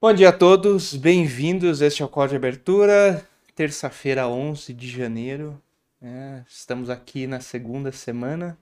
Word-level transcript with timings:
Bom 0.00 0.12
dia 0.12 0.28
a 0.28 0.32
todos, 0.32 0.94
bem-vindos. 0.94 1.80
Este 1.80 2.02
é 2.02 2.04
o 2.04 2.08
Código 2.08 2.30
de 2.30 2.36
Abertura, 2.36 3.26
terça-feira, 3.56 4.28
11 4.28 4.72
de 4.72 4.88
janeiro. 4.88 5.60
É, 6.00 6.44
estamos 6.48 6.88
aqui 6.88 7.26
na 7.26 7.40
segunda 7.40 7.90
semana. 7.90 8.56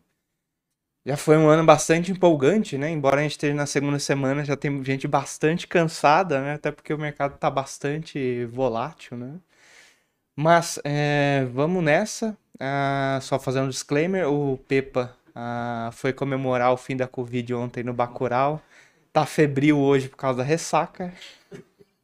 Já 1.05 1.15
foi 1.15 1.37
um 1.37 1.47
ano 1.47 1.63
bastante 1.63 2.11
empolgante, 2.11 2.79
né? 2.79 2.89
Embora 2.91 3.21
a 3.21 3.23
gente 3.23 3.33
esteja 3.33 3.53
na 3.53 3.67
segunda 3.67 3.99
semana, 3.99 4.47
já 4.47 4.57
tem 4.57 4.83
gente 4.83 5.07
bastante 5.07 5.67
cansada, 5.67 6.41
né? 6.41 6.55
Até 6.55 6.73
porque 6.73 6.95
o 6.95 6.99
mercado 6.99 7.35
está 7.35 7.51
bastante 7.51 8.47
volátil, 8.47 9.19
né? 9.19 9.35
Mas 10.35 10.81
é, 10.85 11.47
vamos 11.53 11.85
nessa. 11.85 12.35
Ah, 12.59 13.19
só 13.21 13.39
fazer 13.39 13.61
um 13.61 13.69
disclaimer: 13.69 14.27
o 14.27 14.57
Pepa 14.67 15.15
ah, 15.35 15.91
foi 15.93 16.15
comemorar 16.15 16.73
o 16.73 16.79
fim 16.79 16.97
da 16.97 17.07
Covid 17.07 17.53
ontem 17.53 17.85
no 17.85 17.93
Bacurau 17.93 18.63
tá 19.17 19.25
febril 19.25 19.79
hoje 19.79 20.11
por 20.11 20.19
causa 20.19 20.39
da 20.39 20.45
ressaca. 20.45 21.11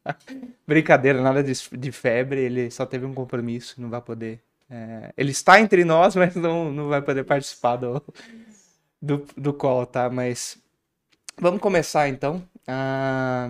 Brincadeira, 0.65 1.21
nada 1.21 1.43
de, 1.43 1.53
de, 1.77 1.91
febre, 1.91 2.41
ele 2.41 2.71
só 2.71 2.87
teve 2.87 3.05
um 3.05 3.13
compromisso, 3.13 3.79
não 3.79 3.87
vai 3.87 4.01
poder. 4.01 4.41
É, 4.67 5.13
ele 5.15 5.29
está 5.29 5.59
entre 5.59 5.85
nós, 5.85 6.15
mas 6.17 6.35
não, 6.35 6.71
não 6.71 6.89
vai 6.89 7.03
poder 7.03 7.23
participar 7.23 7.75
do, 7.75 8.01
do, 8.99 9.27
do 9.37 9.53
call, 9.53 9.85
tá? 9.85 10.09
Mas 10.09 10.57
vamos 11.39 11.61
começar 11.61 12.09
então. 12.09 12.43
Ah, 12.67 13.47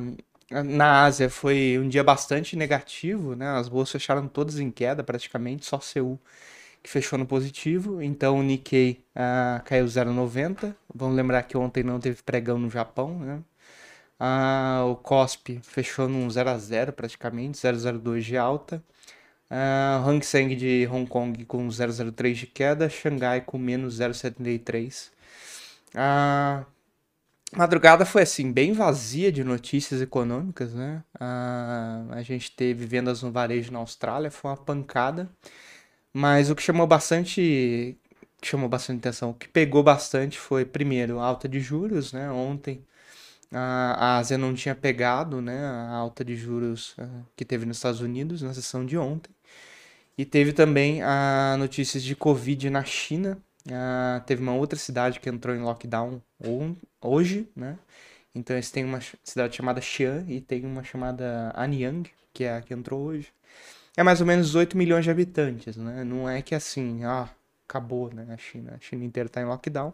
na 0.52 1.04
Ásia 1.04 1.30
foi 1.30 1.80
um 1.80 1.88
dia 1.88 2.04
bastante 2.04 2.58
negativo, 2.58 3.34
né? 3.34 3.48
As 3.48 3.70
bolsas 3.70 3.94
fecharam 3.94 4.28
todas 4.28 4.60
em 4.60 4.70
queda 4.70 5.06
praticamente, 5.06 5.66
só 5.66 5.80
Seul 5.80 6.20
que 6.84 6.90
fechou 6.90 7.18
no 7.18 7.26
positivo. 7.26 8.02
Então 8.02 8.40
o 8.40 8.44
Nikkei 8.44 9.06
ah, 9.16 9.62
caiu 9.64 9.86
0,90. 9.86 10.76
Vamos 10.94 11.16
lembrar 11.16 11.44
que 11.44 11.58
ontem 11.58 11.82
não 11.82 11.98
teve 11.98 12.22
pregão 12.22 12.60
no 12.60 12.70
Japão, 12.70 13.18
né? 13.20 13.42
Ah, 14.26 14.86
o 14.88 14.96
COSP 14.96 15.60
fechou 15.62 16.08
num 16.08 16.30
0 16.30 16.50
a 16.50 16.58
0 16.58 16.94
praticamente, 16.94 17.60
002 17.60 18.24
de 18.26 18.38
alta. 18.38 18.82
Ah, 19.50 20.02
Hang 20.06 20.26
Seng 20.26 20.56
de 20.56 20.88
Hong 20.92 21.06
Kong 21.08 21.46
com 21.46 21.68
003 21.70 22.38
de 22.38 22.48
queda, 22.48 22.90
Xangai 22.90 23.42
com 23.42 23.58
menos 23.58 24.00
0,73. 24.00 25.12
A 25.96 26.66
madrugada 27.56 28.06
foi 28.06 28.24
assim, 28.24 28.52
bem 28.54 28.74
vazia 28.74 29.32
de 29.32 29.44
notícias 29.44 30.02
econômicas, 30.02 30.74
né? 30.74 31.04
Ah, 31.20 32.06
a 32.12 32.22
gente 32.24 32.52
teve 32.52 32.86
vendas 32.86 33.24
no 33.24 33.32
varejo 33.32 33.72
na 33.74 33.80
Austrália, 33.80 34.32
foi 34.32 34.52
uma 34.52 34.58
pancada. 34.58 35.30
Mas 36.14 36.50
o 36.50 36.56
que 36.56 36.62
chamou 36.64 36.88
bastante, 36.88 37.98
que 38.42 38.48
chamou 38.48 38.70
bastante 38.70 39.00
atenção, 39.00 39.32
o 39.32 39.34
que 39.34 39.50
pegou 39.50 39.84
bastante 39.84 40.40
foi 40.40 40.66
primeiro 40.66 41.20
alta 41.20 41.50
de 41.50 41.60
juros, 41.60 42.14
né? 42.14 42.32
Ontem 42.32 42.86
a 43.54 44.18
Ásia 44.18 44.38
não 44.38 44.54
tinha 44.54 44.74
pegado 44.74 45.42
né, 45.42 45.66
a 45.66 45.92
alta 45.92 46.24
de 46.26 46.36
juros 46.36 46.96
uh, 46.98 47.26
que 47.36 47.46
teve 47.46 47.66
nos 47.66 47.78
Estados 47.78 48.02
Unidos 48.02 48.42
na 48.42 48.54
sessão 48.54 48.86
de 48.86 48.98
ontem. 48.98 49.32
E 50.18 50.26
teve 50.26 50.54
também 50.54 51.02
a 51.02 51.56
notícias 51.58 52.04
de 52.04 52.16
Covid 52.16 52.70
na 52.70 52.84
China. 52.84 53.38
Uh, 53.68 54.22
teve 54.26 54.42
uma 54.42 54.54
outra 54.54 54.78
cidade 54.78 55.20
que 55.20 55.30
entrou 55.30 55.56
em 55.56 55.60
lockdown 55.60 56.22
hoje, 57.02 57.48
né? 57.56 57.78
Então 58.36 58.56
eles 58.56 58.72
têm 58.72 58.84
uma 58.84 59.00
cidade 59.24 59.56
chamada 59.56 59.80
Xi'an 59.80 60.26
e 60.28 60.42
tem 60.42 60.66
uma 60.66 60.84
chamada 60.84 61.52
Anyang, 61.56 62.10
que 62.34 62.44
é 62.44 62.58
a 62.58 62.62
que 62.62 62.74
entrou 62.74 63.02
hoje. 63.02 63.32
É 63.96 64.02
mais 64.02 64.22
ou 64.22 64.28
menos 64.28 64.56
8 64.56 64.76
milhões 64.76 65.04
de 65.04 65.12
habitantes, 65.12 65.78
né? 65.78 66.04
Não 66.04 66.28
é 66.28 66.42
que 66.42 66.56
assim, 66.56 67.04
ah, 67.04 67.30
acabou, 67.68 68.12
né? 68.12 68.26
A 68.30 68.38
China, 68.38 68.74
a 68.76 68.80
China 68.80 69.06
inteira 69.06 69.28
está 69.28 69.42
em 69.42 69.46
lockdown. 69.46 69.94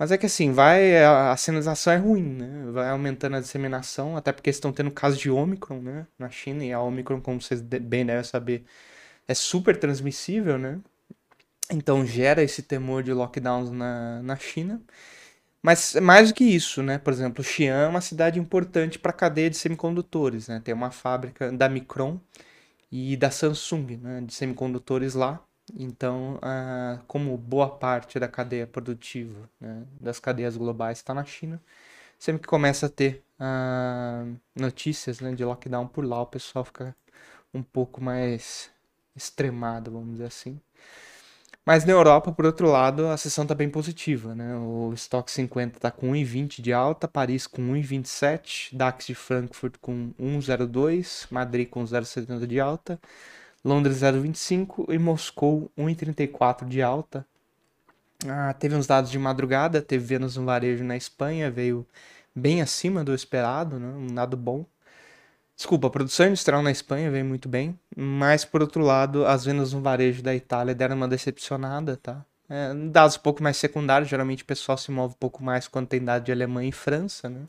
Mas 0.00 0.10
é 0.10 0.16
que 0.16 0.24
assim, 0.24 0.50
vai. 0.50 0.96
A 1.04 1.36
sinalização 1.36 1.92
é 1.92 1.96
ruim, 1.98 2.22
né? 2.22 2.70
Vai 2.72 2.88
aumentando 2.88 3.36
a 3.36 3.40
disseminação, 3.40 4.16
até 4.16 4.32
porque 4.32 4.48
estão 4.48 4.72
tendo 4.72 4.90
casos 4.90 5.18
de 5.18 5.30
Omicron, 5.30 5.82
né? 5.82 6.06
Na 6.18 6.30
China, 6.30 6.64
e 6.64 6.72
a 6.72 6.80
Omicron, 6.80 7.20
como 7.20 7.40
vocês 7.42 7.60
bem 7.60 8.06
devem 8.06 8.24
saber, 8.24 8.64
é 9.28 9.34
super 9.34 9.76
transmissível, 9.78 10.58
né? 10.58 10.80
Então 11.70 12.06
gera 12.06 12.42
esse 12.42 12.62
temor 12.62 13.02
de 13.02 13.12
lockdowns 13.12 13.70
na, 13.70 14.22
na 14.22 14.36
China. 14.36 14.82
Mas 15.62 15.94
mais 15.96 16.28
do 16.30 16.34
que 16.34 16.44
isso, 16.44 16.82
né? 16.82 16.98
Por 16.98 17.12
exemplo, 17.12 17.44
Xi'an 17.44 17.84
é 17.84 17.88
uma 17.88 18.00
cidade 18.00 18.38
importante 18.40 18.98
para 18.98 19.10
a 19.10 19.14
cadeia 19.14 19.50
de 19.50 19.56
semicondutores, 19.58 20.48
né? 20.48 20.60
Tem 20.64 20.74
uma 20.74 20.90
fábrica 20.90 21.52
da 21.52 21.68
Micron 21.68 22.20
e 22.92 23.16
da 23.16 23.30
Samsung, 23.30 23.98
né? 23.98 24.22
De 24.22 24.34
semicondutores 24.34 25.14
lá. 25.14 25.44
Então, 25.76 26.38
como 27.06 27.36
boa 27.36 27.68
parte 27.68 28.18
da 28.18 28.28
cadeia 28.28 28.66
produtiva 28.66 29.48
né, 29.60 29.84
das 30.00 30.18
cadeias 30.18 30.56
globais 30.56 30.98
está 30.98 31.14
na 31.14 31.24
China, 31.24 31.60
sempre 32.18 32.42
que 32.42 32.48
começa 32.48 32.86
a 32.86 32.88
ter 32.88 33.22
notícias 34.54 35.20
né, 35.20 35.32
de 35.32 35.44
lockdown 35.44 35.86
por 35.86 36.04
lá, 36.04 36.22
o 36.22 36.26
pessoal 36.26 36.64
fica 36.64 36.94
um 37.52 37.62
pouco 37.62 38.02
mais 38.02 38.70
extremado, 39.16 39.90
vamos 39.90 40.12
dizer 40.12 40.26
assim. 40.26 40.60
Mas 41.64 41.84
na 41.84 41.92
Europa, 41.92 42.32
por 42.32 42.46
outro 42.46 42.68
lado, 42.68 43.06
a 43.06 43.16
sessão 43.16 43.44
está 43.44 43.54
bem 43.54 43.68
positiva. 43.68 44.34
Né? 44.34 44.56
O 44.56 44.92
Stock 44.94 45.30
50 45.30 45.76
está 45.76 45.90
com 45.90 46.10
1,20 46.12 46.62
de 46.62 46.72
alta, 46.72 47.06
Paris 47.06 47.46
com 47.46 47.62
1,27, 47.62 48.74
DAX 48.74 49.06
de 49.06 49.14
Frankfurt 49.14 49.74
com 49.80 50.12
1,02, 50.18 51.26
Madrid 51.30 51.68
com 51.68 51.84
0,70 51.84 52.46
de 52.46 52.58
alta, 52.58 52.98
Londres 53.64 53.98
0,25 53.98 54.86
e 54.92 54.98
Moscou 54.98 55.70
1,34 55.76 56.66
de 56.66 56.82
alta. 56.82 57.26
Ah, 58.26 58.52
teve 58.54 58.74
uns 58.74 58.86
dados 58.86 59.10
de 59.10 59.18
madrugada, 59.18 59.80
teve 59.80 60.04
Vênus 60.04 60.36
no 60.36 60.44
varejo 60.44 60.84
na 60.84 60.96
Espanha, 60.96 61.50
veio 61.50 61.86
bem 62.34 62.60
acima 62.60 63.02
do 63.02 63.14
esperado, 63.14 63.78
né? 63.78 63.88
um 63.88 64.14
dado 64.14 64.36
bom. 64.36 64.64
Desculpa, 65.56 65.88
a 65.88 65.90
produção 65.90 66.26
industrial 66.26 66.62
na 66.62 66.70
Espanha 66.70 67.10
veio 67.10 67.24
muito 67.24 67.48
bem, 67.48 67.78
mas 67.94 68.44
por 68.44 68.62
outro 68.62 68.82
lado, 68.82 69.26
as 69.26 69.44
vendas 69.44 69.72
no 69.74 69.82
varejo 69.82 70.22
da 70.22 70.34
Itália 70.34 70.74
deram 70.74 70.96
uma 70.96 71.08
decepcionada, 71.08 71.98
tá? 71.98 72.24
É, 72.48 72.74
dados 72.74 73.16
um 73.16 73.20
pouco 73.20 73.42
mais 73.42 73.58
secundários, 73.58 74.08
geralmente 74.08 74.42
o 74.42 74.46
pessoal 74.46 74.78
se 74.78 74.90
move 74.90 75.14
um 75.14 75.18
pouco 75.18 75.42
mais 75.44 75.68
quando 75.68 75.86
tem 75.86 76.02
dado 76.02 76.24
de 76.24 76.32
Alemanha 76.32 76.70
e 76.70 76.72
França, 76.72 77.28
né? 77.28 77.42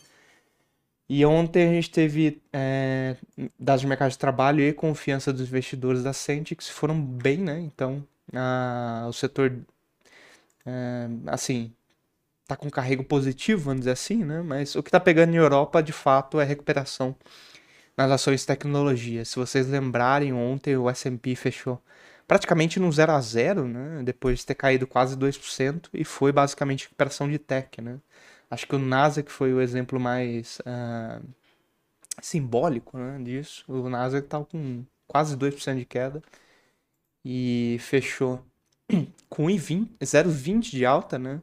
E 1.13 1.25
ontem 1.25 1.67
a 1.67 1.73
gente 1.73 1.91
teve 1.91 2.41
é, 2.53 3.17
dados 3.59 3.81
de 3.81 3.87
mercado 3.87 4.11
de 4.11 4.17
trabalho 4.17 4.61
e 4.61 4.71
confiança 4.71 5.33
dos 5.33 5.49
investidores 5.49 6.03
da 6.03 6.13
Centix 6.13 6.69
foram 6.69 7.01
bem, 7.01 7.37
né? 7.37 7.59
Então, 7.59 8.01
a, 8.33 9.07
o 9.09 9.11
setor, 9.11 9.53
é, 10.65 11.09
assim, 11.27 11.73
tá 12.47 12.55
com 12.55 12.69
carrego 12.69 13.03
positivo, 13.03 13.63
vamos 13.63 13.81
dizer 13.81 13.91
assim, 13.91 14.23
né? 14.23 14.41
Mas 14.41 14.73
o 14.73 14.81
que 14.81 14.89
tá 14.89 15.01
pegando 15.01 15.31
na 15.31 15.37
Europa, 15.37 15.83
de 15.83 15.91
fato, 15.91 16.39
é 16.39 16.45
recuperação 16.45 17.13
nas 17.97 18.09
ações 18.09 18.39
de 18.39 18.47
tecnologia. 18.47 19.25
Se 19.25 19.35
vocês 19.35 19.67
lembrarem, 19.67 20.31
ontem 20.31 20.77
o 20.77 20.89
S&P 20.89 21.35
fechou 21.35 21.81
praticamente 22.25 22.79
no 22.79 22.89
0 22.89 23.11
a 23.11 23.19
0, 23.19 23.67
né? 23.67 24.01
Depois 24.05 24.39
de 24.39 24.45
ter 24.45 24.55
caído 24.55 24.87
quase 24.87 25.17
2% 25.17 25.89
e 25.93 26.05
foi 26.05 26.31
basicamente 26.31 26.85
recuperação 26.85 27.29
de 27.29 27.37
tech, 27.37 27.81
né? 27.81 27.99
Acho 28.51 28.67
que 28.67 28.75
o 28.75 28.79
Nasdaq 28.79 29.31
foi 29.31 29.53
o 29.53 29.61
exemplo 29.61 29.97
mais 29.97 30.59
uh, 30.59 31.25
simbólico 32.21 32.97
né, 32.97 33.17
disso. 33.23 33.63
O 33.67 33.89
Nasdaq 33.89 34.25
estava 34.25 34.45
com 34.45 34.83
quase 35.07 35.37
2% 35.37 35.77
de 35.77 35.85
queda 35.85 36.21
e 37.25 37.77
fechou 37.79 38.43
com 39.29 39.45
0,20 39.45 40.71
de 40.71 40.85
alta, 40.85 41.17
né? 41.17 41.41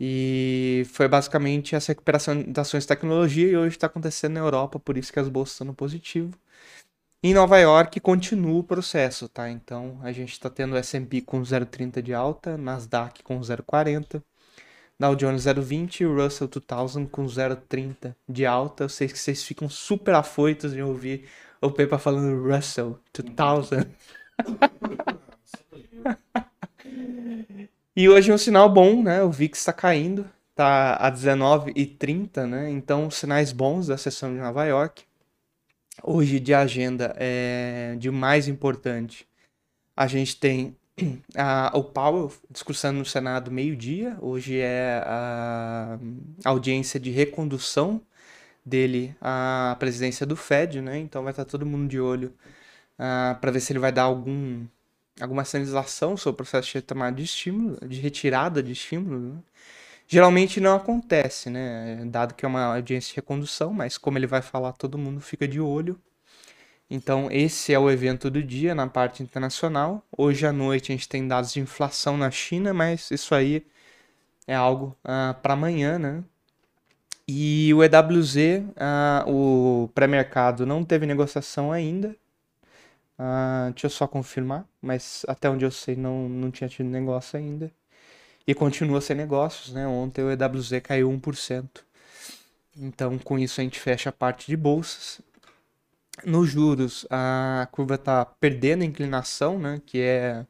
E 0.00 0.84
foi 0.88 1.06
basicamente 1.08 1.74
essa 1.74 1.92
recuperação 1.92 2.42
das 2.42 2.68
ações 2.68 2.84
de 2.84 2.88
tecnologia 2.88 3.48
e 3.48 3.56
hoje 3.56 3.76
está 3.76 3.86
acontecendo 3.86 4.34
na 4.34 4.40
Europa, 4.40 4.78
por 4.80 4.96
isso 4.96 5.12
que 5.12 5.20
as 5.20 5.28
bolsas 5.28 5.54
estão 5.54 5.66
no 5.66 5.74
positivo. 5.74 6.36
Em 7.22 7.32
Nova 7.32 7.58
York 7.58 8.00
continua 8.00 8.60
o 8.60 8.64
processo, 8.64 9.28
tá? 9.28 9.50
Então 9.50 9.98
a 10.02 10.12
gente 10.12 10.32
está 10.32 10.50
tendo 10.50 10.76
S&P 10.76 11.20
com 11.22 11.40
0,30 11.42 12.02
de 12.02 12.12
alta, 12.12 12.56
Nasdaq 12.58 13.22
com 13.22 13.40
0,40, 13.40 14.22
Dow 15.04 15.14
Jones 15.14 15.44
0,20 15.44 16.00
e 16.00 16.06
o 16.06 16.16
Russell 16.16 16.48
2000 16.48 17.08
com 17.10 17.26
0,30 17.26 18.16
de 18.26 18.46
alta. 18.46 18.84
Eu 18.84 18.88
sei 18.88 19.06
que 19.06 19.18
vocês 19.18 19.44
ficam 19.44 19.68
super 19.68 20.14
afoitos 20.14 20.72
em 20.72 20.80
ouvir 20.80 21.26
o 21.60 21.70
Pepa 21.70 21.98
falando 21.98 22.42
Russell 22.42 22.98
2000. 23.12 23.86
e 27.94 28.08
hoje 28.08 28.30
é 28.30 28.34
um 28.34 28.38
sinal 28.38 28.66
bom, 28.72 29.02
né? 29.02 29.22
O 29.22 29.30
VIX 29.30 29.58
está 29.58 29.74
caindo, 29.74 30.26
tá 30.54 30.94
a 30.94 31.12
19,30, 31.12 32.46
né? 32.46 32.70
Então, 32.70 33.10
sinais 33.10 33.52
bons 33.52 33.88
da 33.88 33.98
sessão 33.98 34.32
de 34.32 34.40
Nova 34.40 34.64
York. 34.64 35.04
Hoje 36.02 36.40
de 36.40 36.54
agenda 36.54 37.14
é 37.18 37.94
de 37.98 38.10
mais 38.10 38.48
importante. 38.48 39.28
A 39.94 40.06
gente 40.06 40.40
tem 40.40 40.74
a, 41.36 41.70
o 41.74 41.82
Powell 41.82 42.32
discussando 42.50 42.98
no 42.98 43.04
Senado 43.04 43.50
meio-dia. 43.50 44.16
Hoje 44.20 44.58
é 44.60 45.02
a, 45.04 45.98
audiência 46.44 46.98
de 47.00 47.10
recondução 47.10 48.00
dele 48.64 49.14
à 49.20 49.76
presidência 49.78 50.26
do 50.26 50.36
Fed, 50.36 50.80
né? 50.80 50.98
Então 50.98 51.22
vai 51.22 51.32
estar 51.32 51.44
todo 51.44 51.66
mundo 51.66 51.88
de 51.88 52.00
olho 52.00 52.34
uh, 52.98 53.38
para 53.40 53.50
ver 53.50 53.60
se 53.60 53.72
ele 53.72 53.78
vai 53.80 53.92
dar 53.92 54.04
algum 54.04 54.66
alguma 55.20 55.44
sinalização 55.44 56.16
sobre 56.16 56.34
o 56.34 56.44
processo 56.44 56.68
de 56.68 56.74
retomada 56.74 57.16
de 57.16 57.22
estímulo, 57.24 57.78
de 57.88 58.00
retirada 58.00 58.62
de 58.62 58.72
estímulo. 58.72 59.34
Né? 59.34 59.42
Geralmente 60.08 60.60
não 60.60 60.76
acontece, 60.76 61.50
né? 61.50 62.04
Dado 62.06 62.34
que 62.34 62.44
é 62.44 62.48
uma 62.48 62.76
audiência 62.76 63.10
de 63.10 63.16
recondução, 63.16 63.72
mas 63.72 63.98
como 63.98 64.18
ele 64.18 64.26
vai 64.26 64.42
falar, 64.42 64.72
todo 64.72 64.98
mundo 64.98 65.20
fica 65.20 65.46
de 65.48 65.60
olho. 65.60 66.00
Então, 66.94 67.28
esse 67.28 67.72
é 67.74 67.78
o 67.78 67.90
evento 67.90 68.30
do 68.30 68.40
dia 68.40 68.72
na 68.72 68.86
parte 68.86 69.20
internacional. 69.20 70.00
Hoje 70.16 70.46
à 70.46 70.52
noite 70.52 70.92
a 70.92 70.94
gente 70.94 71.08
tem 71.08 71.26
dados 71.26 71.52
de 71.52 71.58
inflação 71.58 72.16
na 72.16 72.30
China, 72.30 72.72
mas 72.72 73.10
isso 73.10 73.34
aí 73.34 73.66
é 74.46 74.54
algo 74.54 74.96
uh, 75.04 75.32
ah, 75.32 75.36
para 75.42 75.54
amanhã, 75.54 75.98
né? 75.98 76.22
E 77.26 77.74
o 77.74 77.82
EWZ, 77.82 78.36
uh, 78.36 78.72
ah, 78.76 79.24
o 79.26 79.90
pré-mercado 79.92 80.64
não 80.64 80.84
teve 80.84 81.04
negociação 81.04 81.72
ainda. 81.72 82.14
Uh, 83.18 83.72
deixa 83.72 83.86
eu 83.86 83.90
só 83.90 84.06
confirmar, 84.06 84.64
mas 84.80 85.24
até 85.26 85.50
onde 85.50 85.64
eu 85.64 85.72
sei 85.72 85.96
não, 85.96 86.28
não 86.28 86.50
tinha 86.52 86.68
tido 86.68 86.88
negócio 86.88 87.36
ainda. 87.36 87.72
E 88.46 88.54
continua 88.54 89.00
sem 89.00 89.16
negócios, 89.16 89.72
né? 89.74 89.84
Ontem 89.84 90.22
o 90.22 90.30
EWZ 90.30 90.80
caiu 90.80 91.10
1%. 91.10 91.68
Então, 92.76 93.18
com 93.18 93.36
isso, 93.36 93.60
a 93.60 93.64
gente 93.64 93.80
fecha 93.80 94.10
a 94.10 94.12
parte 94.12 94.46
de 94.46 94.56
bolsas. 94.56 95.20
Nos 96.22 96.50
juros, 96.50 97.06
a 97.10 97.68
curva 97.72 97.96
está 97.96 98.24
perdendo 98.24 98.84
inclinação, 98.84 99.58
né? 99.58 99.80
Que 99.84 100.00
é 100.00 100.46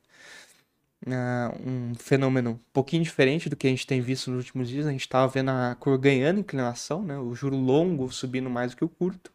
uh, 1.06 1.69
um 1.69 1.94
fenômeno 1.94 2.50
um 2.50 2.58
pouquinho 2.72 3.02
diferente 3.02 3.49
do 3.49 3.56
que 3.56 3.66
a 3.66 3.70
gente 3.70 3.87
tem 3.87 4.00
visto 4.00 4.31
nos 4.31 4.44
últimos 4.44 4.69
dias. 4.69 4.87
A 4.87 4.90
gente 4.90 5.00
estava 5.02 5.26
vendo 5.26 5.50
a 5.50 5.75
curva 5.78 5.99
ganhando 5.99 6.40
inclinação, 6.40 7.02
né? 7.02 7.19
O 7.19 7.34
juro 7.34 7.56
longo 7.56 8.11
subindo 8.12 8.50
mais 8.50 8.72
do 8.72 8.76
que 8.76 8.84
o 8.84 8.88
curto. 8.88 9.32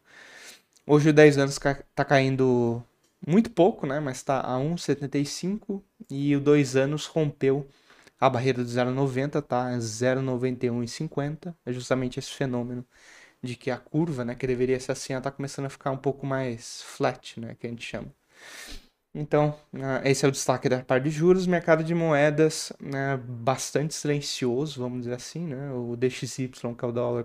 Hoje 0.86 1.10
o 1.10 1.12
10 1.12 1.38
anos 1.38 1.54
está 1.56 2.04
caindo 2.04 2.82
muito 3.26 3.50
pouco, 3.50 3.86
né? 3.86 4.00
Mas 4.00 4.18
está 4.18 4.40
a 4.40 4.56
1,75 4.58 5.82
e 6.08 6.34
o 6.36 6.40
2 6.40 6.76
anos 6.76 7.06
rompeu 7.06 7.68
a 8.20 8.28
barreira 8.30 8.62
do 8.62 8.68
0,90, 8.70 9.42
tá? 9.42 9.70
0,91,50. 9.78 11.54
É 11.66 11.72
justamente 11.72 12.18
esse 12.18 12.30
fenômeno 12.30 12.86
de 13.42 13.56
que 13.56 13.70
a 13.70 13.78
curva, 13.78 14.24
né, 14.24 14.34
que 14.34 14.46
deveria 14.46 14.78
ser 14.78 14.92
assim, 14.92 15.12
ela 15.12 15.22
tá 15.22 15.30
começando 15.30 15.66
a 15.66 15.70
ficar 15.70 15.90
um 15.90 15.96
pouco 15.96 16.26
mais 16.26 16.82
flat, 16.82 17.40
né, 17.40 17.56
que 17.58 17.66
a 17.66 17.70
gente 17.70 17.84
chama. 17.84 18.08
Então, 19.14 19.58
uh, 19.74 20.06
esse 20.06 20.24
é 20.24 20.28
o 20.28 20.30
destaque 20.30 20.68
da 20.68 20.82
parte 20.84 21.04
de 21.04 21.10
juros. 21.10 21.46
Mercado 21.46 21.82
de 21.82 21.94
moedas 21.94 22.72
né, 22.80 23.16
bastante 23.16 23.92
silencioso, 23.94 24.80
vamos 24.80 25.00
dizer 25.00 25.14
assim. 25.14 25.46
Né? 25.46 25.72
O 25.72 25.96
DXY, 25.96 26.48
que 26.48 26.84
é 26.84 26.88
o 26.88 26.92
dólar 26.92 27.24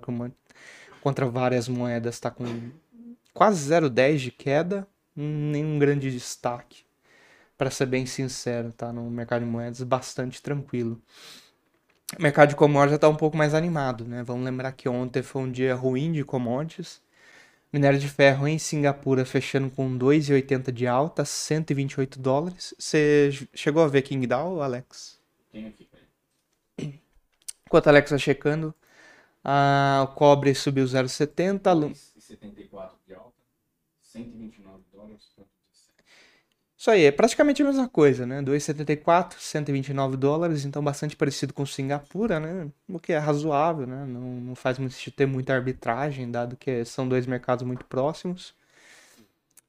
contra 1.02 1.28
várias 1.28 1.68
moedas, 1.68 2.16
está 2.16 2.32
com 2.32 2.72
quase 3.34 3.70
0,10 3.70 4.18
de 4.18 4.32
queda. 4.32 4.88
Nenhum 5.16 5.80
grande 5.80 6.12
destaque, 6.12 6.84
para 7.58 7.72
ser 7.72 7.86
bem 7.86 8.06
sincero, 8.06 8.74
tá? 8.74 8.92
No 8.92 9.10
mercado 9.10 9.46
de 9.46 9.50
moedas, 9.50 9.82
bastante 9.82 10.42
tranquilo. 10.42 11.02
O 12.18 12.22
mercado 12.22 12.50
de 12.50 12.56
commodities 12.56 12.92
já 12.92 12.96
está 12.96 13.10
um 13.10 13.16
pouco 13.16 13.36
mais 13.36 13.54
animado, 13.54 14.06
né? 14.06 14.24
Vamos 14.24 14.46
lembrar 14.46 14.72
que 14.72 14.88
ontem 14.88 15.22
foi 15.22 15.42
um 15.42 15.52
dia 15.52 15.76
ruim 15.76 16.12
de 16.12 16.24
commodities 16.24 17.02
Minério 17.76 18.00
de 18.00 18.08
ferro 18.08 18.48
em 18.48 18.58
Singapura 18.58 19.26
fechando 19.26 19.70
com 19.70 19.98
2,80 19.98 20.72
de 20.72 20.88
alta, 20.88 21.26
128 21.26 22.18
dólares. 22.18 22.74
Você 22.80 23.32
chegou 23.54 23.84
a 23.84 23.88
ver 23.90 24.02
Qingdao, 24.02 24.62
Alex? 24.62 25.20
Tem 25.52 25.68
aqui. 25.68 25.90
Enquanto 27.68 27.88
Alex 27.88 28.06
está 28.10 28.18
checando, 28.18 28.74
a, 29.44 30.08
o 30.10 30.16
cobre 30.16 30.56
subiu 30.56 30.86
0,70. 30.86 31.60
2,74 31.60 32.92
de 33.06 33.14
alta, 33.14 33.34
129 34.04 34.84
dólares. 34.94 35.30
Isso 36.86 36.92
aí, 36.92 37.06
é 37.06 37.12
praticamente 37.12 37.64
a 37.64 37.66
mesma 37.66 37.90
coisa, 37.90 38.28
né? 38.28 38.44
2,74, 38.44 39.40
129 39.40 40.18
dólares, 40.18 40.66
então 40.66 40.84
bastante 40.84 41.16
parecido 41.16 41.52
com 41.52 41.66
Singapura, 41.66 42.40
né? 42.40 42.68
O 42.88 43.00
que 43.00 43.12
é 43.12 43.18
razoável, 43.18 43.88
né? 43.88 44.06
Não, 44.06 44.22
não 44.22 44.56
faz 44.56 44.78
muito 44.78 44.94
sentido 44.94 45.16
ter 45.16 45.26
muita 45.26 45.56
arbitragem, 45.56 46.30
dado 46.30 46.56
que 46.56 46.86
são 46.86 47.10
dois 47.10 47.26
mercados 47.26 47.66
muito 47.66 47.84
próximos. 47.86 48.54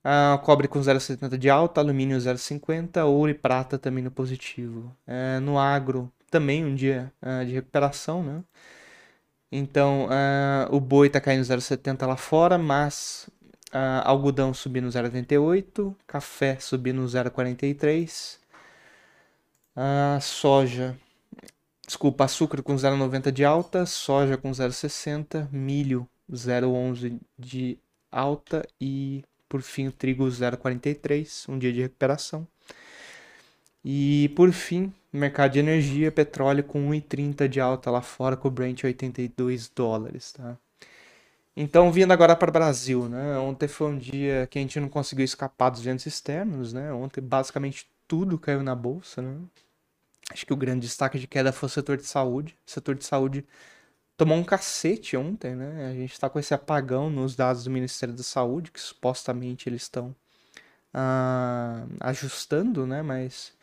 Ah, 0.05 0.39
cobre 0.45 0.69
com 0.69 0.79
0,70 0.79 1.39
de 1.39 1.49
alta, 1.49 1.81
alumínio 1.81 2.19
0,50, 2.19 3.03
ouro 3.07 3.31
e 3.31 3.35
prata 3.35 3.79
também 3.79 4.05
no 4.05 4.11
positivo. 4.11 4.95
É, 5.07 5.41
no 5.41 5.59
agro, 5.59 6.13
também 6.31 6.67
um 6.67 6.75
dia 6.75 7.11
ah, 7.23 7.43
de 7.45 7.53
recuperação, 7.55 8.23
né? 8.23 8.45
Então, 9.51 10.07
ah, 10.11 10.69
o 10.71 10.79
boi 10.81 11.07
está 11.07 11.21
caindo 11.21 11.43
0,70 11.43 12.07
lá 12.07 12.17
fora, 12.17 12.59
mas 12.59 13.27
Uh, 13.77 14.01
algodão 14.05 14.55
subindo 14.55 14.89
0,88, 14.89 15.95
café 16.07 16.59
subindo 16.59 17.03
0,43, 17.05 18.39
uh, 19.77 20.19
soja, 20.19 20.97
desculpa, 21.87 22.25
açúcar 22.25 22.63
com 22.63 22.75
0,90 22.75 23.31
de 23.31 23.45
alta, 23.45 23.85
soja 23.85 24.39
com 24.39 24.51
0,60, 24.51 25.51
milho 25.53 26.09
0,11 26.33 27.21
de 27.39 27.79
alta 28.11 28.67
e 28.81 29.23
por 29.47 29.61
fim 29.61 29.89
o 29.89 29.93
trigo 29.93 30.25
0,43, 30.27 31.47
um 31.47 31.59
dia 31.59 31.71
de 31.71 31.83
recuperação. 31.83 32.49
E 33.85 34.31
por 34.35 34.53
fim, 34.53 34.91
mercado 35.13 35.53
de 35.53 35.59
energia, 35.59 36.11
petróleo 36.11 36.65
com 36.65 36.89
1,30 36.91 37.47
de 37.47 37.61
alta 37.61 37.91
lá 37.91 38.01
fora, 38.01 38.39
com 38.39 38.49
o 38.49 38.51
Brent 38.51 38.85
82 38.85 39.69
dólares, 39.69 40.33
tá? 40.33 40.57
Então, 41.57 41.91
vindo 41.91 42.13
agora 42.13 42.37
para 42.37 42.51
o 42.51 42.53
Brasil, 42.53 43.09
né? 43.09 43.39
Ontem 43.39 43.67
foi 43.67 43.89
um 43.89 43.99
dia 43.99 44.47
que 44.47 44.59
a 44.59 44.63
gente 44.63 44.79
não 44.79 44.91
conseguiu 44.91 45.25
escapar 45.25 45.71
dos 45.71 45.81
ventos 45.81 46.05
externos, 46.05 46.73
né? 46.73 46.93
Ontem 46.93 47.23
basicamente 47.23 47.89
tudo 48.07 48.39
caiu 48.39 48.63
na 48.63 48.75
bolsa, 48.75 49.23
né? 49.23 49.39
Acho 50.31 50.45
que 50.45 50.53
o 50.53 50.57
grande 50.57 50.87
destaque 50.87 51.19
de 51.19 51.27
queda 51.27 51.53
foi 51.53 51.67
o 51.69 51.71
setor 51.71 51.97
de 51.97 52.05
saúde. 52.05 52.57
O 52.67 52.71
setor 52.71 52.95
de 52.95 53.05
saúde 53.05 53.47
tomou 54.17 54.37
um 54.37 54.45
cacete 54.45 55.17
ontem, 55.17 55.55
né? 55.55 55.87
A 55.91 55.95
gente 55.95 56.13
está 56.13 56.29
com 56.29 56.39
esse 56.39 56.55
apagão 56.55 57.11
nos 57.11 57.37
dados 57.37 57.65
do 57.65 57.71
Ministério 57.71 58.15
da 58.15 58.23
Saúde, 58.23 58.71
que 58.71 58.81
supostamente 58.81 59.69
eles 59.69 59.83
estão 59.83 60.15
ah, 60.93 61.87
ajustando, 62.01 62.87
né? 62.87 63.03
Mas 63.03 63.55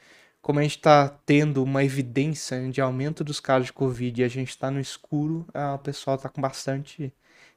como 0.41 0.59
a 0.59 0.63
gente 0.63 0.77
está 0.77 1.09
tendo 1.25 1.63
uma 1.63 1.83
evidência 1.83 2.69
de 2.71 2.81
aumento 2.81 3.23
dos 3.23 3.39
casos 3.39 3.67
de 3.67 3.73
Covid 3.73 4.21
e 4.21 4.25
a 4.25 4.27
gente 4.27 4.49
está 4.49 4.71
no 4.71 4.79
escuro, 4.79 5.45
ah, 5.53 5.75
o 5.75 5.79
pessoal 5.79 6.15
está 6.17 6.29
com 6.29 6.41
bastante 6.41 7.13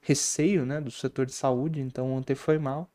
receio 0.07 0.65
né, 0.65 0.81
do 0.81 0.91
setor 0.91 1.27
de 1.27 1.33
saúde, 1.33 1.81
então 1.81 2.13
ontem 2.13 2.35
foi 2.35 2.59
mal. 2.59 2.89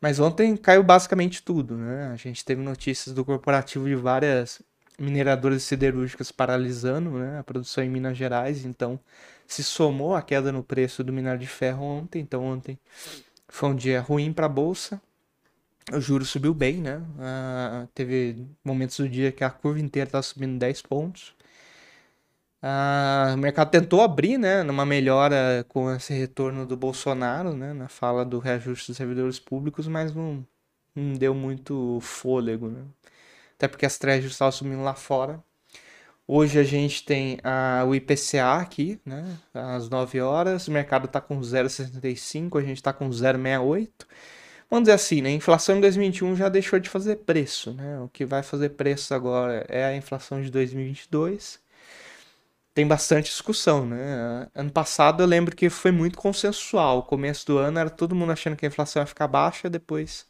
Mas 0.00 0.18
ontem 0.18 0.56
caiu 0.56 0.82
basicamente 0.82 1.42
tudo, 1.42 1.76
né? 1.76 2.10
A 2.12 2.16
gente 2.16 2.44
teve 2.44 2.62
notícias 2.62 3.14
do 3.14 3.24
corporativo 3.24 3.86
de 3.86 3.94
várias 3.94 4.62
mineradoras 4.98 5.62
siderúrgicas 5.62 6.32
paralisando 6.32 7.10
né, 7.10 7.38
a 7.38 7.44
produção 7.44 7.84
em 7.84 7.90
Minas 7.90 8.16
Gerais, 8.16 8.64
então 8.64 8.98
se 9.46 9.62
somou 9.62 10.14
a 10.14 10.22
queda 10.22 10.50
no 10.50 10.62
preço 10.62 11.04
do 11.04 11.12
minério 11.12 11.38
de 11.38 11.46
ferro 11.46 11.84
ontem, 11.84 12.20
então 12.20 12.42
ontem 12.42 12.78
foi 13.48 13.68
um 13.70 13.74
dia 13.74 14.00
ruim 14.00 14.32
para 14.32 14.46
a 14.46 14.48
bolsa. 14.48 15.00
O 15.92 16.00
juro 16.00 16.24
subiu 16.24 16.52
bem, 16.52 16.78
né? 16.78 16.96
Uh, 16.96 17.86
teve 17.94 18.44
momentos 18.64 18.96
do 18.96 19.08
dia 19.08 19.30
que 19.30 19.44
a 19.44 19.50
curva 19.50 19.78
inteira 19.78 20.08
estava 20.08 20.22
subindo 20.22 20.58
10 20.58 20.82
pontos. 20.82 21.32
Ah, 22.62 23.32
o 23.34 23.38
mercado 23.38 23.70
tentou 23.70 24.00
abrir, 24.00 24.38
né, 24.38 24.62
numa 24.62 24.86
melhora 24.86 25.64
com 25.68 25.90
esse 25.94 26.12
retorno 26.14 26.66
do 26.66 26.76
Bolsonaro, 26.76 27.54
né, 27.54 27.72
na 27.72 27.88
fala 27.88 28.24
do 28.24 28.38
reajuste 28.38 28.88
dos 28.90 28.96
servidores 28.96 29.38
públicos, 29.38 29.86
mas 29.86 30.14
não, 30.14 30.44
não 30.94 31.14
deu 31.14 31.34
muito 31.34 31.98
fôlego, 32.00 32.68
né? 32.68 32.82
Até 33.56 33.68
porque 33.68 33.86
as 33.86 33.98
trechos 33.98 34.32
estavam 34.32 34.52
subindo 34.52 34.82
lá 34.82 34.94
fora. 34.94 35.42
Hoje 36.28 36.58
a 36.58 36.64
gente 36.64 37.04
tem 37.04 37.38
a, 37.44 37.84
o 37.86 37.94
IPCA 37.94 38.54
aqui, 38.60 39.00
né, 39.06 39.38
às 39.54 39.88
9 39.88 40.20
horas, 40.20 40.66
o 40.68 40.72
mercado 40.72 41.06
está 41.06 41.20
com 41.20 41.40
0,65, 41.40 42.58
a 42.58 42.62
gente 42.62 42.78
está 42.78 42.92
com 42.92 43.08
0,68. 43.10 43.90
Vamos 44.70 44.84
dizer 44.84 44.94
assim, 44.94 45.22
né, 45.22 45.28
a 45.30 45.32
inflação 45.32 45.76
em 45.76 45.80
2021 45.80 46.36
já 46.36 46.48
deixou 46.48 46.78
de 46.80 46.88
fazer 46.88 47.16
preço, 47.16 47.72
né? 47.74 48.00
O 48.00 48.08
que 48.08 48.24
vai 48.24 48.42
fazer 48.42 48.70
preço 48.70 49.14
agora 49.14 49.64
é 49.68 49.84
a 49.84 49.96
inflação 49.96 50.42
de 50.42 50.50
2022 50.50 51.64
tem 52.76 52.86
bastante 52.86 53.30
discussão, 53.30 53.86
né? 53.86 54.50
Ano 54.54 54.70
passado 54.70 55.22
eu 55.22 55.26
lembro 55.26 55.56
que 55.56 55.70
foi 55.70 55.90
muito 55.90 56.18
consensual. 56.18 57.04
Começo 57.04 57.46
do 57.46 57.56
ano 57.56 57.78
era 57.78 57.88
todo 57.88 58.14
mundo 58.14 58.32
achando 58.32 58.54
que 58.54 58.66
a 58.66 58.68
inflação 58.68 59.00
ia 59.02 59.06
ficar 59.06 59.26
baixa, 59.28 59.70
depois, 59.70 60.26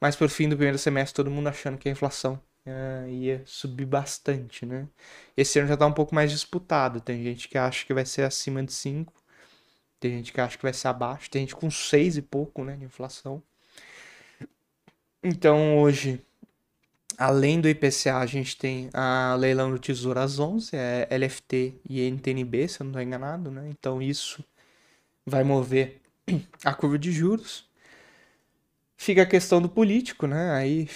mais 0.00 0.14
por 0.16 0.28
fim 0.30 0.48
do 0.48 0.56
primeiro 0.56 0.78
semestre, 0.78 1.16
todo 1.16 1.30
mundo 1.32 1.48
achando 1.48 1.78
que 1.78 1.88
a 1.88 1.92
inflação 1.92 2.40
uh, 2.66 3.08
ia 3.08 3.42
subir 3.46 3.86
bastante, 3.86 4.64
né? 4.64 4.88
Esse 5.36 5.58
ano 5.58 5.68
já 5.68 5.74
está 5.74 5.86
um 5.86 5.92
pouco 5.92 6.14
mais 6.14 6.30
disputado. 6.30 7.00
Tem 7.00 7.24
gente 7.24 7.48
que 7.48 7.58
acha 7.58 7.84
que 7.84 7.94
vai 7.94 8.06
ser 8.06 8.22
acima 8.22 8.62
de 8.64 8.72
5, 8.72 9.12
tem 10.00 10.12
gente 10.18 10.32
que 10.32 10.40
acha 10.40 10.56
que 10.56 10.62
vai 10.62 10.72
ser 10.72 10.88
abaixo, 10.88 11.30
tem 11.30 11.42
gente 11.42 11.56
com 11.56 11.70
6 11.70 12.18
e 12.18 12.22
pouco, 12.22 12.64
né, 12.64 12.76
de 12.76 12.84
inflação. 12.84 13.42
Então 15.22 15.78
hoje 15.78 16.24
Além 17.20 17.60
do 17.60 17.68
IPCA, 17.68 18.16
a 18.16 18.24
gente 18.24 18.56
tem 18.56 18.88
a 18.94 19.34
leilão 19.38 19.70
do 19.70 19.78
Tesouro 19.78 20.18
às 20.18 20.38
11, 20.38 20.74
é 20.74 21.06
LFT 21.10 21.74
e 21.86 22.00
NTNB, 22.10 22.66
se 22.66 22.80
eu 22.80 22.84
não 22.84 22.92
estou 22.92 23.02
enganado, 23.02 23.50
né? 23.50 23.68
Então 23.68 24.00
isso 24.00 24.42
vai 25.26 25.44
mover 25.44 26.00
a 26.64 26.72
curva 26.72 26.98
de 26.98 27.12
juros. 27.12 27.68
Fica 28.96 29.20
a 29.20 29.26
questão 29.26 29.60
do 29.60 29.68
político, 29.68 30.26
né? 30.26 30.50
Aí, 30.52 30.88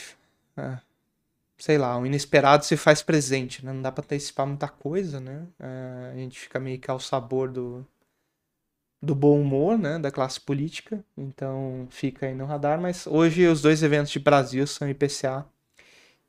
ah, 0.56 0.80
sei 1.58 1.76
lá, 1.76 1.98
o 1.98 2.06
inesperado 2.06 2.64
se 2.64 2.74
faz 2.74 3.02
presente, 3.02 3.62
né? 3.62 3.74
Não 3.74 3.82
dá 3.82 3.92
para 3.92 4.04
antecipar 4.04 4.46
muita 4.46 4.66
coisa, 4.66 5.20
né? 5.20 5.46
É, 5.60 6.10
a 6.14 6.16
gente 6.16 6.40
fica 6.40 6.58
meio 6.58 6.78
que 6.78 6.90
ao 6.90 6.98
sabor 6.98 7.50
do, 7.50 7.86
do 9.02 9.14
bom 9.14 9.38
humor, 9.38 9.76
né? 9.78 9.98
Da 9.98 10.10
classe 10.10 10.40
política. 10.40 11.04
Então 11.18 11.86
fica 11.90 12.24
aí 12.24 12.34
no 12.34 12.46
radar. 12.46 12.80
Mas 12.80 13.06
hoje 13.06 13.46
os 13.46 13.60
dois 13.60 13.82
eventos 13.82 14.10
de 14.10 14.18
Brasil 14.18 14.66
são 14.66 14.88
IPCA 14.88 15.46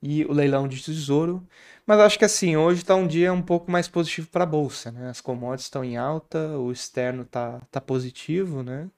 e 0.01 0.25
o 0.25 0.33
leilão 0.33 0.67
de 0.67 0.81
tesouro. 0.81 1.45
Mas 1.85 1.99
acho 1.99 2.19
que 2.19 2.25
assim, 2.25 2.55
hoje 2.57 2.81
está 2.81 2.95
um 2.95 3.07
dia 3.07 3.31
um 3.31 3.41
pouco 3.41 3.71
mais 3.71 3.87
positivo 3.87 4.27
para 4.27 4.43
a 4.43 4.47
bolsa, 4.47 4.91
né? 4.91 5.09
As 5.09 5.21
commodities 5.21 5.65
estão 5.65 5.83
em 5.83 5.97
alta, 5.97 6.57
o 6.57 6.71
externo 6.71 7.25
tá, 7.25 7.61
tá 7.71 7.79
positivo, 7.81 8.63
né? 8.63 8.89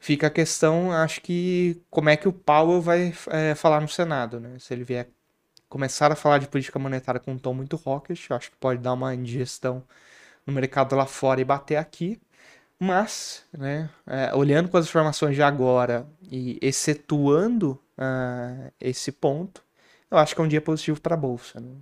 Fica 0.00 0.26
a 0.26 0.30
questão, 0.30 0.92
acho 0.92 1.20
que 1.22 1.80
como 1.90 2.10
é 2.10 2.16
que 2.16 2.28
o 2.28 2.32
Powell 2.32 2.80
vai 2.82 3.14
é, 3.28 3.54
falar 3.54 3.80
no 3.80 3.88
Senado, 3.88 4.38
né? 4.38 4.58
Se 4.58 4.74
ele 4.74 4.84
vier 4.84 5.08
começar 5.68 6.12
a 6.12 6.16
falar 6.16 6.38
de 6.38 6.46
política 6.46 6.78
monetária 6.78 7.20
com 7.20 7.32
um 7.32 7.38
tom 7.38 7.54
muito 7.54 7.80
hawkish, 7.84 8.30
acho 8.30 8.50
que 8.50 8.56
pode 8.58 8.80
dar 8.80 8.92
uma 8.92 9.14
indigestão 9.14 9.82
no 10.46 10.52
mercado 10.52 10.94
lá 10.94 11.06
fora 11.06 11.40
e 11.40 11.44
bater 11.44 11.76
aqui. 11.76 12.20
Mas, 12.78 13.44
né, 13.52 13.88
é, 14.06 14.34
olhando 14.34 14.68
com 14.68 14.76
as 14.76 14.86
informações 14.86 15.34
de 15.34 15.42
agora 15.42 16.06
e 16.30 16.58
excetuando 16.60 17.80
uh, 17.98 18.70
esse 18.80 19.10
ponto, 19.10 19.63
eu 20.14 20.18
acho 20.18 20.34
que 20.34 20.40
é 20.40 20.44
um 20.44 20.48
dia 20.48 20.60
positivo 20.60 21.00
para 21.00 21.14
a 21.14 21.18
bolsa. 21.18 21.60
Né? 21.60 21.76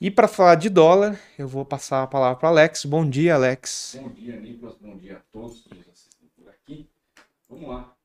E 0.00 0.10
para 0.10 0.28
falar 0.28 0.54
de 0.54 0.68
dólar, 0.68 1.18
eu 1.38 1.48
vou 1.48 1.64
passar 1.64 2.02
a 2.02 2.06
palavra 2.06 2.38
para 2.38 2.48
Alex. 2.50 2.84
Bom 2.84 3.08
dia, 3.08 3.34
Alex. 3.34 3.98
Bom 4.00 4.10
dia, 4.10 4.38
Nicolas. 4.38 4.76
Bom 4.76 4.96
dia 4.98 5.16
a 5.16 5.20
todos 5.32 5.62
que 5.62 5.74
nos 5.74 5.88
assistem 5.88 6.28
por 6.36 6.48
aqui. 6.48 6.88
Vamos 7.48 7.68
lá. 7.68 7.96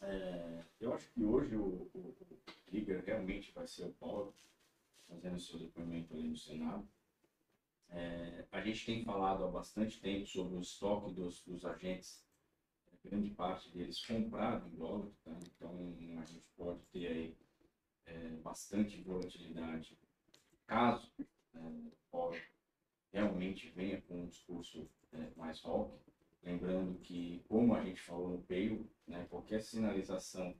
É, 0.00 0.62
eu 0.80 0.94
acho 0.94 1.10
que 1.10 1.22
hoje 1.22 1.54
o, 1.56 1.90
o, 1.94 1.98
o, 1.98 3.04
realmente 3.06 3.52
vai 3.54 3.66
ser 3.66 3.84
o 3.84 3.92
Paulo 3.92 4.34
fazendo 5.08 5.38
seu 5.38 5.58
depoimento 5.58 6.14
ali 6.14 6.28
no 6.28 6.36
Senado. 6.36 6.88
É, 7.90 8.46
a 8.50 8.60
gente 8.62 8.86
tem 8.86 9.04
falado 9.04 9.44
há 9.44 9.48
bastante 9.48 10.00
tempo 10.00 10.26
sobre 10.26 10.56
o 10.56 10.60
estoque 10.60 11.12
dos, 11.12 11.42
dos 11.44 11.66
agentes, 11.66 12.24
grande 13.04 13.30
parte 13.30 13.70
deles 13.70 14.04
comprado 14.04 14.66
em 14.68 14.76
dólar, 14.76 15.08
tá? 15.24 15.36
então 15.44 15.94
a 16.18 16.24
gente 16.24 16.44
pode 16.56 16.80
ter 16.92 17.06
aí 17.08 17.36
é, 18.06 18.28
bastante 18.42 19.00
volatilidade. 19.02 19.98
Caso 20.66 21.10
é, 21.54 21.58
realmente 23.12 23.70
venha 23.70 24.00
com 24.02 24.22
um 24.22 24.26
discurso 24.26 24.88
é, 25.12 25.28
mais 25.36 25.60
rock, 25.60 25.92
lembrando 26.42 26.98
que, 27.00 27.44
como 27.48 27.74
a 27.74 27.82
gente 27.82 28.00
falou 28.00 28.30
no 28.30 28.42
peio, 28.42 28.88
né, 29.06 29.26
qualquer 29.28 29.62
sinalização 29.62 30.54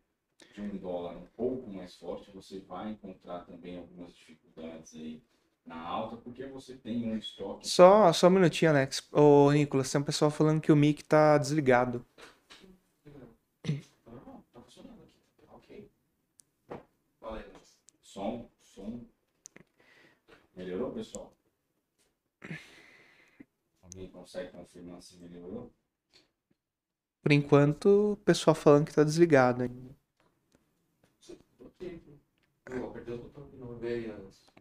de 0.55 0.61
um 0.61 0.77
dólar 0.77 1.17
um 1.17 1.27
pouco 1.37 1.71
mais 1.71 1.97
forte, 1.97 2.31
você 2.31 2.61
vai 2.61 2.91
encontrar 2.91 3.41
também 3.47 3.79
algumas 3.79 4.15
dificuldades 4.15 4.95
aí 4.95 5.23
na 5.65 5.81
alta, 5.81 6.17
porque 6.17 6.45
você 6.47 6.75
tem 6.75 7.13
um 7.13 7.17
estoque. 7.17 7.69
Só, 7.69 8.13
só 8.13 8.27
um 8.27 8.31
minutinho, 8.31 8.73
Alex. 8.73 9.09
Ô, 9.13 9.51
Nicolas, 9.53 9.91
tem 9.91 10.01
um 10.01 10.05
pessoal 10.05 10.31
falando 10.31 10.61
que 10.61 10.73
o 10.73 10.77
mic 10.77 11.05
tá 11.05 11.39
desligado. 11.39 12.05
Som, 18.13 18.47
som. 18.61 19.07
Melhorou, 20.55 20.93
pessoal? 20.93 21.33
Alguém 23.81 24.11
consegue 24.11 24.53
confirmar 24.53 25.01
se 25.01 25.17
melhorou? 25.17 25.73
Por 27.23 27.33
enquanto, 27.33 28.13
o 28.13 28.17
pessoal 28.19 28.55
falando 28.55 28.85
que 28.85 28.95
tá 28.95 29.03
desligado 29.03 29.63
ainda. 29.63 29.97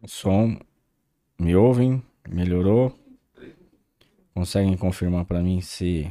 O 0.02 0.08
som. 0.08 0.58
Me 1.38 1.54
ouvem? 1.54 2.02
Melhorou? 2.26 2.98
Conseguem 4.32 4.78
confirmar 4.78 5.26
para 5.26 5.42
mim 5.42 5.60
se, 5.60 6.10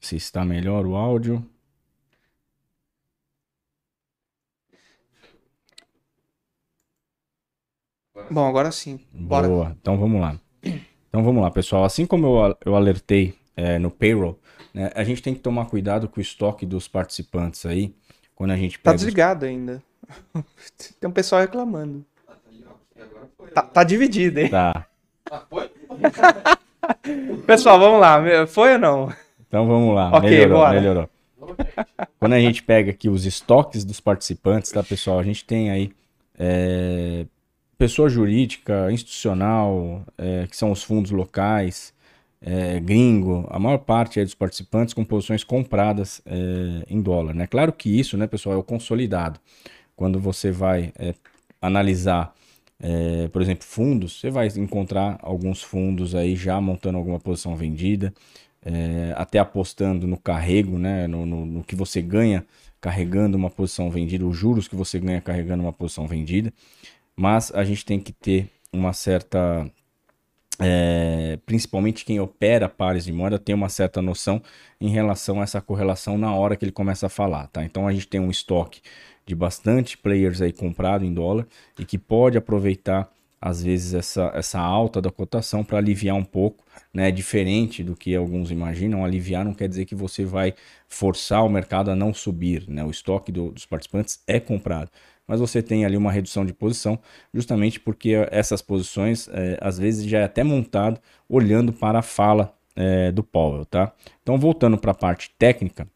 se 0.00 0.16
está 0.16 0.44
melhor 0.44 0.84
o 0.86 0.96
áudio? 0.96 1.48
Bom, 8.30 8.46
agora 8.46 8.70
sim. 8.70 9.00
Bora. 9.12 9.48
Boa. 9.48 9.76
Então 9.80 9.96
vamos 9.98 10.20
lá. 10.20 10.38
Então 11.08 11.22
vamos 11.24 11.42
lá, 11.42 11.50
pessoal. 11.50 11.84
Assim 11.84 12.06
como 12.06 12.26
eu, 12.26 12.56
eu 12.66 12.76
alertei 12.76 13.34
é, 13.56 13.78
no 13.78 13.90
payroll, 13.90 14.38
né, 14.72 14.90
a 14.94 15.02
gente 15.02 15.22
tem 15.22 15.34
que 15.34 15.40
tomar 15.40 15.66
cuidado 15.66 16.08
com 16.08 16.20
o 16.20 16.22
estoque 16.22 16.66
dos 16.66 16.86
participantes 16.86 17.64
aí. 17.66 17.94
Quando 18.34 18.52
a 18.52 18.56
gente 18.56 18.78
Tá 18.78 18.92
desligado 18.92 19.44
os... 19.44 19.50
ainda. 19.50 19.82
tem 21.00 21.08
um 21.08 21.12
pessoal 21.12 21.40
reclamando. 21.40 22.04
Tá, 23.54 23.62
tá 23.62 23.84
dividido, 23.84 24.40
hein? 24.40 24.48
Tá. 24.48 24.86
pessoal, 27.46 27.78
vamos 27.78 28.00
lá. 28.00 28.46
Foi 28.46 28.74
ou 28.74 28.78
não? 28.78 29.12
Então 29.46 29.66
vamos 29.66 29.94
lá. 29.94 30.10
Ok, 30.10 30.30
melhorou, 30.30 30.58
bora. 30.58 30.80
melhorou. 30.80 31.10
Quando 32.18 32.34
a 32.34 32.40
gente 32.40 32.62
pega 32.62 32.90
aqui 32.90 33.08
os 33.08 33.24
estoques 33.24 33.84
dos 33.84 34.00
participantes, 34.00 34.70
tá, 34.70 34.82
pessoal? 34.82 35.18
A 35.18 35.22
gente 35.22 35.44
tem 35.44 35.70
aí 35.70 35.92
é, 36.38 37.26
pessoa 37.78 38.08
jurídica, 38.10 38.90
institucional, 38.90 40.04
é, 40.18 40.46
que 40.48 40.56
são 40.56 40.72
os 40.72 40.82
fundos 40.82 41.12
locais, 41.12 41.94
é, 42.42 42.80
gringo, 42.80 43.46
a 43.50 43.58
maior 43.58 43.78
parte 43.78 44.22
dos 44.22 44.34
participantes 44.34 44.92
com 44.92 45.04
posições 45.04 45.44
compradas 45.44 46.20
é, 46.26 46.84
em 46.88 47.00
dólar. 47.00 47.34
Né? 47.34 47.46
Claro 47.46 47.72
que 47.72 47.88
isso, 47.98 48.16
né, 48.16 48.26
pessoal, 48.26 48.56
é 48.56 48.58
o 48.58 48.64
consolidado. 48.64 49.40
Quando 49.96 50.18
você 50.18 50.50
vai 50.50 50.92
é, 50.98 51.14
analisar, 51.62 52.34
é, 52.80 53.28
por 53.28 53.40
exemplo, 53.42 53.64
fundos, 53.64 54.20
você 54.20 54.30
vai 54.30 54.48
encontrar 54.56 55.18
alguns 55.22 55.62
fundos 55.62 56.14
aí 56.14 56.34
já 56.34 56.60
montando 56.60 56.98
alguma 56.98 57.20
posição 57.20 57.54
vendida, 57.56 58.12
é, 58.64 59.14
até 59.16 59.38
apostando 59.38 60.06
no 60.06 60.16
carrego, 60.16 60.78
né, 60.78 61.06
no, 61.06 61.24
no, 61.24 61.46
no 61.46 61.64
que 61.64 61.76
você 61.76 62.02
ganha 62.02 62.44
carregando 62.80 63.36
uma 63.36 63.50
posição 63.50 63.90
vendida, 63.90 64.24
os 64.24 64.36
juros 64.36 64.68
que 64.68 64.76
você 64.76 65.00
ganha 65.00 65.20
carregando 65.20 65.62
uma 65.62 65.72
posição 65.72 66.06
vendida 66.06 66.52
mas 67.18 67.50
a 67.52 67.64
gente 67.64 67.84
tem 67.84 67.98
que 67.98 68.12
ter 68.12 68.48
uma 68.72 68.92
certa. 68.92 69.68
É, 70.60 71.38
principalmente 71.46 72.04
quem 72.04 72.18
opera 72.18 72.68
pares 72.68 73.04
de 73.04 73.12
moeda 73.12 73.38
tem 73.38 73.54
uma 73.54 73.68
certa 73.68 74.02
noção 74.02 74.42
em 74.80 74.88
relação 74.88 75.40
a 75.40 75.44
essa 75.44 75.60
correlação 75.60 76.18
na 76.18 76.34
hora 76.34 76.56
que 76.56 76.64
ele 76.64 76.72
começa 76.72 77.06
a 77.06 77.08
falar, 77.08 77.46
tá? 77.48 77.64
Então 77.64 77.86
a 77.86 77.92
gente 77.92 78.08
tem 78.08 78.20
um 78.20 78.30
estoque 78.30 78.80
de 79.24 79.36
bastante 79.36 79.96
players 79.96 80.40
aí 80.40 80.52
comprado 80.52 81.04
em 81.04 81.12
dólar 81.14 81.46
e 81.78 81.84
que 81.84 81.96
pode 81.98 82.38
aproveitar 82.38 83.08
às 83.40 83.62
vezes 83.62 83.94
essa, 83.94 84.32
essa 84.34 84.58
alta 84.58 85.00
da 85.00 85.12
cotação 85.12 85.62
para 85.62 85.78
aliviar 85.78 86.16
um 86.16 86.24
pouco, 86.24 86.64
né? 86.92 87.10
Diferente 87.10 87.84
do 87.84 87.94
que 87.96 88.14
alguns 88.14 88.50
imaginam, 88.50 89.04
aliviar 89.04 89.44
não 89.44 89.54
quer 89.54 89.68
dizer 89.68 89.84
que 89.86 89.94
você 89.94 90.24
vai 90.24 90.54
forçar 90.88 91.44
o 91.44 91.48
mercado 91.48 91.90
a 91.90 91.96
não 91.96 92.12
subir, 92.12 92.68
né? 92.68 92.84
O 92.84 92.90
estoque 92.90 93.30
do, 93.30 93.52
dos 93.52 93.66
participantes 93.66 94.20
é 94.26 94.40
comprado 94.40 94.90
mas 95.28 95.38
você 95.38 95.62
tem 95.62 95.84
ali 95.84 95.96
uma 95.96 96.10
redução 96.10 96.44
de 96.44 96.54
posição, 96.54 96.98
justamente 97.32 97.78
porque 97.78 98.14
essas 98.30 98.62
posições, 98.62 99.28
é, 99.28 99.58
às 99.60 99.78
vezes, 99.78 100.06
já 100.06 100.20
é 100.20 100.24
até 100.24 100.42
montado 100.42 100.98
olhando 101.28 101.72
para 101.72 101.98
a 101.98 102.02
fala 102.02 102.54
é, 102.74 103.12
do 103.12 103.22
Powell, 103.22 103.66
tá? 103.66 103.92
Então, 104.22 104.38
voltando 104.38 104.78
para 104.78 104.92
a 104.92 104.94
parte 104.94 105.30
técnica, 105.38 105.86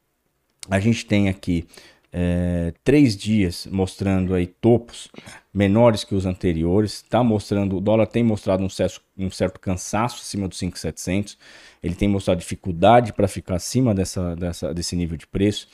a 0.69 0.79
gente 0.79 1.07
tem 1.07 1.29
aqui 1.29 1.67
é, 2.13 2.75
três 2.85 3.17
dias 3.17 3.67
mostrando 3.71 4.35
aí 4.35 4.47
topos 4.47 5.09
menores 5.53 6.05
que 6.05 6.15
os 6.15 6.27
anteriores, 6.27 7.03
tá 7.03 7.23
mostrando, 7.25 7.77
o 7.77 7.81
dólar 7.81 8.07
tem 8.07 8.23
mostrado 8.23 8.63
um 8.63 8.69
certo, 8.69 9.01
um 9.17 9.31
certo 9.31 9.59
cansaço 9.59 10.21
acima 10.21 10.47
dos 10.47 10.59
5,700, 10.59 11.39
ele 11.83 11.95
tem 11.95 12.09
mostrado 12.09 12.41
dificuldade 12.41 13.13
para 13.13 13.27
ficar 13.27 13.57
acima 13.57 13.95
dessa, 13.95 14.37
dessa, 14.37 14.75
desse 14.75 14.95
nível 14.95 15.17
de 15.17 15.27
preço, 15.27 15.69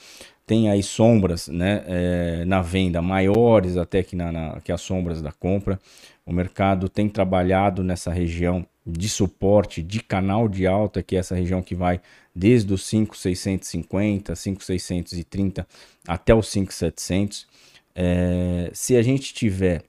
tem 0.49 0.67
aí 0.67 0.81
sombras 0.81 1.47
né, 1.47 1.83
é, 1.85 2.43
na 2.43 2.59
venda 2.59 3.03
maiores 3.03 3.77
até 3.77 4.01
que, 4.01 4.15
na, 4.15 4.31
na, 4.31 4.59
que 4.61 4.71
as 4.71 4.81
sombras 4.81 5.21
da 5.21 5.31
compra. 5.31 5.79
O 6.25 6.33
mercado 6.33 6.89
tem 6.89 7.07
trabalhado 7.07 7.83
nessa 7.83 8.11
região 8.11 8.65
de 8.83 9.07
suporte 9.07 9.83
de 9.83 10.01
canal 10.01 10.49
de 10.49 10.65
alta, 10.65 11.03
que 11.03 11.15
é 11.15 11.19
essa 11.19 11.35
região 11.35 11.61
que 11.61 11.75
vai 11.75 12.01
desde 12.33 12.73
os 12.73 12.83
5,650, 12.87 14.35
5,630 14.35 15.67
até 16.07 16.33
os 16.33 16.49
5,700. 16.49 17.45
É, 17.93 18.71
se 18.73 18.97
a 18.97 19.03
gente 19.03 19.31
tiver 19.31 19.83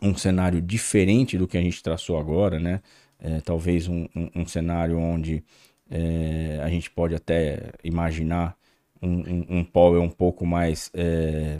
um 0.00 0.16
cenário 0.16 0.62
diferente 0.62 1.36
do 1.36 1.46
que 1.46 1.58
a 1.58 1.62
gente 1.62 1.82
traçou 1.82 2.18
agora, 2.18 2.58
né? 2.58 2.80
É, 3.20 3.42
talvez 3.42 3.88
um, 3.88 4.08
um, 4.16 4.30
um, 4.36 4.46
cenário 4.46 4.98
onde 4.98 5.44
é, 5.90 6.60
a 6.62 6.70
gente 6.70 6.90
pode 6.90 7.14
até 7.14 7.72
imaginar 7.84 8.56
um, 9.02 9.08
um, 9.08 9.46
um 9.58 9.64
Powell 9.64 10.02
um 10.02 10.10
pouco 10.10 10.46
mais, 10.46 10.90
é, 10.94 11.58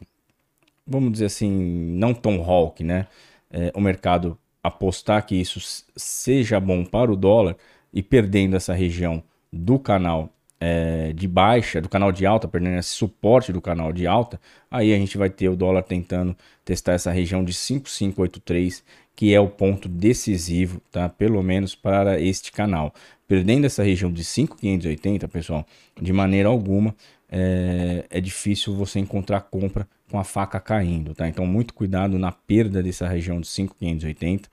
vamos 0.86 1.12
dizer 1.12 1.26
assim, 1.26 1.50
não 1.50 2.14
tão 2.14 2.42
hawk, 2.42 2.82
né? 2.82 3.06
É, 3.50 3.72
o 3.74 3.80
mercado 3.80 4.38
apostar 4.62 5.24
que 5.24 5.36
isso 5.36 5.84
seja 5.94 6.58
bom 6.58 6.84
para 6.84 7.12
o 7.12 7.16
dólar 7.16 7.56
e 7.92 8.02
perdendo 8.02 8.56
essa 8.56 8.74
região 8.74 9.22
do 9.52 9.78
canal 9.78 10.30
é, 10.58 11.12
de 11.12 11.28
baixa, 11.28 11.80
do 11.80 11.88
canal 11.88 12.10
de 12.10 12.26
alta, 12.26 12.48
perdendo 12.48 12.78
esse 12.78 12.90
suporte 12.90 13.52
do 13.52 13.60
canal 13.60 13.92
de 13.92 14.06
alta, 14.06 14.40
aí 14.70 14.92
a 14.92 14.96
gente 14.96 15.16
vai 15.16 15.30
ter 15.30 15.48
o 15.48 15.56
dólar 15.56 15.82
tentando 15.82 16.36
testar 16.64 16.92
essa 16.92 17.10
região 17.10 17.44
de 17.44 17.52
5583, 17.52 18.82
que 19.14 19.34
é 19.34 19.40
o 19.40 19.48
ponto 19.48 19.88
decisivo, 19.88 20.80
tá? 20.90 21.08
Pelo 21.08 21.42
menos 21.42 21.74
para 21.74 22.20
este 22.20 22.52
canal. 22.52 22.92
Perdendo 23.28 23.64
essa 23.64 23.82
região 23.82 24.12
de 24.12 24.22
5,580, 24.22 25.26
pessoal, 25.28 25.66
de 26.00 26.12
maneira 26.12 26.48
alguma 26.48 26.94
é, 27.28 28.06
é, 28.08 28.20
difícil 28.20 28.74
você 28.74 28.98
encontrar 28.98 29.40
compra 29.40 29.88
com 30.10 30.18
a 30.18 30.24
faca 30.24 30.60
caindo, 30.60 31.14
tá? 31.14 31.28
Então, 31.28 31.44
muito 31.46 31.74
cuidado 31.74 32.18
na 32.18 32.30
perda 32.30 32.82
dessa 32.82 33.08
região 33.08 33.40
de 33.40 33.48
5,580. 33.48 34.48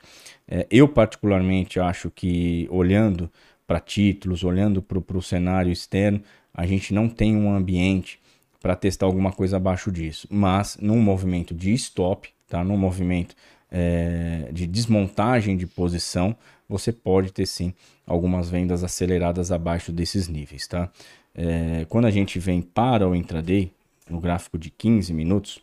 É, 0.48 0.68
eu, 0.72 0.88
particularmente, 0.88 1.80
acho 1.80 2.10
que 2.10 2.68
olhando 2.72 3.32
para 3.68 3.80
títulos, 3.80 4.44
olhando 4.44 4.82
para 4.82 5.18
o 5.18 5.22
cenário 5.22 5.72
externo, 5.72 6.22
a 6.54 6.66
gente 6.66 6.94
não 6.94 7.08
tem 7.08 7.36
um 7.36 7.54
ambiente 7.54 8.20
para 8.62 8.76
testar 8.76 9.06
alguma 9.06 9.32
coisa 9.32 9.58
abaixo 9.58 9.92
disso. 9.92 10.28
Mas 10.32 10.78
num 10.82 11.02
movimento 11.02 11.54
de 11.54 11.74
stop, 11.74 12.30
tá? 12.48 12.64
num 12.64 12.78
movimento 12.78 13.36
é, 13.70 14.50
de 14.52 14.66
desmontagem 14.66 15.58
de 15.58 15.68
posição, 15.68 16.36
você 16.68 16.92
pode 16.92 17.32
ter 17.32 17.46
sim 17.46 17.74
algumas 18.06 18.50
vendas 18.50 18.84
aceleradas 18.84 19.52
abaixo 19.52 19.92
desses 19.92 20.28
níveis. 20.28 20.68
Tá? 20.68 20.90
É, 21.36 21.86
quando 21.90 22.06
a 22.06 22.12
gente 22.12 22.40
vem 22.40 22.62
para 22.62 23.08
o 23.08 23.16
intraday, 23.16 23.72
no 24.10 24.20
gráfico 24.20 24.58
de 24.58 24.70
15 24.70 25.14
minutos, 25.14 25.60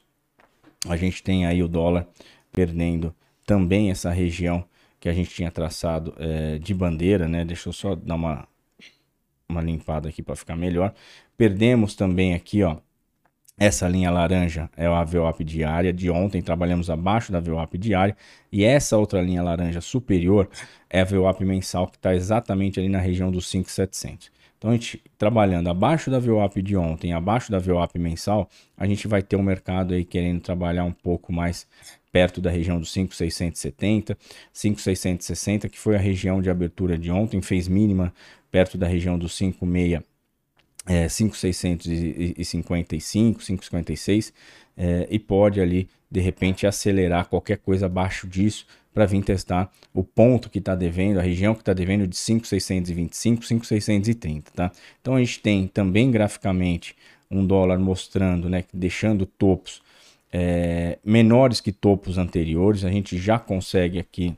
a 0.88 0.96
gente 0.96 1.22
tem 1.22 1.46
aí 1.46 1.62
o 1.62 1.68
dólar 1.68 2.06
perdendo 2.52 3.14
também 3.46 3.90
essa 3.90 4.10
região 4.10 4.64
que 4.98 5.08
a 5.08 5.12
gente 5.12 5.30
tinha 5.30 5.50
traçado 5.50 6.14
é, 6.18 6.58
de 6.58 6.74
bandeira, 6.74 7.28
né? 7.28 7.44
Deixa 7.44 7.68
eu 7.68 7.72
só 7.72 7.94
dar 7.94 8.14
uma, 8.14 8.46
uma 9.48 9.60
limpada 9.60 10.08
aqui 10.08 10.22
para 10.22 10.36
ficar 10.36 10.56
melhor. 10.56 10.92
Perdemos 11.36 11.94
também 11.94 12.34
aqui, 12.34 12.62
ó, 12.62 12.78
essa 13.60 13.86
linha 13.86 14.10
laranja 14.10 14.70
é 14.74 14.86
a 14.86 15.04
VWAP 15.04 15.44
diária 15.44 15.92
de 15.92 16.10
ontem, 16.10 16.40
trabalhamos 16.40 16.88
abaixo 16.88 17.30
da 17.30 17.40
VWAP 17.40 17.76
diária. 17.76 18.16
E 18.50 18.64
essa 18.64 18.96
outra 18.96 19.20
linha 19.20 19.42
laranja 19.42 19.82
superior 19.82 20.48
é 20.88 21.02
a 21.02 21.04
VWAP 21.04 21.42
mensal, 21.44 21.86
que 21.86 21.96
está 21.96 22.14
exatamente 22.14 22.80
ali 22.80 22.88
na 22.88 22.98
região 22.98 23.30
dos 23.30 23.48
5,700. 23.48 24.32
Então, 24.60 24.70
a 24.72 24.74
gente 24.74 25.02
trabalhando 25.16 25.70
abaixo 25.70 26.10
da 26.10 26.18
VWAP 26.18 26.60
de 26.60 26.76
ontem, 26.76 27.14
abaixo 27.14 27.50
da 27.50 27.58
VWAP 27.58 27.98
mensal, 27.98 28.46
a 28.76 28.86
gente 28.86 29.08
vai 29.08 29.22
ter 29.22 29.36
um 29.36 29.42
mercado 29.42 29.94
aí 29.94 30.04
querendo 30.04 30.42
trabalhar 30.42 30.84
um 30.84 30.92
pouco 30.92 31.32
mais 31.32 31.66
perto 32.12 32.42
da 32.42 32.50
região 32.50 32.78
dos 32.78 32.92
5,670, 32.92 34.18
5,660, 34.52 35.66
que 35.66 35.78
foi 35.78 35.96
a 35.96 35.98
região 35.98 36.42
de 36.42 36.50
abertura 36.50 36.98
de 36.98 37.10
ontem, 37.10 37.40
fez 37.40 37.68
mínima 37.68 38.12
perto 38.50 38.76
da 38.76 38.86
região 38.86 39.18
dos 39.18 39.32
5,6, 39.32 40.04
é, 40.86 41.08
5,655, 41.08 43.40
5,56, 43.40 44.30
é, 44.76 45.08
e 45.10 45.18
pode 45.18 45.58
ali, 45.58 45.88
de 46.10 46.20
repente, 46.20 46.66
acelerar 46.66 47.30
qualquer 47.30 47.56
coisa 47.56 47.86
abaixo 47.86 48.28
disso 48.28 48.66
para 48.92 49.06
vir 49.06 49.22
testar 49.22 49.70
o 49.94 50.02
ponto 50.02 50.50
que 50.50 50.58
está 50.58 50.74
devendo, 50.74 51.18
a 51.18 51.22
região 51.22 51.54
que 51.54 51.62
está 51.62 51.72
devendo 51.72 52.06
de 52.06 52.16
5,625, 52.16 53.44
5,630, 53.44 54.50
tá? 54.52 54.72
Então 55.00 55.14
a 55.14 55.20
gente 55.20 55.40
tem 55.40 55.66
também 55.66 56.10
graficamente 56.10 56.96
um 57.30 57.46
dólar 57.46 57.78
mostrando, 57.78 58.48
né, 58.48 58.64
deixando 58.74 59.24
topos 59.24 59.80
é, 60.32 60.98
menores 61.04 61.60
que 61.60 61.72
topos 61.72 62.18
anteriores. 62.18 62.84
A 62.84 62.90
gente 62.90 63.18
já 63.18 63.38
consegue 63.38 63.98
aqui 63.98 64.36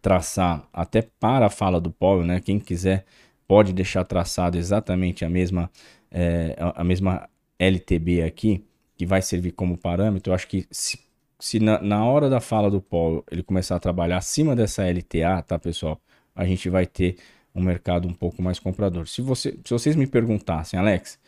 traçar 0.00 0.66
até 0.72 1.02
para 1.02 1.46
a 1.46 1.50
fala 1.50 1.80
do 1.80 1.90
Powell, 1.90 2.26
né? 2.26 2.40
Quem 2.40 2.58
quiser 2.58 3.04
pode 3.46 3.72
deixar 3.72 4.04
traçado 4.04 4.58
exatamente 4.58 5.24
a 5.24 5.28
mesma, 5.28 5.70
é, 6.10 6.56
a 6.58 6.82
mesma 6.82 7.28
LTB 7.58 8.22
aqui, 8.22 8.64
que 8.96 9.06
vai 9.06 9.22
servir 9.22 9.52
como 9.52 9.76
parâmetro. 9.76 10.30
Eu 10.30 10.34
acho 10.34 10.48
que 10.48 10.66
se, 10.70 10.98
se 11.42 11.58
na, 11.58 11.82
na 11.82 12.04
hora 12.04 12.30
da 12.30 12.38
fala 12.40 12.70
do 12.70 12.80
Powell 12.80 13.24
ele 13.28 13.42
começar 13.42 13.74
a 13.74 13.80
trabalhar 13.80 14.18
acima 14.18 14.54
dessa 14.54 14.84
LTA, 14.88 15.42
tá, 15.42 15.58
pessoal? 15.58 16.00
A 16.36 16.44
gente 16.44 16.70
vai 16.70 16.86
ter 16.86 17.16
um 17.52 17.60
mercado 17.60 18.06
um 18.06 18.12
pouco 18.14 18.40
mais 18.40 18.60
comprador. 18.60 19.08
Se, 19.08 19.20
você, 19.20 19.58
se 19.64 19.70
vocês 19.72 19.96
me 19.96 20.06
perguntassem, 20.06 20.78
Alex, 20.78 21.18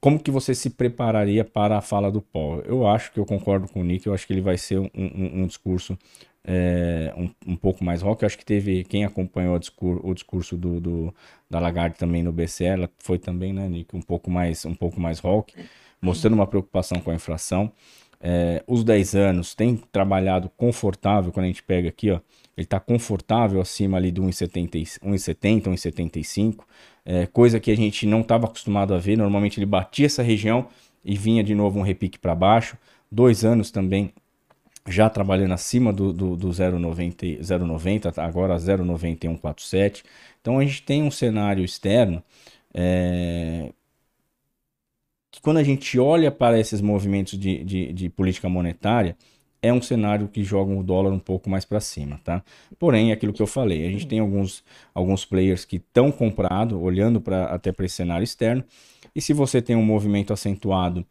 como 0.00 0.18
que 0.18 0.30
você 0.30 0.54
se 0.54 0.70
prepararia 0.70 1.44
para 1.44 1.76
a 1.76 1.82
fala 1.82 2.10
do 2.10 2.22
Paul? 2.22 2.62
Eu 2.62 2.86
acho 2.86 3.12
que 3.12 3.20
eu 3.20 3.26
concordo 3.26 3.68
com 3.68 3.82
o 3.82 3.84
Nick, 3.84 4.06
eu 4.06 4.14
acho 4.14 4.26
que 4.26 4.32
ele 4.32 4.40
vai 4.40 4.56
ser 4.56 4.78
um, 4.78 4.88
um, 4.94 5.42
um 5.42 5.46
discurso 5.46 5.96
é, 6.42 7.12
um, 7.14 7.52
um, 7.52 7.54
pouco 7.54 7.84
mais 7.84 8.00
rock. 8.00 8.22
Eu 8.22 8.28
acho 8.28 8.38
que 8.38 8.46
teve 8.46 8.82
quem 8.84 9.04
acompanhou 9.04 9.56
o 9.56 9.58
discurso, 9.58 10.00
o 10.02 10.14
discurso 10.14 10.56
do, 10.56 10.80
do, 10.80 11.14
da 11.50 11.60
Lagarde 11.60 11.98
também 11.98 12.22
no 12.22 12.32
BCE, 12.32 12.64
ela 12.64 12.90
foi 12.98 13.18
também, 13.18 13.52
né, 13.52 13.68
Nick, 13.68 13.94
um 13.94 14.00
pouco 14.00 14.30
mais, 14.30 14.64
um 14.64 14.74
pouco 14.74 14.98
mais 14.98 15.18
rock, 15.18 15.54
mostrando 16.00 16.32
uma 16.32 16.46
preocupação 16.46 16.98
com 16.98 17.10
a 17.10 17.14
inflação. 17.14 17.70
É, 18.22 18.62
os 18.66 18.84
10 18.84 19.14
anos 19.14 19.54
tem 19.54 19.76
trabalhado 19.90 20.50
confortável, 20.56 21.32
quando 21.32 21.44
a 21.44 21.48
gente 21.48 21.62
pega 21.62 21.88
aqui, 21.88 22.10
ó, 22.10 22.20
ele 22.56 22.66
está 22.66 22.78
confortável 22.78 23.60
acima 23.60 23.96
ali 23.96 24.10
do 24.10 24.22
1,70, 24.22 25.00
1,75, 25.00 26.64
é, 27.04 27.26
coisa 27.26 27.58
que 27.58 27.70
a 27.70 27.76
gente 27.76 28.06
não 28.06 28.20
estava 28.20 28.46
acostumado 28.46 28.92
a 28.94 28.98
ver. 28.98 29.16
Normalmente 29.16 29.58
ele 29.58 29.66
batia 29.66 30.06
essa 30.06 30.22
região 30.22 30.68
e 31.02 31.16
vinha 31.16 31.42
de 31.42 31.54
novo 31.54 31.78
um 31.78 31.82
repique 31.82 32.18
para 32.18 32.34
baixo. 32.34 32.76
Dois 33.10 33.44
anos 33.44 33.70
também 33.70 34.12
já 34.86 35.08
trabalhando 35.08 35.52
acima 35.52 35.92
do, 35.92 36.12
do, 36.12 36.36
do 36.36 36.48
0,90, 36.48 38.18
agora 38.18 38.56
0,9147. 38.56 40.04
Então 40.40 40.58
a 40.58 40.64
gente 40.64 40.82
tem 40.82 41.02
um 41.02 41.10
cenário 41.10 41.64
externo 41.64 42.22
é, 42.74 43.72
que 45.30 45.40
quando 45.40 45.58
a 45.58 45.62
gente 45.62 45.98
olha 45.98 46.30
para 46.30 46.58
esses 46.58 46.80
movimentos 46.80 47.38
de, 47.38 47.62
de, 47.64 47.92
de 47.92 48.08
política 48.08 48.48
monetária, 48.48 49.16
é 49.62 49.72
um 49.72 49.82
cenário 49.82 50.28
que 50.28 50.42
joga 50.42 50.72
o 50.74 50.82
dólar 50.82 51.12
um 51.12 51.18
pouco 51.18 51.50
mais 51.50 51.64
para 51.64 51.80
cima, 51.80 52.18
tá? 52.24 52.42
Porém, 52.78 53.10
é 53.10 53.12
aquilo 53.12 53.32
que 53.32 53.42
eu 53.42 53.46
falei, 53.46 53.86
a 53.86 53.90
gente 53.90 54.06
tem 54.06 54.18
alguns, 54.18 54.64
alguns 54.94 55.24
players 55.24 55.64
que 55.64 55.76
estão 55.76 56.10
comprado, 56.10 56.80
olhando 56.80 57.20
para 57.20 57.44
até 57.44 57.70
para 57.70 57.84
esse 57.84 57.96
cenário 57.96 58.24
externo, 58.24 58.64
e 59.14 59.20
se 59.20 59.32
você 59.32 59.60
tem 59.60 59.76
um 59.76 59.84
movimento 59.84 60.32
acentuado 60.32 61.04